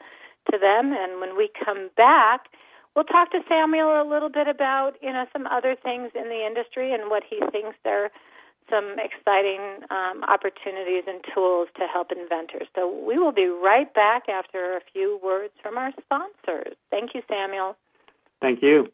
to 0.52 0.58
them. 0.60 0.94
And 0.94 1.20
when 1.20 1.36
we 1.36 1.50
come 1.66 1.90
back, 1.98 2.50
we'll 2.96 3.06
talk 3.06 3.32
to 3.32 3.40
Samuel 3.48 4.02
a 4.02 4.06
little 4.08 4.30
bit 4.30 4.48
about 4.48 4.94
you 5.02 5.12
know 5.12 5.26
some 5.34 5.48
other 5.48 5.76
things 5.82 6.12
in 6.14 6.30
the 6.30 6.46
industry 6.46 6.94
and 6.94 7.10
what 7.10 7.24
he 7.28 7.40
thinks 7.52 7.78
there 7.84 8.06
are 8.06 8.12
some 8.70 8.98
exciting 9.02 9.82
um, 9.90 10.24
opportunities 10.24 11.04
and 11.08 11.26
tools 11.34 11.68
to 11.76 11.88
help 11.92 12.12
inventors. 12.12 12.68
So 12.76 12.86
we 12.86 13.18
will 13.18 13.32
be 13.32 13.48
right 13.48 13.92
back 13.94 14.30
after 14.30 14.78
a 14.78 14.82
few 14.94 15.20
words 15.24 15.54
from 15.64 15.78
our 15.78 15.92
sponsors. 16.00 16.76
Thank 16.92 17.16
you, 17.16 17.24
Samuel. 17.28 17.76
Thank 18.42 18.62
you. 18.62 18.88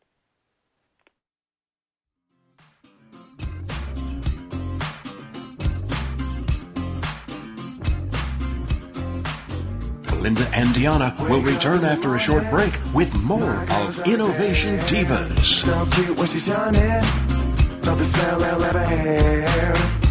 Linda 10.25 10.49
and 10.55 10.73
Diana 10.73 11.15
will 11.29 11.41
return 11.41 11.85
after 11.85 12.15
a 12.15 12.19
short 12.19 12.49
break 12.49 12.73
with 12.95 13.15
more 13.23 13.63
of 13.69 13.99
Innovation 14.07 14.75
Divas. 14.89 15.37
So 15.45 15.85
cute 15.91 16.17
when 16.17 16.27
she's 16.27 16.47
yawning. 16.47 16.81
Love 16.81 17.87
eh? 17.87 17.93
the 17.93 18.03
smell 18.05 18.43
of 18.43 18.59
leather 18.59 18.85
hair. 18.85 20.04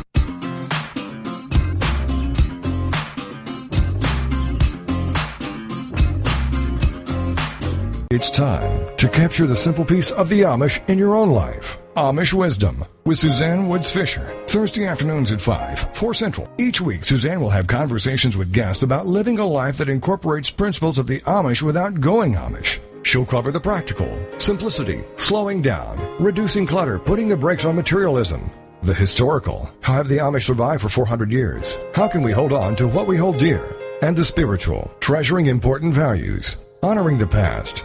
It's 8.10 8.30
time 8.30 8.96
to 8.98 9.08
capture 9.08 9.46
the 9.46 9.56
simple 9.56 9.84
peace 9.84 10.10
of 10.10 10.28
the 10.28 10.42
Amish 10.42 10.86
in 10.88 10.98
your 10.98 11.14
own 11.14 11.30
life. 11.30 11.78
Amish 11.96 12.32
Wisdom 12.32 12.84
with 13.04 13.18
Suzanne 13.18 13.66
Woods 13.66 13.90
Fisher. 13.90 14.30
Thursday 14.46 14.86
afternoons 14.86 15.30
at 15.30 15.40
5, 15.40 15.96
4 15.96 16.14
Central. 16.14 16.48
Each 16.58 16.80
week, 16.80 17.04
Suzanne 17.04 17.40
will 17.40 17.50
have 17.50 17.66
conversations 17.66 18.36
with 18.36 18.52
guests 18.52 18.82
about 18.82 19.06
living 19.06 19.38
a 19.38 19.46
life 19.46 19.78
that 19.78 19.88
incorporates 19.88 20.50
principles 20.50 20.98
of 20.98 21.06
the 21.06 21.20
Amish 21.20 21.62
without 21.62 22.00
going 22.00 22.34
Amish. 22.34 22.78
She'll 23.04 23.24
cover 23.24 23.50
the 23.50 23.60
practical, 23.60 24.18
simplicity, 24.38 25.02
slowing 25.16 25.62
down, 25.62 25.98
reducing 26.22 26.66
clutter, 26.66 26.98
putting 26.98 27.28
the 27.28 27.36
brakes 27.36 27.64
on 27.64 27.74
materialism. 27.74 28.50
The 28.82 28.94
historical, 28.94 29.70
how 29.80 29.94
have 29.94 30.08
the 30.08 30.18
Amish 30.18 30.44
survived 30.44 30.82
for 30.82 30.88
400 30.88 31.32
years? 31.32 31.78
How 31.94 32.08
can 32.08 32.22
we 32.22 32.32
hold 32.32 32.52
on 32.52 32.76
to 32.76 32.86
what 32.86 33.06
we 33.06 33.16
hold 33.16 33.38
dear? 33.38 33.64
And 34.02 34.14
the 34.16 34.24
spiritual, 34.24 34.90
treasuring 35.00 35.46
important 35.46 35.94
values, 35.94 36.56
honoring 36.82 37.16
the 37.16 37.26
past, 37.26 37.84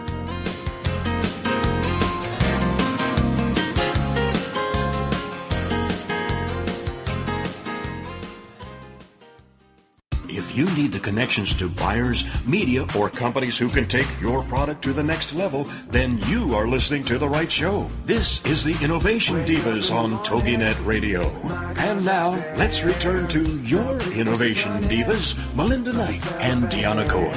If 10.51 10.57
you 10.57 10.75
need 10.75 10.91
the 10.91 10.99
connections 10.99 11.55
to 11.55 11.69
buyers, 11.69 12.25
media, 12.45 12.85
or 12.97 13.09
companies 13.09 13.57
who 13.57 13.69
can 13.69 13.87
take 13.87 14.07
your 14.19 14.43
product 14.43 14.81
to 14.83 14.91
the 14.91 15.01
next 15.01 15.33
level, 15.33 15.63
then 15.87 16.17
you 16.27 16.53
are 16.55 16.67
listening 16.67 17.05
to 17.05 17.17
the 17.17 17.29
right 17.29 17.49
show. 17.49 17.87
This 18.05 18.45
is 18.45 18.61
the 18.61 18.77
Innovation 18.83 19.45
Divas 19.45 19.95
on 19.95 20.11
TogiNet 20.25 20.85
Radio. 20.85 21.29
And 21.77 22.03
now, 22.03 22.31
let's 22.57 22.83
return 22.83 23.29
to 23.29 23.59
your 23.59 24.01
Innovation 24.11 24.73
Divas, 24.81 25.37
Melinda 25.55 25.93
Knight 25.93 26.29
and 26.33 26.65
Deanna 26.65 27.07
Cohen. 27.07 27.31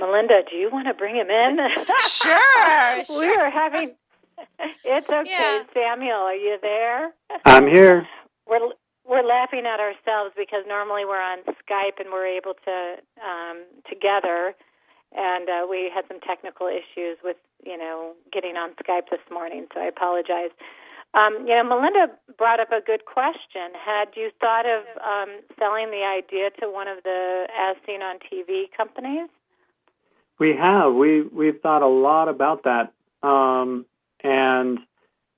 Melinda, 0.00 0.40
do 0.50 0.56
you 0.56 0.70
want 0.70 0.88
to 0.88 0.94
bring 0.94 1.16
him 1.16 1.28
in? 1.28 1.58
Sure. 2.08 3.02
we 3.20 3.26
are 3.34 3.50
having. 3.50 3.94
It's 4.84 5.08
okay, 5.08 5.30
Yeah. 5.30 5.62
Samuel. 5.72 6.26
Are 6.26 6.34
you 6.34 6.58
there? 6.60 7.12
I'm 7.46 7.66
here. 7.66 8.06
We're 8.48 8.72
we're 9.04 9.22
laughing 9.26 9.64
at 9.66 9.80
ourselves 9.80 10.34
because 10.36 10.64
normally 10.66 11.04
we're 11.04 11.20
on 11.22 11.38
Skype 11.62 11.98
and 11.98 12.10
we're 12.12 12.26
able 12.26 12.54
to 12.64 12.96
um, 13.22 13.64
together, 13.88 14.54
and 15.16 15.48
uh, 15.48 15.66
we 15.68 15.90
had 15.94 16.04
some 16.08 16.20
technical 16.20 16.66
issues 16.66 17.18
with 17.24 17.36
you 17.64 17.78
know 17.78 18.12
getting 18.32 18.56
on 18.56 18.70
Skype 18.82 19.10
this 19.10 19.20
morning. 19.30 19.66
So 19.74 19.80
I 19.80 19.86
apologize. 19.86 20.50
Um, 21.14 21.46
you 21.46 21.54
know, 21.54 21.64
Melinda 21.64 22.08
brought 22.38 22.58
up 22.60 22.72
a 22.72 22.80
good 22.84 23.04
question. 23.04 23.74
Had 23.78 24.08
you 24.16 24.30
thought 24.40 24.64
of 24.66 24.82
um, 25.02 25.40
selling 25.58 25.90
the 25.90 26.02
idea 26.04 26.50
to 26.60 26.70
one 26.70 26.88
of 26.88 27.02
the 27.04 27.46
as 27.58 27.76
seen 27.86 28.02
on 28.02 28.16
TV 28.32 28.64
companies? 28.76 29.28
We 30.38 30.54
have. 30.58 30.94
We 30.94 31.22
we've 31.22 31.60
thought 31.60 31.82
a 31.82 31.86
lot 31.88 32.28
about 32.28 32.64
that, 32.64 32.92
um, 33.26 33.84
and 34.22 34.78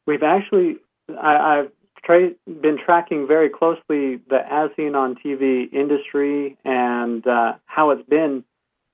we've 0.07 0.23
actually. 0.23 0.77
I, 1.21 1.37
I've 1.37 1.71
tra- 2.05 2.35
been 2.47 2.79
tracking 2.83 3.27
very 3.27 3.51
closely 3.51 4.21
the 4.29 4.41
as 4.49 4.71
seen 4.77 4.95
on 4.95 5.17
TV 5.17 5.73
industry 5.73 6.57
and 6.65 7.27
uh, 7.27 7.55
how 7.67 7.91
it's 7.91 8.09
been 8.09 8.45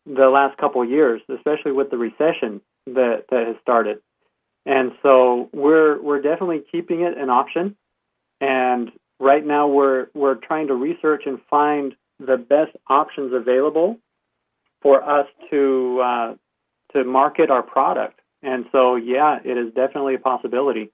the 0.06 0.28
last 0.28 0.56
couple 0.58 0.82
of 0.82 0.90
years, 0.90 1.20
especially 1.28 1.72
with 1.72 1.90
the 1.90 1.98
recession 1.98 2.60
that 2.86 3.24
that 3.30 3.46
has 3.46 3.56
started. 3.62 3.98
And 4.66 4.92
so 5.02 5.48
we're 5.52 6.00
we're 6.00 6.20
definitely 6.20 6.62
keeping 6.70 7.02
it 7.02 7.16
an 7.16 7.30
option. 7.30 7.76
And 8.40 8.90
right 9.18 9.44
now 9.44 9.68
we're 9.68 10.08
we're 10.14 10.36
trying 10.36 10.68
to 10.68 10.74
research 10.74 11.22
and 11.26 11.38
find 11.48 11.94
the 12.18 12.36
best 12.36 12.76
options 12.88 13.32
available 13.32 13.98
for 14.82 15.02
us 15.02 15.26
to 15.50 16.00
uh, 16.02 16.34
to 16.92 17.04
market 17.04 17.50
our 17.50 17.62
product. 17.62 18.19
And 18.42 18.64
so, 18.72 18.96
yeah, 18.96 19.38
it 19.44 19.56
is 19.58 19.74
definitely 19.74 20.14
a 20.14 20.18
possibility. 20.18 20.90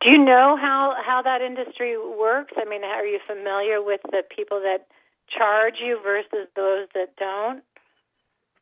Do 0.00 0.10
you 0.10 0.18
know 0.24 0.56
how 0.60 0.94
how 1.04 1.22
that 1.22 1.42
industry 1.42 1.96
works? 1.98 2.52
I 2.56 2.68
mean, 2.68 2.84
are 2.84 3.04
you 3.04 3.18
familiar 3.26 3.82
with 3.82 4.00
the 4.04 4.22
people 4.34 4.60
that 4.60 4.86
charge 5.36 5.74
you 5.84 5.98
versus 6.02 6.48
those 6.54 6.86
that 6.94 7.16
don't? 7.16 7.62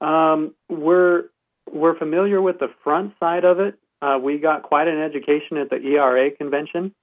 Um, 0.01 0.55
we're 0.69 1.25
we're 1.71 1.99
familiar 1.99 2.41
with 2.41 2.59
the 2.59 2.69
front 2.83 3.13
side 3.21 3.45
of 3.45 3.61
it. 3.61 3.79
Uh, 4.01 4.19
we 4.23 4.39
got 4.39 4.63
quite 4.63 4.89
an 4.89 5.01
education 5.01 5.57
at 5.59 5.69
the 5.71 5.77
ERA 5.77 6.31
convention. 6.31 6.95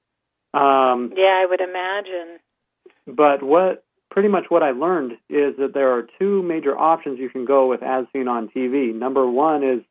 Um, 0.54 1.14
Yeah, 1.16 1.42
I 1.42 1.46
would 1.50 1.62
imagine. 1.62 2.40
but 3.08 3.42
what 3.44 3.84
pretty 4.12 4.30
much 4.30 4.46
what 4.50 4.62
I 4.64 4.72
learned 4.72 5.14
is 5.30 5.56
that 5.58 5.72
there 5.74 5.92
are 5.92 6.08
two 6.20 6.44
major 6.44 6.78
options 6.78 7.20
you 7.20 7.30
can 7.30 7.46
go 7.46 7.68
with 7.68 7.82
as 7.82 8.06
seen 8.14 8.28
on 8.28 8.48
TV. 8.50 8.94
Number 8.94 9.28
one 9.28 9.64
is 9.64 9.82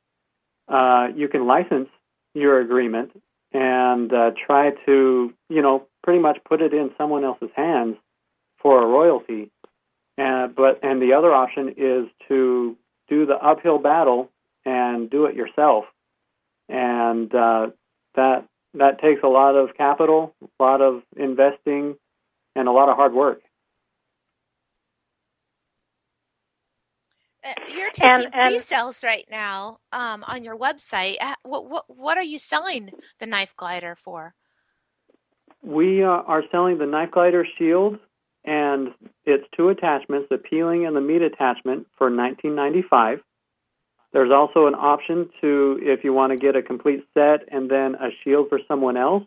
uh, 0.69 1.09
you 1.15 1.29
can 1.29 1.47
license 1.47 1.89
your 2.35 2.61
agreement 2.61 3.11
and 3.53 4.13
uh, 4.13 4.31
try 4.47 4.71
to 4.87 5.33
you 5.49 5.63
know 5.63 5.87
pretty 6.03 6.21
much 6.21 6.39
put 6.45 6.63
it 6.63 6.73
in 6.73 6.91
someone 6.97 7.25
else's 7.25 7.51
hands 7.55 7.97
for 8.61 8.83
a 8.83 8.87
royalty. 8.87 9.51
Uh, 10.19 10.47
but 10.47 10.81
and 10.83 11.01
the 11.01 11.15
other 11.15 11.33
option 11.33 11.75
is 11.77 12.07
to 12.29 12.77
do 13.09 13.27
the 13.27 13.35
uphill 13.35 13.79
battle 13.79 14.31
and 14.65 15.11
do 15.11 15.27
it 15.27 15.35
yourself, 15.35 15.85
and 16.69 17.35
uh, 17.35 17.69
that 18.15 18.47
that 18.75 19.01
takes 19.01 19.23
a 19.23 19.29
lot 19.29 19.55
of 19.55 19.75
capital, 19.77 20.35
a 20.43 20.63
lot 20.63 20.81
of 20.81 21.03
investing, 21.17 21.97
and 22.55 22.69
a 22.69 22.73
lot 22.73 22.89
of 22.89 22.97
hard 22.97 23.13
work. 23.13 23.43
You're 27.69 27.91
taking 27.91 28.17
And- 28.27 28.35
and- 28.35 28.49
pre-sales 28.51 29.03
right 29.03 29.27
now 29.31 29.79
um, 29.93 30.25
on 30.25 30.45
your 30.45 30.57
website. 30.57 31.17
Uh, 31.21 31.35
What, 31.43 31.69
what 31.69 31.85
what 31.89 32.17
are 32.19 32.23
you 32.23 32.39
selling 32.39 32.91
the 33.19 33.27
knife 33.27 33.55
glider 33.57 33.97
for? 33.97 34.35
We 35.63 36.03
uh, 36.05 36.09
are 36.09 36.43
selling 36.51 36.79
the 36.79 36.87
knife 36.87 37.11
glider 37.13 37.47
shield 37.59 37.99
and 38.45 38.89
its 39.25 39.45
two 39.57 39.69
attachments, 39.69 40.29
the 40.31 40.39
peeling 40.39 40.87
and 40.87 40.97
the 40.97 41.01
meat 41.01 41.23
attachment, 41.23 41.87
for 41.97 42.07
1995. 42.11 43.21
There's 44.13 44.33
also 44.33 44.67
an 44.67 44.75
option 44.75 45.31
to, 45.41 45.79
if 45.81 46.03
you 46.05 46.13
want 46.13 46.31
to 46.31 46.37
get 46.37 46.57
a 46.57 46.63
complete 46.63 47.05
set 47.15 47.49
and 47.51 47.71
then 47.71 47.95
a 47.95 48.09
shield 48.23 48.49
for 48.49 48.59
someone 48.69 48.97
else, 48.97 49.23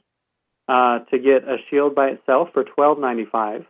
uh, 0.67 0.99
to 1.11 1.17
get 1.17 1.43
a 1.47 1.57
shield 1.69 1.95
by 1.95 2.07
itself 2.09 2.49
for 2.53 2.63
12.95, 2.63 3.65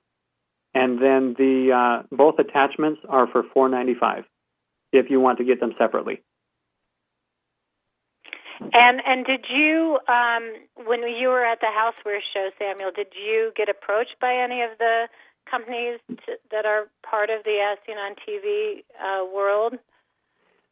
and 0.73 0.99
then 1.01 1.35
the 1.37 1.71
uh, 1.71 2.03
both 2.11 2.39
attachments 2.39 3.01
are 3.07 3.27
for 3.27 3.43
4.95 3.43 4.23
if 4.97 5.09
you 5.09 5.19
want 5.19 5.37
to 5.39 5.43
get 5.43 5.59
them 5.59 5.73
separately. 5.77 6.21
And 8.59 9.01
and 9.05 9.25
did 9.25 9.45
you 9.49 9.99
um 10.07 10.53
when 10.85 11.07
you 11.07 11.27
were 11.27 11.45
at 11.45 11.59
the 11.59 11.67
Houseware 11.67 12.19
show, 12.33 12.49
Samuel, 12.57 12.91
did 12.95 13.07
you 13.15 13.51
get 13.55 13.69
approached 13.69 14.15
by 14.21 14.33
any 14.33 14.61
of 14.61 14.71
the 14.79 15.07
companies 15.49 15.99
to, 16.09 16.33
that 16.51 16.65
are 16.65 16.85
part 17.09 17.29
of 17.29 17.43
the 17.43 17.59
As 17.59 17.77
Seen 17.85 17.97
on 17.97 18.15
TV 18.27 18.83
uh, 18.99 19.25
world? 19.33 19.75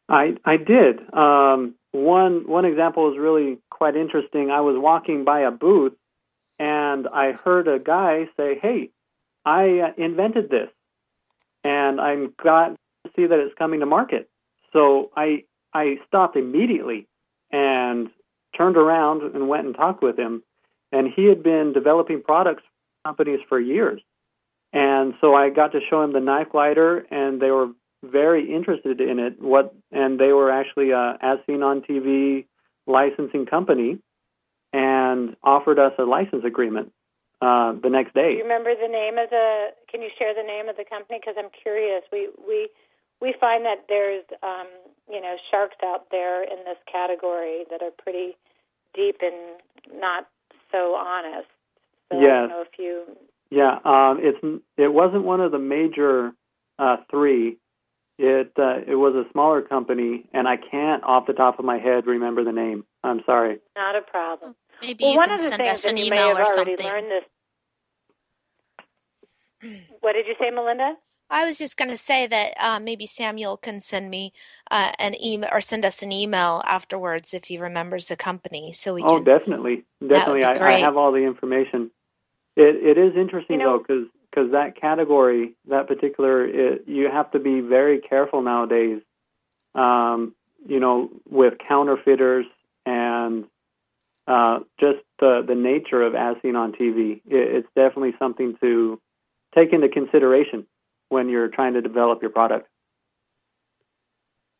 I 0.08 0.36
I 0.44 0.56
did. 0.56 1.00
Um, 1.12 1.74
one 1.92 2.46
one 2.46 2.64
example 2.64 3.12
is 3.12 3.18
really 3.18 3.58
quite 3.70 3.96
interesting. 3.96 4.50
I 4.50 4.60
was 4.60 4.76
walking 4.78 5.24
by 5.24 5.40
a 5.40 5.50
booth, 5.50 5.94
and 6.58 7.06
I 7.08 7.32
heard 7.32 7.68
a 7.68 7.78
guy 7.78 8.28
say, 8.36 8.58
"Hey, 8.60 8.90
I 9.44 9.80
uh, 9.80 9.92
invented 9.96 10.50
this, 10.50 10.68
and 11.62 12.00
I'm 12.00 12.34
glad 12.40 12.76
see 13.16 13.26
that 13.26 13.38
it's 13.38 13.54
coming 13.54 13.80
to 13.80 13.86
market." 13.86 14.28
So 14.72 15.10
I 15.16 15.44
I 15.72 15.98
stopped 16.06 16.36
immediately 16.36 17.06
and 17.50 18.10
turned 18.56 18.76
around 18.76 19.22
and 19.34 19.48
went 19.48 19.66
and 19.66 19.74
talked 19.74 20.02
with 20.02 20.18
him, 20.18 20.42
and 20.92 21.08
he 21.14 21.24
had 21.24 21.42
been 21.42 21.72
developing 21.72 22.22
products 22.22 22.62
for 22.62 23.08
companies 23.08 23.40
for 23.48 23.60
years. 23.60 24.00
And 24.72 25.14
so 25.20 25.34
I 25.34 25.50
got 25.50 25.72
to 25.72 25.80
show 25.88 26.02
him 26.02 26.12
the 26.12 26.20
knife 26.20 26.48
glider, 26.50 27.06
and 27.10 27.40
they 27.40 27.50
were 27.50 27.68
very 28.02 28.52
interested 28.52 29.00
in 29.00 29.18
it. 29.18 29.40
What 29.40 29.74
and 29.92 30.18
they 30.18 30.32
were 30.32 30.50
actually 30.50 30.90
a 30.90 31.16
as 31.20 31.38
seen 31.46 31.62
on 31.62 31.82
TV 31.82 32.46
licensing 32.86 33.46
company, 33.46 33.98
and 34.72 35.36
offered 35.42 35.78
us 35.78 35.92
a 35.98 36.02
license 36.02 36.44
agreement 36.44 36.92
uh, 37.40 37.72
the 37.80 37.88
next 37.88 38.14
day. 38.14 38.32
Do 38.32 38.38
you 38.38 38.42
remember 38.42 38.74
the 38.74 38.88
name 38.88 39.16
of 39.16 39.30
the? 39.30 39.68
Can 39.90 40.02
you 40.02 40.10
share 40.18 40.34
the 40.34 40.42
name 40.42 40.68
of 40.68 40.76
the 40.76 40.84
company? 40.84 41.20
Because 41.20 41.36
I'm 41.38 41.50
curious. 41.62 42.02
We 42.10 42.28
we 42.46 42.68
we 43.20 43.34
find 43.40 43.64
that 43.64 43.84
there's 43.88 44.24
um, 44.42 44.66
you 45.10 45.20
know 45.20 45.36
sharks 45.50 45.76
out 45.84 46.06
there 46.10 46.42
in 46.42 46.58
this 46.64 46.78
category 46.90 47.64
that 47.70 47.82
are 47.82 47.90
pretty 48.02 48.36
deep 48.94 49.16
and 49.22 50.00
not 50.00 50.28
so 50.72 50.94
honest. 50.94 51.48
So 52.10 52.18
I 52.18 52.22
Yes. 52.22 52.30
don't 52.40 52.48
know 52.50 52.62
if 52.62 52.78
you. 52.78 53.04
Yeah, 53.50 53.78
um, 53.84 54.18
it's 54.20 54.38
it 54.76 54.92
wasn't 54.92 55.24
one 55.24 55.40
of 55.40 55.52
the 55.52 55.58
major 55.58 56.32
uh, 56.78 56.96
three. 57.10 57.58
It 58.18 58.52
uh, 58.58 58.78
it 58.86 58.94
was 58.96 59.14
a 59.14 59.30
smaller 59.32 59.62
company, 59.62 60.28
and 60.32 60.46
I 60.48 60.56
can't 60.56 61.02
off 61.04 61.26
the 61.26 61.32
top 61.32 61.58
of 61.58 61.64
my 61.64 61.78
head 61.78 62.06
remember 62.06 62.44
the 62.44 62.52
name. 62.52 62.84
I'm 63.02 63.20
sorry. 63.26 63.58
Not 63.76 63.96
a 63.96 64.02
problem. 64.02 64.54
Maybe 64.80 65.04
well, 65.04 65.12
you 65.12 65.16
one 65.18 65.28
can 65.28 65.34
of 65.38 65.42
the 65.44 65.48
send 65.50 65.62
things 65.62 65.70
us 65.78 65.82
that 65.82 65.90
an 65.92 65.96
you 65.98 66.10
may 66.10 66.16
email 66.16 66.28
have 66.28 66.36
or 66.38 66.44
already 66.44 66.72
something. 66.72 66.86
learned 66.86 67.10
this. 67.10 67.24
What 70.00 70.12
did 70.12 70.26
you 70.26 70.34
say, 70.38 70.50
Melinda? 70.50 70.94
I 71.30 71.46
was 71.46 71.58
just 71.58 71.76
going 71.76 71.90
to 71.90 71.96
say 71.96 72.26
that 72.26 72.54
uh, 72.60 72.78
maybe 72.78 73.06
Samuel 73.06 73.56
can 73.56 73.80
send 73.80 74.10
me 74.10 74.32
uh, 74.70 74.92
an 74.98 75.20
email 75.22 75.48
or 75.52 75.60
send 75.60 75.84
us 75.84 76.02
an 76.02 76.12
email 76.12 76.62
afterwards 76.66 77.34
if 77.34 77.46
he 77.46 77.58
remembers 77.58 78.06
the 78.06 78.16
company, 78.16 78.72
so 78.72 78.94
we 78.94 79.02
Oh, 79.02 79.16
can. 79.16 79.24
definitely, 79.24 79.84
definitely. 80.06 80.44
I, 80.44 80.76
I 80.76 80.80
have 80.80 80.96
all 80.96 81.12
the 81.12 81.24
information. 81.24 81.90
It 82.56 82.76
it 82.76 82.98
is 82.98 83.16
interesting 83.16 83.58
You 83.60 83.64
know- 83.66 83.78
though, 83.78 83.84
because 83.86 84.06
because 84.30 84.50
that 84.52 84.74
category, 84.80 85.54
that 85.68 85.86
particular, 85.86 86.44
it, 86.44 86.84
you 86.88 87.08
have 87.08 87.30
to 87.32 87.38
be 87.38 87.60
very 87.60 88.00
careful 88.00 88.42
nowadays. 88.42 89.00
Um, 89.74 90.34
you 90.66 90.80
know, 90.80 91.10
with 91.28 91.54
counterfeiters 91.68 92.46
and 92.86 93.44
uh, 94.26 94.60
just 94.80 94.98
the 95.20 95.44
the 95.46 95.54
nature 95.54 96.02
of 96.02 96.14
as 96.14 96.36
seen 96.42 96.56
on 96.56 96.72
TV. 96.72 97.20
It, 97.26 97.56
it's 97.56 97.68
definitely 97.74 98.14
something 98.18 98.56
to 98.62 99.00
take 99.54 99.72
into 99.72 99.88
consideration 99.88 100.66
when 101.14 101.28
you're 101.28 101.48
trying 101.48 101.74
to 101.74 101.80
develop 101.80 102.20
your 102.20 102.34
product. 102.34 102.66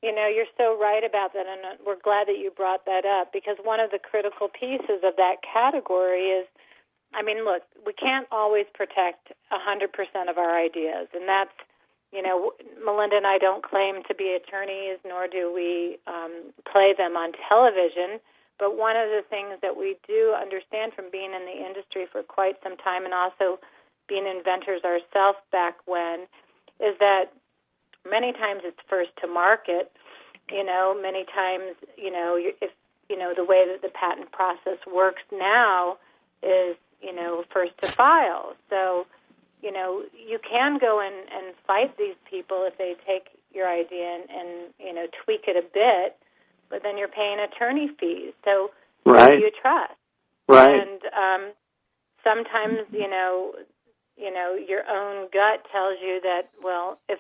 You 0.03 0.15
know, 0.15 0.29
you're 0.29 0.51
so 0.57 0.79
right 0.79 1.03
about 1.03 1.33
that, 1.33 1.47
and 1.51 1.81
we're 1.85 1.99
glad 1.99 2.29
that 2.29 2.39
you 2.39 2.53
brought 2.55 2.87
that 2.87 3.03
up 3.03 3.33
because 3.33 3.57
one 3.65 3.81
of 3.81 3.91
the 3.91 3.99
critical 3.99 4.47
pieces 4.49 5.03
of 5.03 5.17
that 5.17 5.43
category 5.43 6.31
is 6.31 6.47
I 7.15 7.23
mean, 7.23 7.47
look, 7.47 7.63
we 7.87 7.95
can't 7.95 8.27
always 8.33 8.67
protect 8.75 9.31
100% 9.55 9.95
of 10.29 10.37
our 10.37 10.59
ideas, 10.59 11.07
and 11.15 11.29
that's, 11.29 11.55
you 12.13 12.23
know, 12.23 12.53
Melinda 12.85 13.17
and 13.17 13.27
I 13.27 13.39
don't 13.39 13.63
claim 13.63 14.03
to 14.09 14.15
be 14.15 14.35
attorneys, 14.35 14.99
nor 15.07 15.29
do 15.31 15.55
we 15.55 15.99
um, 16.07 16.51
play 16.67 16.93
them 16.97 17.17
on 17.17 17.33
television. 17.49 18.19
But 18.59 18.79
one 18.79 18.97
of 18.97 19.11
the 19.11 19.23
things 19.31 19.59
that 19.63 19.79
we 19.79 19.97
do 20.07 20.35
understand 20.35 20.93
from 20.95 21.11
being 21.11 21.35
in 21.35 21.47
the 21.47 21.59
industry 21.59 22.07
for 22.11 22.23
quite 22.23 22.55
some 22.63 22.77
time 22.79 23.05
and 23.05 23.15
also 23.15 23.59
being 24.09 24.27
inventors 24.27 24.83
ourselves 24.83 25.39
back 25.51 25.75
when 25.87 26.27
is 26.81 26.97
that 26.99 27.33
many 28.09 28.33
times 28.33 28.63
it's 28.65 28.79
first 28.89 29.11
to 29.21 29.27
market. 29.27 29.93
You 30.51 30.65
know, 30.65 30.97
many 31.01 31.25
times, 31.25 31.77
you 31.97 32.11
know, 32.11 32.37
if 32.39 32.71
you 33.09 33.19
know 33.19 33.33
the 33.35 33.45
way 33.45 33.65
that 33.71 33.83
the 33.83 33.89
patent 33.89 34.31
process 34.33 34.79
works 34.93 35.23
now 35.33 35.97
is, 36.43 36.77
you 37.01 37.15
know, 37.15 37.45
first 37.53 37.73
to 37.83 37.91
file. 37.93 38.55
So, 38.69 39.07
you 39.63 39.73
know, 39.73 40.03
you 40.13 40.39
can 40.39 40.79
go 40.79 41.01
and, 41.01 41.15
and 41.33 41.55
fight 41.67 41.97
these 41.97 42.17
people 42.31 42.69
if 42.69 42.77
they 42.77 42.95
take 43.07 43.29
your 43.55 43.69
idea 43.69 44.19
and, 44.21 44.31
and 44.31 44.75
you 44.79 44.93
know 44.93 45.07
tweak 45.25 45.45
it 45.47 45.57
a 45.57 45.63
bit, 45.63 46.17
but 46.69 46.83
then 46.83 46.99
you're 46.99 47.09
paying 47.09 47.39
attorney 47.39 47.91
fees. 47.99 48.33
So, 48.45 48.71
right. 49.07 49.33
who 49.33 49.39
do 49.39 49.45
you 49.45 49.51
trust? 49.63 49.95
Right. 50.47 50.69
And 50.69 51.01
um, 51.17 51.53
sometimes, 52.23 52.81
you 52.93 53.09
know, 53.09 53.55
you 54.17 54.33
know, 54.33 54.55
your 54.55 54.83
own 54.89 55.29
gut 55.33 55.67
tells 55.71 55.99
you 56.01 56.21
that 56.23 56.51
well, 56.63 56.99
if 57.09 57.19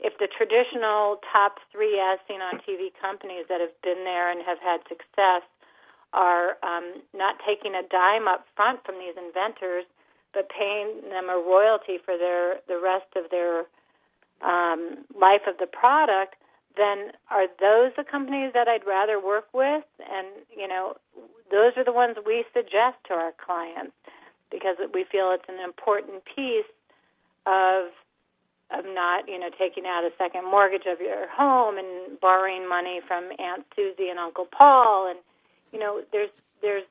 if 0.00 0.18
the 0.18 0.26
traditional 0.26 1.22
top 1.32 1.58
three 1.70 2.00
as 2.00 2.18
seen 2.26 2.42
on 2.42 2.58
TV 2.66 2.90
companies 3.00 3.46
that 3.48 3.60
have 3.60 3.74
been 3.82 4.02
there 4.02 4.30
and 4.30 4.42
have 4.42 4.58
had 4.58 4.80
success 4.88 5.46
are 6.12 6.58
um, 6.62 7.02
not 7.14 7.36
taking 7.46 7.74
a 7.74 7.86
dime 7.88 8.26
up 8.26 8.44
front 8.56 8.84
from 8.84 8.96
these 8.98 9.14
inventors, 9.16 9.84
but 10.34 10.50
paying 10.50 11.08
them 11.08 11.30
a 11.30 11.38
royalty 11.38 11.98
for 12.04 12.18
their 12.18 12.58
the 12.66 12.80
rest 12.82 13.06
of 13.14 13.30
their 13.30 13.64
um, 14.42 15.06
life 15.14 15.46
of 15.46 15.56
the 15.58 15.70
product, 15.70 16.34
then 16.76 17.12
are 17.30 17.46
those 17.60 17.92
the 17.96 18.04
companies 18.04 18.50
that 18.54 18.66
I'd 18.66 18.86
rather 18.86 19.22
work 19.22 19.46
with? 19.54 19.84
And 20.02 20.26
you 20.50 20.66
know, 20.66 20.96
those 21.52 21.72
are 21.76 21.84
the 21.84 21.92
ones 21.92 22.16
we 22.26 22.44
suggest 22.52 22.98
to 23.06 23.14
our 23.14 23.32
clients 23.38 23.94
because 24.52 24.76
we 24.94 25.04
feel 25.10 25.32
it's 25.32 25.48
an 25.48 25.64
important 25.64 26.22
piece 26.36 26.70
of 27.46 27.90
of 28.70 28.86
not, 28.86 29.28
you 29.28 29.38
know, 29.38 29.50
taking 29.58 29.84
out 29.86 30.04
a 30.04 30.10
second 30.18 30.44
mortgage 30.50 30.86
of 30.86 31.00
your 31.00 31.28
home 31.28 31.76
and 31.78 32.20
borrowing 32.20 32.68
money 32.68 33.00
from 33.06 33.30
Aunt 33.38 33.66
Susie 33.76 34.08
and 34.08 34.18
Uncle 34.18 34.46
Paul 34.46 35.08
and 35.10 35.18
you 35.72 35.80
know, 35.80 36.02
there's 36.12 36.30
there's 36.62 36.84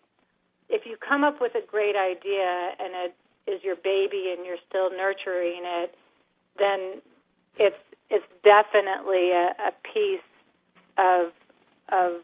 if 0.69 0.85
you 0.85 0.97
come 0.97 1.23
up 1.23 1.41
with 1.41 1.53
a 1.55 1.65
great 1.65 1.95
idea 1.95 2.71
and 2.79 2.93
it 2.95 3.15
is 3.47 3.63
your 3.63 3.75
baby 3.75 4.33
and 4.35 4.45
you're 4.45 4.61
still 4.69 4.89
nurturing 4.91 5.61
it, 5.63 5.95
then 6.57 7.01
it's 7.57 7.77
it's 8.09 8.25
definitely 8.43 9.31
a, 9.31 9.53
a 9.59 9.71
piece 9.93 10.21
of 10.97 11.31
of 11.91 12.21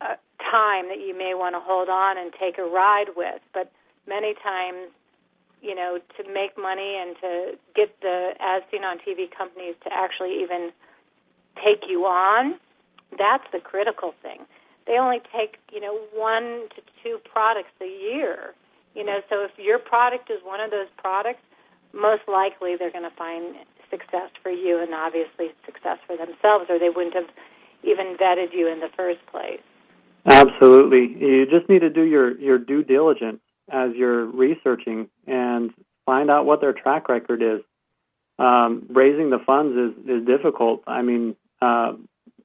uh, 0.00 0.16
time 0.50 0.88
that 0.88 1.00
you 1.00 1.16
may 1.16 1.34
want 1.34 1.54
to 1.54 1.60
hold 1.60 1.88
on 1.88 2.18
and 2.18 2.32
take 2.38 2.58
a 2.58 2.64
ride 2.64 3.10
with. 3.16 3.40
But 3.54 3.72
many 4.06 4.34
times, 4.42 4.90
you 5.60 5.74
know, 5.74 5.98
to 6.16 6.32
make 6.32 6.58
money 6.58 6.96
and 6.98 7.16
to 7.20 7.58
get 7.74 8.00
the 8.00 8.34
as 8.40 8.62
seen 8.70 8.84
on 8.84 8.98
TV 8.98 9.30
companies 9.30 9.74
to 9.84 9.90
actually 9.92 10.42
even 10.42 10.72
take 11.56 11.84
you 11.88 12.04
on, 12.04 12.58
that's 13.18 13.44
the 13.52 13.60
critical 13.60 14.14
thing. 14.22 14.40
They 14.86 14.98
only 14.98 15.20
take, 15.34 15.58
you 15.72 15.80
know, 15.80 15.98
one 16.14 16.68
to 16.74 16.82
two 17.02 17.18
products 17.30 17.70
a 17.80 17.86
year. 17.86 18.54
You 18.94 19.04
know, 19.04 19.20
so 19.30 19.44
if 19.44 19.52
your 19.56 19.78
product 19.78 20.30
is 20.30 20.38
one 20.42 20.60
of 20.60 20.70
those 20.70 20.88
products, 20.98 21.40
most 21.92 22.22
likely 22.26 22.74
they're 22.76 22.90
going 22.90 23.08
to 23.08 23.16
find 23.16 23.54
success 23.90 24.30
for 24.42 24.50
you 24.50 24.82
and 24.82 24.94
obviously 24.94 25.52
success 25.64 25.98
for 26.06 26.16
themselves, 26.16 26.66
or 26.68 26.78
they 26.78 26.88
wouldn't 26.88 27.14
have 27.14 27.28
even 27.84 28.16
vetted 28.16 28.52
you 28.52 28.66
in 28.66 28.80
the 28.80 28.88
first 28.96 29.20
place. 29.30 29.60
Absolutely. 30.26 31.16
You 31.18 31.46
just 31.46 31.68
need 31.68 31.80
to 31.80 31.90
do 31.90 32.02
your, 32.02 32.38
your 32.38 32.58
due 32.58 32.82
diligence 32.82 33.40
as 33.70 33.90
you're 33.94 34.24
researching 34.24 35.08
and 35.26 35.72
find 36.06 36.30
out 36.30 36.46
what 36.46 36.60
their 36.60 36.72
track 36.72 37.08
record 37.08 37.42
is. 37.42 37.60
Um, 38.38 38.86
raising 38.90 39.30
the 39.30 39.38
funds 39.38 39.76
is, 39.76 40.08
is 40.08 40.26
difficult. 40.26 40.82
I 40.86 41.02
mean, 41.02 41.36
uh, 41.60 41.92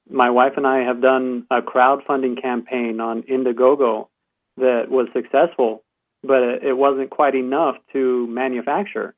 my 0.08 0.30
wife 0.30 0.52
and 0.56 0.66
I 0.66 0.84
have 0.84 1.02
done 1.02 1.46
a 1.50 1.60
crowdfunding 1.60 2.40
campaign 2.40 3.00
on 3.00 3.22
Indiegogo 3.22 4.08
that 4.56 4.90
was 4.90 5.08
successful, 5.12 5.82
but 6.22 6.42
it 6.62 6.76
wasn't 6.76 7.10
quite 7.10 7.34
enough 7.34 7.76
to 7.92 8.26
manufacture. 8.28 9.14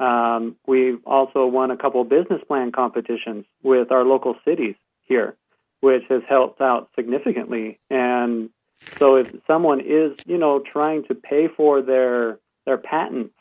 Um, 0.00 0.56
we've 0.66 1.00
also 1.06 1.46
won 1.46 1.70
a 1.70 1.76
couple 1.76 2.04
business 2.04 2.40
plan 2.46 2.72
competitions 2.72 3.46
with 3.62 3.90
our 3.90 4.04
local 4.04 4.36
cities 4.44 4.76
here, 5.02 5.36
which 5.80 6.02
has 6.08 6.22
helped 6.28 6.60
out 6.60 6.90
significantly. 6.94 7.80
And 7.90 8.50
so, 8.98 9.16
if 9.16 9.28
someone 9.46 9.80
is, 9.80 10.16
you 10.26 10.38
know, 10.38 10.60
trying 10.60 11.04
to 11.04 11.14
pay 11.14 11.48
for 11.48 11.82
their 11.82 12.38
their 12.66 12.78
patents 12.78 13.34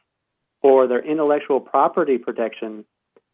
or 0.61 0.87
their 0.87 1.03
intellectual 1.03 1.59
property 1.59 2.17
protection, 2.17 2.85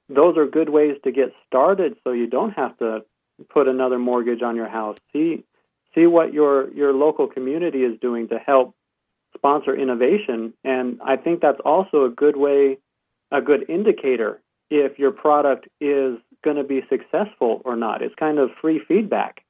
those 0.09 0.37
are 0.37 0.45
good 0.45 0.69
ways 0.69 0.97
to 1.03 1.11
get 1.11 1.33
started, 1.47 1.95
so 2.03 2.11
you 2.11 2.27
don't 2.27 2.51
have 2.51 2.77
to 2.77 3.03
put 3.49 3.67
another 3.67 3.99
mortgage 3.99 4.41
on 4.41 4.55
your 4.55 4.67
house. 4.67 4.97
See 5.11 5.43
see 5.95 6.05
what 6.05 6.33
your 6.33 6.71
your 6.71 6.93
local 6.93 7.27
community 7.27 7.83
is 7.83 7.99
doing 7.99 8.27
to 8.29 8.37
help 8.37 8.75
sponsor 9.35 9.75
innovation, 9.75 10.53
and 10.63 10.99
I 11.03 11.17
think 11.17 11.41
that's 11.41 11.59
also 11.65 12.05
a 12.05 12.09
good 12.09 12.37
way 12.37 12.77
a 13.31 13.41
good 13.41 13.67
indicator 13.69 14.41
if 14.69 14.99
your 14.99 15.11
product 15.11 15.67
is 15.81 16.17
going 16.43 16.57
to 16.57 16.63
be 16.63 16.81
successful 16.89 17.61
or 17.65 17.75
not. 17.75 18.01
It's 18.01 18.15
kind 18.15 18.37
of 18.37 18.51
free 18.61 18.79
feedback 18.87 19.41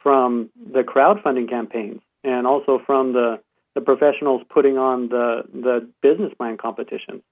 from 0.00 0.50
the 0.72 0.80
crowdfunding 0.80 1.48
campaigns 1.48 2.00
and 2.24 2.46
also 2.46 2.80
from 2.84 3.12
the, 3.12 3.38
the 3.74 3.80
professionals 3.80 4.42
putting 4.48 4.76
on 4.76 5.08
the, 5.08 5.42
the 5.52 5.88
business 6.02 6.32
plan 6.36 6.56
competitions. 6.56 7.22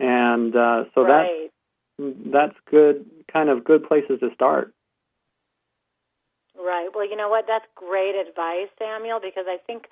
And 0.00 0.54
uh, 0.54 0.84
so 0.94 1.02
right. 1.02 1.50
that's, 1.98 2.14
that's 2.32 2.56
good, 2.70 3.06
kind 3.32 3.48
of 3.48 3.64
good 3.64 3.86
places 3.86 4.20
to 4.20 4.30
start. 4.34 4.72
Right. 6.58 6.88
Well, 6.94 7.08
you 7.08 7.16
know 7.16 7.28
what? 7.28 7.44
That's 7.46 7.66
great 7.74 8.14
advice, 8.14 8.68
Samuel, 8.78 9.20
because 9.22 9.44
I 9.46 9.58
think, 9.66 9.84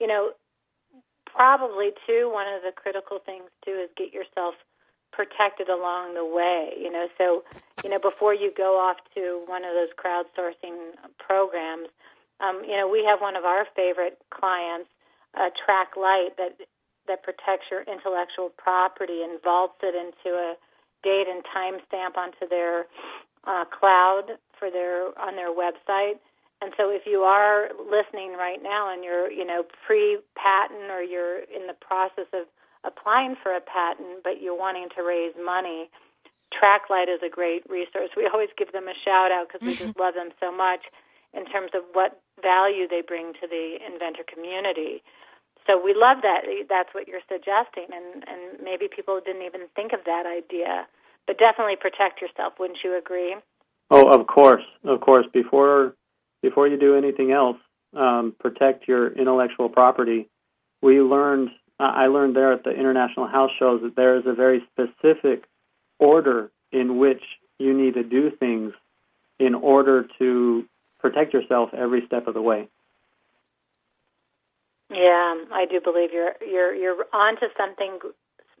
you 0.00 0.06
know, 0.06 0.30
probably 1.26 1.90
too, 2.06 2.30
one 2.32 2.46
of 2.48 2.62
the 2.62 2.72
critical 2.72 3.18
things 3.24 3.50
too 3.64 3.72
is 3.84 3.90
get 3.96 4.12
yourself 4.12 4.54
protected 5.16 5.68
along 5.68 6.12
the 6.14 6.24
way. 6.24 6.76
You 6.78 6.92
know, 6.92 7.08
so 7.16 7.42
you 7.82 7.88
know 7.88 7.98
before 7.98 8.34
you 8.34 8.52
go 8.54 8.76
off 8.76 8.98
to 9.14 9.42
one 9.46 9.64
of 9.64 9.72
those 9.72 9.90
crowdsourcing 9.96 10.92
programs, 11.18 11.88
um, 12.40 12.62
you 12.68 12.76
know 12.76 12.86
we 12.86 13.02
have 13.08 13.20
one 13.20 13.34
of 13.34 13.44
our 13.44 13.66
favorite 13.74 14.20
clients, 14.30 14.90
uh, 15.34 15.48
Tracklight, 15.56 16.36
that 16.36 16.60
that 17.08 17.22
protects 17.22 17.66
your 17.70 17.82
intellectual 17.82 18.50
property 18.56 19.22
and 19.22 19.40
vaults 19.42 19.80
it 19.82 19.94
into 19.94 20.36
a 20.36 20.54
date 21.02 21.26
and 21.28 21.42
time 21.52 21.80
stamp 21.88 22.18
onto 22.18 22.46
their 22.48 22.86
uh, 23.46 23.64
cloud 23.64 24.36
for 24.58 24.70
their 24.70 25.18
on 25.18 25.36
their 25.36 25.54
website. 25.54 26.18
And 26.62 26.72
so 26.76 26.90
if 26.90 27.02
you 27.04 27.20
are 27.20 27.68
listening 27.78 28.32
right 28.32 28.62
now 28.62 28.92
and 28.92 29.04
you're, 29.04 29.30
you 29.30 29.44
know, 29.44 29.64
pre-patent 29.86 30.90
or 30.90 31.02
you're 31.02 31.40
in 31.40 31.66
the 31.66 31.76
process 31.78 32.26
of 32.32 32.46
applying 32.86 33.36
for 33.42 33.54
a 33.54 33.60
patent, 33.60 34.22
but 34.22 34.40
you're 34.40 34.56
wanting 34.58 34.88
to 34.96 35.02
raise 35.02 35.34
money, 35.42 35.90
Tracklight 36.54 37.08
is 37.12 37.20
a 37.26 37.28
great 37.28 37.68
resource. 37.68 38.10
We 38.16 38.28
always 38.32 38.50
give 38.56 38.72
them 38.72 38.88
a 38.88 38.94
shout 39.04 39.32
out 39.32 39.48
because 39.48 39.66
we 39.66 39.74
just 39.74 39.90
Mm-hmm. 39.90 40.00
love 40.00 40.14
them 40.14 40.30
so 40.40 40.52
much 40.52 40.86
in 41.34 41.44
terms 41.46 41.72
of 41.74 41.82
what 41.92 42.22
value 42.40 42.86
they 42.88 43.02
bring 43.02 43.32
to 43.34 43.46
the 43.48 43.76
inventor 43.84 44.22
community. 44.24 45.02
So 45.66 45.82
we 45.82 45.92
love 45.94 46.18
that. 46.22 46.42
That's 46.68 46.94
what 46.94 47.08
you're 47.08 47.26
suggesting, 47.28 47.90
and 47.90 48.22
and 48.28 48.62
maybe 48.62 48.86
people 48.88 49.20
didn't 49.24 49.42
even 49.42 49.62
think 49.74 49.92
of 49.92 50.00
that 50.06 50.24
idea. 50.24 50.86
But 51.26 51.38
definitely 51.38 51.74
protect 51.76 52.22
yourself. 52.22 52.54
Wouldn't 52.60 52.78
you 52.84 52.96
agree? 52.96 53.34
Oh, 53.90 54.08
of 54.08 54.28
course, 54.28 54.62
of 54.84 55.00
course. 55.00 55.26
Before 55.32 55.94
before 56.42 56.68
you 56.68 56.78
do 56.78 56.94
anything 56.94 57.32
else, 57.32 57.58
um, 57.96 58.34
protect 58.38 58.86
your 58.86 59.12
intellectual 59.12 59.68
property. 59.68 60.28
We 60.82 61.00
learned 61.00 61.50
I 61.78 62.06
learned 62.06 62.34
there 62.34 62.52
at 62.52 62.64
the 62.64 62.70
International 62.70 63.26
House 63.26 63.50
Shows 63.58 63.82
that 63.82 63.96
there 63.96 64.16
is 64.16 64.24
a 64.26 64.32
very 64.32 64.62
specific 64.72 65.44
order 65.98 66.50
in 66.72 66.98
which 66.98 67.22
you 67.58 67.76
need 67.76 67.94
to 67.94 68.02
do 68.02 68.30
things 68.30 68.72
in 69.38 69.54
order 69.54 70.06
to 70.18 70.64
protect 70.98 71.34
yourself 71.34 71.70
every 71.74 72.04
step 72.06 72.26
of 72.26 72.34
the 72.34 72.42
way. 72.42 72.68
Yeah, 74.90 75.34
I 75.52 75.66
do 75.70 75.80
believe 75.80 76.10
you're 76.12 76.34
you're 76.40 76.74
you're 76.74 77.04
onto 77.12 77.46
something 77.56 77.98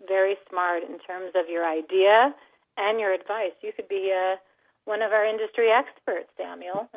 very 0.06 0.36
smart 0.50 0.82
in 0.82 0.98
terms 0.98 1.32
of 1.34 1.48
your 1.48 1.64
idea 1.64 2.34
and 2.76 3.00
your 3.00 3.14
advice. 3.14 3.52
You 3.62 3.72
could 3.74 3.88
be 3.88 4.12
uh, 4.12 4.36
one 4.84 5.02
of 5.02 5.12
our 5.12 5.24
industry 5.24 5.68
experts, 5.70 6.28
Samuel. 6.36 6.88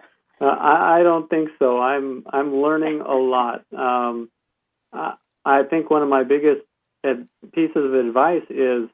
Uh, 0.41 0.45
I, 0.45 0.99
I 0.99 1.03
don't 1.03 1.30
think 1.30 1.49
so. 1.59 1.80
I'm 1.80 2.26
I'm 2.32 2.55
learning 2.55 3.01
a 3.01 3.15
lot. 3.15 3.63
Um, 3.78 4.30
I, 4.91 5.13
I 5.45 5.63
think 5.63 5.89
one 5.89 6.03
of 6.03 6.09
my 6.09 6.23
biggest 6.23 6.61
pieces 7.03 7.75
of 7.75 7.93
advice 7.93 8.43
is 8.49 8.89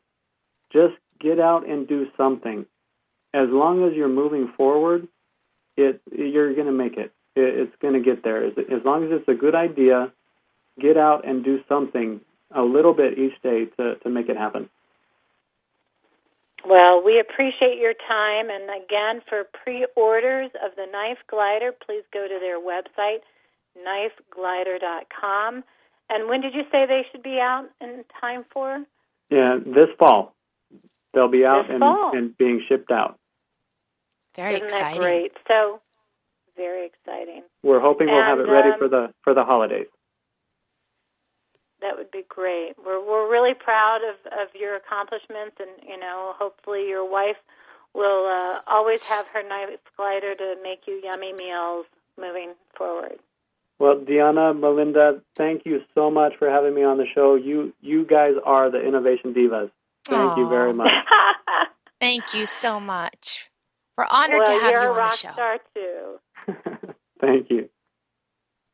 just 0.72 0.94
get 1.20 1.40
out 1.40 1.68
and 1.68 1.88
do 1.88 2.08
something. 2.18 2.66
As 3.34 3.48
long 3.50 3.88
as 3.88 3.96
you're 3.96 4.08
moving 4.08 4.54
forward, 4.56 5.08
it 5.78 6.02
you're 6.12 6.54
going 6.54 6.68
to 6.68 6.74
make 6.74 6.98
it. 6.98 7.12
it 7.36 7.60
it's 7.60 7.76
going 7.82 7.94
to 7.94 8.00
get 8.00 8.24
there. 8.24 8.46
As, 8.46 8.54
as 8.58 8.86
long 8.86 9.04
as 9.04 9.10
it's 9.12 9.28
a 9.28 9.34
good 9.34 9.56
idea, 9.56 10.12
get 10.80 10.98
out 10.98 11.28
and 11.28 11.44
do 11.44 11.60
something 11.68 12.22
a 12.52 12.62
little 12.62 12.94
bit 12.94 13.18
each 13.18 13.42
day 13.42 13.66
to, 13.78 13.96
to 13.96 14.10
make 14.10 14.30
it 14.30 14.38
happen. 14.38 14.70
Well, 16.68 17.04
we 17.04 17.20
appreciate 17.20 17.78
your 17.80 17.94
time. 18.08 18.50
And 18.50 18.64
again, 18.64 19.22
for 19.30 19.44
pre 19.64 19.86
orders 19.96 20.52
of 20.64 20.76
the 20.76 20.86
Knife 20.92 21.20
Glider, 21.30 21.72
please 21.86 22.04
go 22.12 22.28
to 22.28 22.40
their 22.40 22.60
website, 22.60 23.22
knifeglider.com. 23.78 25.64
And 26.10 26.30
when 26.30 26.42
did 26.42 26.54
you 26.54 26.64
say 26.72 26.86
they 26.86 27.06
should 27.12 27.24
be 27.24 27.40
out 27.40 27.66
in 27.82 28.04
time 28.22 28.46
for? 28.52 28.84
Yeah, 29.30 29.58
this 29.66 29.90
fall. 29.98 30.36
They'll 31.14 31.30
be 31.30 31.46
out 31.46 31.70
and, 31.72 31.82
and 31.82 32.38
being 32.38 32.62
shipped 32.68 32.92
out. 32.92 33.18
Very 34.36 34.56
Isn't 34.56 34.66
exciting. 34.66 35.00
that 35.00 35.06
great? 35.06 35.32
So, 35.48 35.82
very 36.58 36.86
exciting. 36.86 37.44
We're 37.64 37.80
hoping 37.80 38.08
we'll 38.08 38.22
have 38.22 38.40
it 38.40 38.50
ready 38.50 38.70
um, 38.70 38.80
for 38.80 38.88
the 38.90 39.14
for 39.24 39.34
the 39.34 39.44
holidays. 39.44 39.88
That 41.82 41.98
would 41.98 42.12
be 42.12 42.24
great. 42.28 42.74
We're 42.84 43.04
we're 43.04 43.32
really 43.32 43.54
proud 43.54 44.02
of 44.04 44.16
of 44.34 44.54
your 44.54 44.76
accomplishments, 44.76 45.56
and 45.60 45.70
you 45.88 45.98
know, 45.98 46.34
hopefully 46.38 46.88
your 46.88 47.10
wife 47.10 47.38
will 47.94 48.28
uh, 48.28 48.60
always 48.70 49.02
have 49.04 49.26
her 49.28 49.42
knife 49.48 49.80
glider 49.96 50.36
to 50.36 50.56
make 50.62 50.82
you 50.88 51.02
yummy 51.04 51.34
meals 51.34 51.86
moving 52.20 52.54
forward. 52.78 53.20
Well, 53.78 53.98
Deanna, 53.98 54.58
Melinda, 54.58 55.22
thank 55.36 55.64
you 55.66 55.82
so 55.94 56.10
much 56.10 56.34
for 56.40 56.50
having 56.50 56.74
me 56.74 56.84
on 56.84 56.98
the 56.98 57.06
show. 57.14 57.36
You 57.36 57.74
you 57.82 58.06
guys 58.06 58.34
are 58.46 58.72
the 58.72 58.80
innovation 58.80 59.34
divas. 59.34 59.72
Thank 60.06 60.38
you 60.38 60.48
very 60.48 60.74
much. 60.74 60.94
Thank 62.00 62.34
you 62.34 62.46
so 62.46 62.80
much. 62.80 63.50
We're 63.98 64.06
honored 64.10 64.44
well, 64.46 64.60
to 64.60 64.64
have 64.64 64.72
you're 64.72 64.84
you 64.84 64.90
a 64.90 64.92
on 64.92 64.98
rock 64.98 65.12
the 65.12 65.18
show. 65.18 65.32
star 65.34 65.58
too. 65.74 66.20
Thank 67.22 67.50
you. 67.50 67.70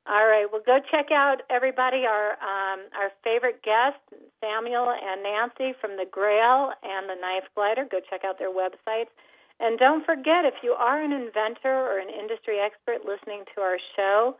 All 0.10 0.26
right, 0.26 0.46
well, 0.52 0.62
go 0.66 0.80
check 0.92 1.12
out 1.14 1.42
everybody 1.50 2.06
our 2.10 2.34
um, 2.42 2.82
our 2.98 3.14
favorite 3.24 3.62
guests, 3.64 4.02
Samuel 4.42 4.90
and 4.90 5.24
Nancie 5.24 5.74
from 5.80 5.92
the 5.96 6.06
Grayl 6.10 6.74
and 6.84 7.08
the 7.08 7.16
Knife 7.16 7.48
Glider. 7.56 7.86
Go 7.90 8.02
check 8.10 8.22
out 8.26 8.38
their 8.38 8.52
websites, 8.52 9.14
and 9.60 9.78
don't 9.78 10.06
forget 10.06 10.44
if 10.44 10.56
you 10.64 10.72
are 10.74 11.02
an 11.02 11.14
inventor 11.14 11.72
or 11.72 12.00
an 12.00 12.10
industry 12.10 12.58
expert 12.60 13.06
listening 13.06 13.46
to 13.56 13.62
our 13.62 13.78
show, 13.96 14.36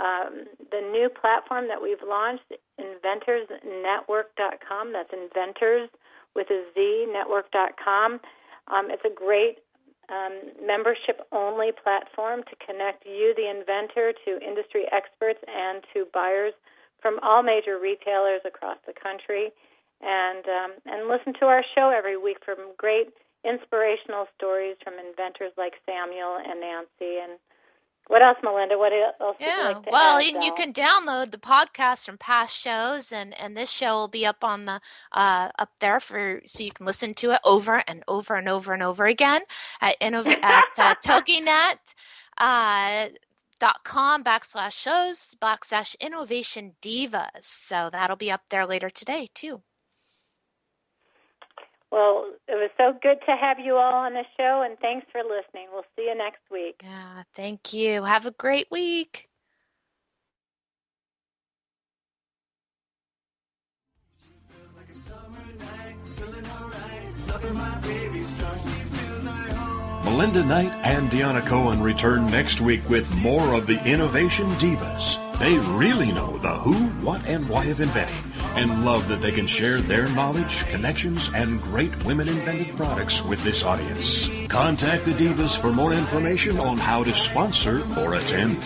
um, 0.00 0.48
the 0.72 0.80
new 0.80 1.08
platform 1.08 1.68
that 1.68 1.80
we've 1.82 2.02
launched, 2.06 2.52
InventorzNetwork.com. 2.80 4.92
That's 4.92 5.12
inventors 5.12 5.90
with 6.34 6.50
a 6.50 6.64
Z 6.74 7.06
network.com. 7.12 8.20
Um, 8.68 8.90
it's 8.90 9.04
a 9.04 9.10
great 9.14 9.58
um, 10.08 10.40
membership 10.64 11.20
only 11.32 11.72
platform 11.72 12.42
to 12.48 12.56
connect 12.64 13.04
you, 13.06 13.34
the 13.36 13.50
inventor, 13.50 14.14
to 14.24 14.40
industry 14.40 14.86
experts 14.90 15.40
and 15.46 15.84
to 15.94 16.06
buyers 16.12 16.54
from 17.00 17.18
all 17.22 17.42
major 17.42 17.78
retailers 17.78 18.40
across 18.44 18.78
the 18.86 18.92
country. 18.92 19.52
And, 20.00 20.48
um, 20.48 20.72
and 20.86 21.08
listen 21.08 21.34
to 21.40 21.46
our 21.46 21.64
show 21.74 21.90
every 21.94 22.16
week 22.16 22.38
from 22.44 22.72
great 22.78 23.12
inspirational 23.44 24.26
stories 24.36 24.76
from 24.82 24.94
inventors 24.94 25.52
like 25.56 25.74
Samuel 25.84 26.38
and 26.40 26.62
Nancie. 26.62 27.22
And 27.22 27.38
what 28.10 28.22
else, 28.22 28.38
Melinda? 28.42 28.76
What 28.76 28.92
else 28.92 29.36
Yeah. 29.38 29.68
like 29.68 29.84
to 29.84 29.90
well, 29.90 30.18
add, 30.18 30.24
and 30.34 30.44
you 30.44 30.52
can 30.54 30.72
download 30.72 31.30
the 31.30 31.38
podcast 31.38 32.04
from 32.04 32.18
past 32.18 32.58
shows, 32.58 33.12
and 33.12 33.38
and 33.38 33.56
this 33.56 33.70
show 33.70 33.94
will 33.94 34.08
be 34.08 34.26
up 34.26 34.42
on 34.42 34.64
the 34.66 34.80
uh, 35.12 35.50
up 35.58 35.70
there 35.80 36.00
for 36.00 36.42
so 36.44 36.62
you 36.64 36.72
can 36.72 36.86
listen 36.86 37.14
to 37.14 37.30
it 37.30 37.40
over 37.44 37.82
and 37.86 38.02
over 38.08 38.34
and 38.34 38.48
over 38.48 38.72
and 38.74 38.82
over 38.82 39.06
again 39.06 39.42
at 39.80 39.96
innov- 40.00 40.34
at 40.42 40.64
uh, 40.78 40.94
toginet. 41.04 41.78
Uh, 42.38 43.08
dot 43.60 43.84
com 43.84 44.24
backslash 44.24 44.72
shows 44.72 45.36
backslash 45.42 45.94
innovation 46.00 46.74
divas 46.80 47.42
so 47.42 47.90
that'll 47.92 48.16
be 48.16 48.30
up 48.30 48.40
there 48.48 48.66
later 48.66 48.88
today 48.88 49.28
too 49.34 49.60
Well, 51.90 52.26
it 52.46 52.54
was 52.54 52.70
so 52.76 52.96
good 53.02 53.18
to 53.26 53.36
have 53.36 53.58
you 53.58 53.74
all 53.74 53.94
on 53.94 54.12
the 54.12 54.24
show, 54.36 54.62
and 54.64 54.78
thanks 54.78 55.06
for 55.10 55.22
listening. 55.22 55.66
We'll 55.72 55.84
see 55.96 56.04
you 56.04 56.14
next 56.14 56.42
week. 56.50 56.80
yeah 56.82 57.22
thank 57.34 57.72
you 57.72 58.04
have 58.04 58.26
a 58.26 58.30
great 58.32 58.68
week 58.70 59.30
Melinda 70.04 70.44
Knight 70.44 70.72
and 70.84 71.08
Deanna 71.08 71.44
Cohen 71.46 71.80
return 71.80 72.28
next 72.30 72.60
week 72.60 72.86
with 72.88 73.10
more 73.16 73.54
of 73.54 73.66
the 73.66 73.82
Innovation 73.84 74.48
Divas. 74.58 75.29
They 75.40 75.56
really 75.56 76.12
know 76.12 76.36
the 76.36 76.50
who, 76.50 76.74
what, 77.04 77.24
and 77.26 77.48
why 77.48 77.64
of 77.64 77.80
inventing 77.80 78.30
and 78.56 78.84
love 78.84 79.08
that 79.08 79.22
they 79.22 79.32
can 79.32 79.46
share 79.46 79.78
their 79.78 80.06
knowledge, 80.10 80.66
connections, 80.66 81.30
and 81.34 81.62
great 81.62 82.04
women 82.04 82.28
invented 82.28 82.76
products 82.76 83.24
with 83.24 83.42
this 83.42 83.64
audience. 83.64 84.28
Contact 84.48 85.06
the 85.06 85.12
Divas 85.12 85.58
for 85.58 85.72
more 85.72 85.94
information 85.94 86.60
on 86.60 86.76
how 86.76 87.02
to 87.02 87.14
sponsor 87.14 87.82
or 87.98 88.14
attend. 88.14 88.58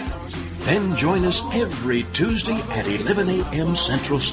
Then 0.60 0.96
join 0.96 1.24
us 1.26 1.42
every 1.54 2.04
Tuesday 2.12 2.60
at 2.70 2.88
11 2.88 3.28
a.m. 3.28 3.76
Central 3.76 4.18
Standard. 4.18 4.22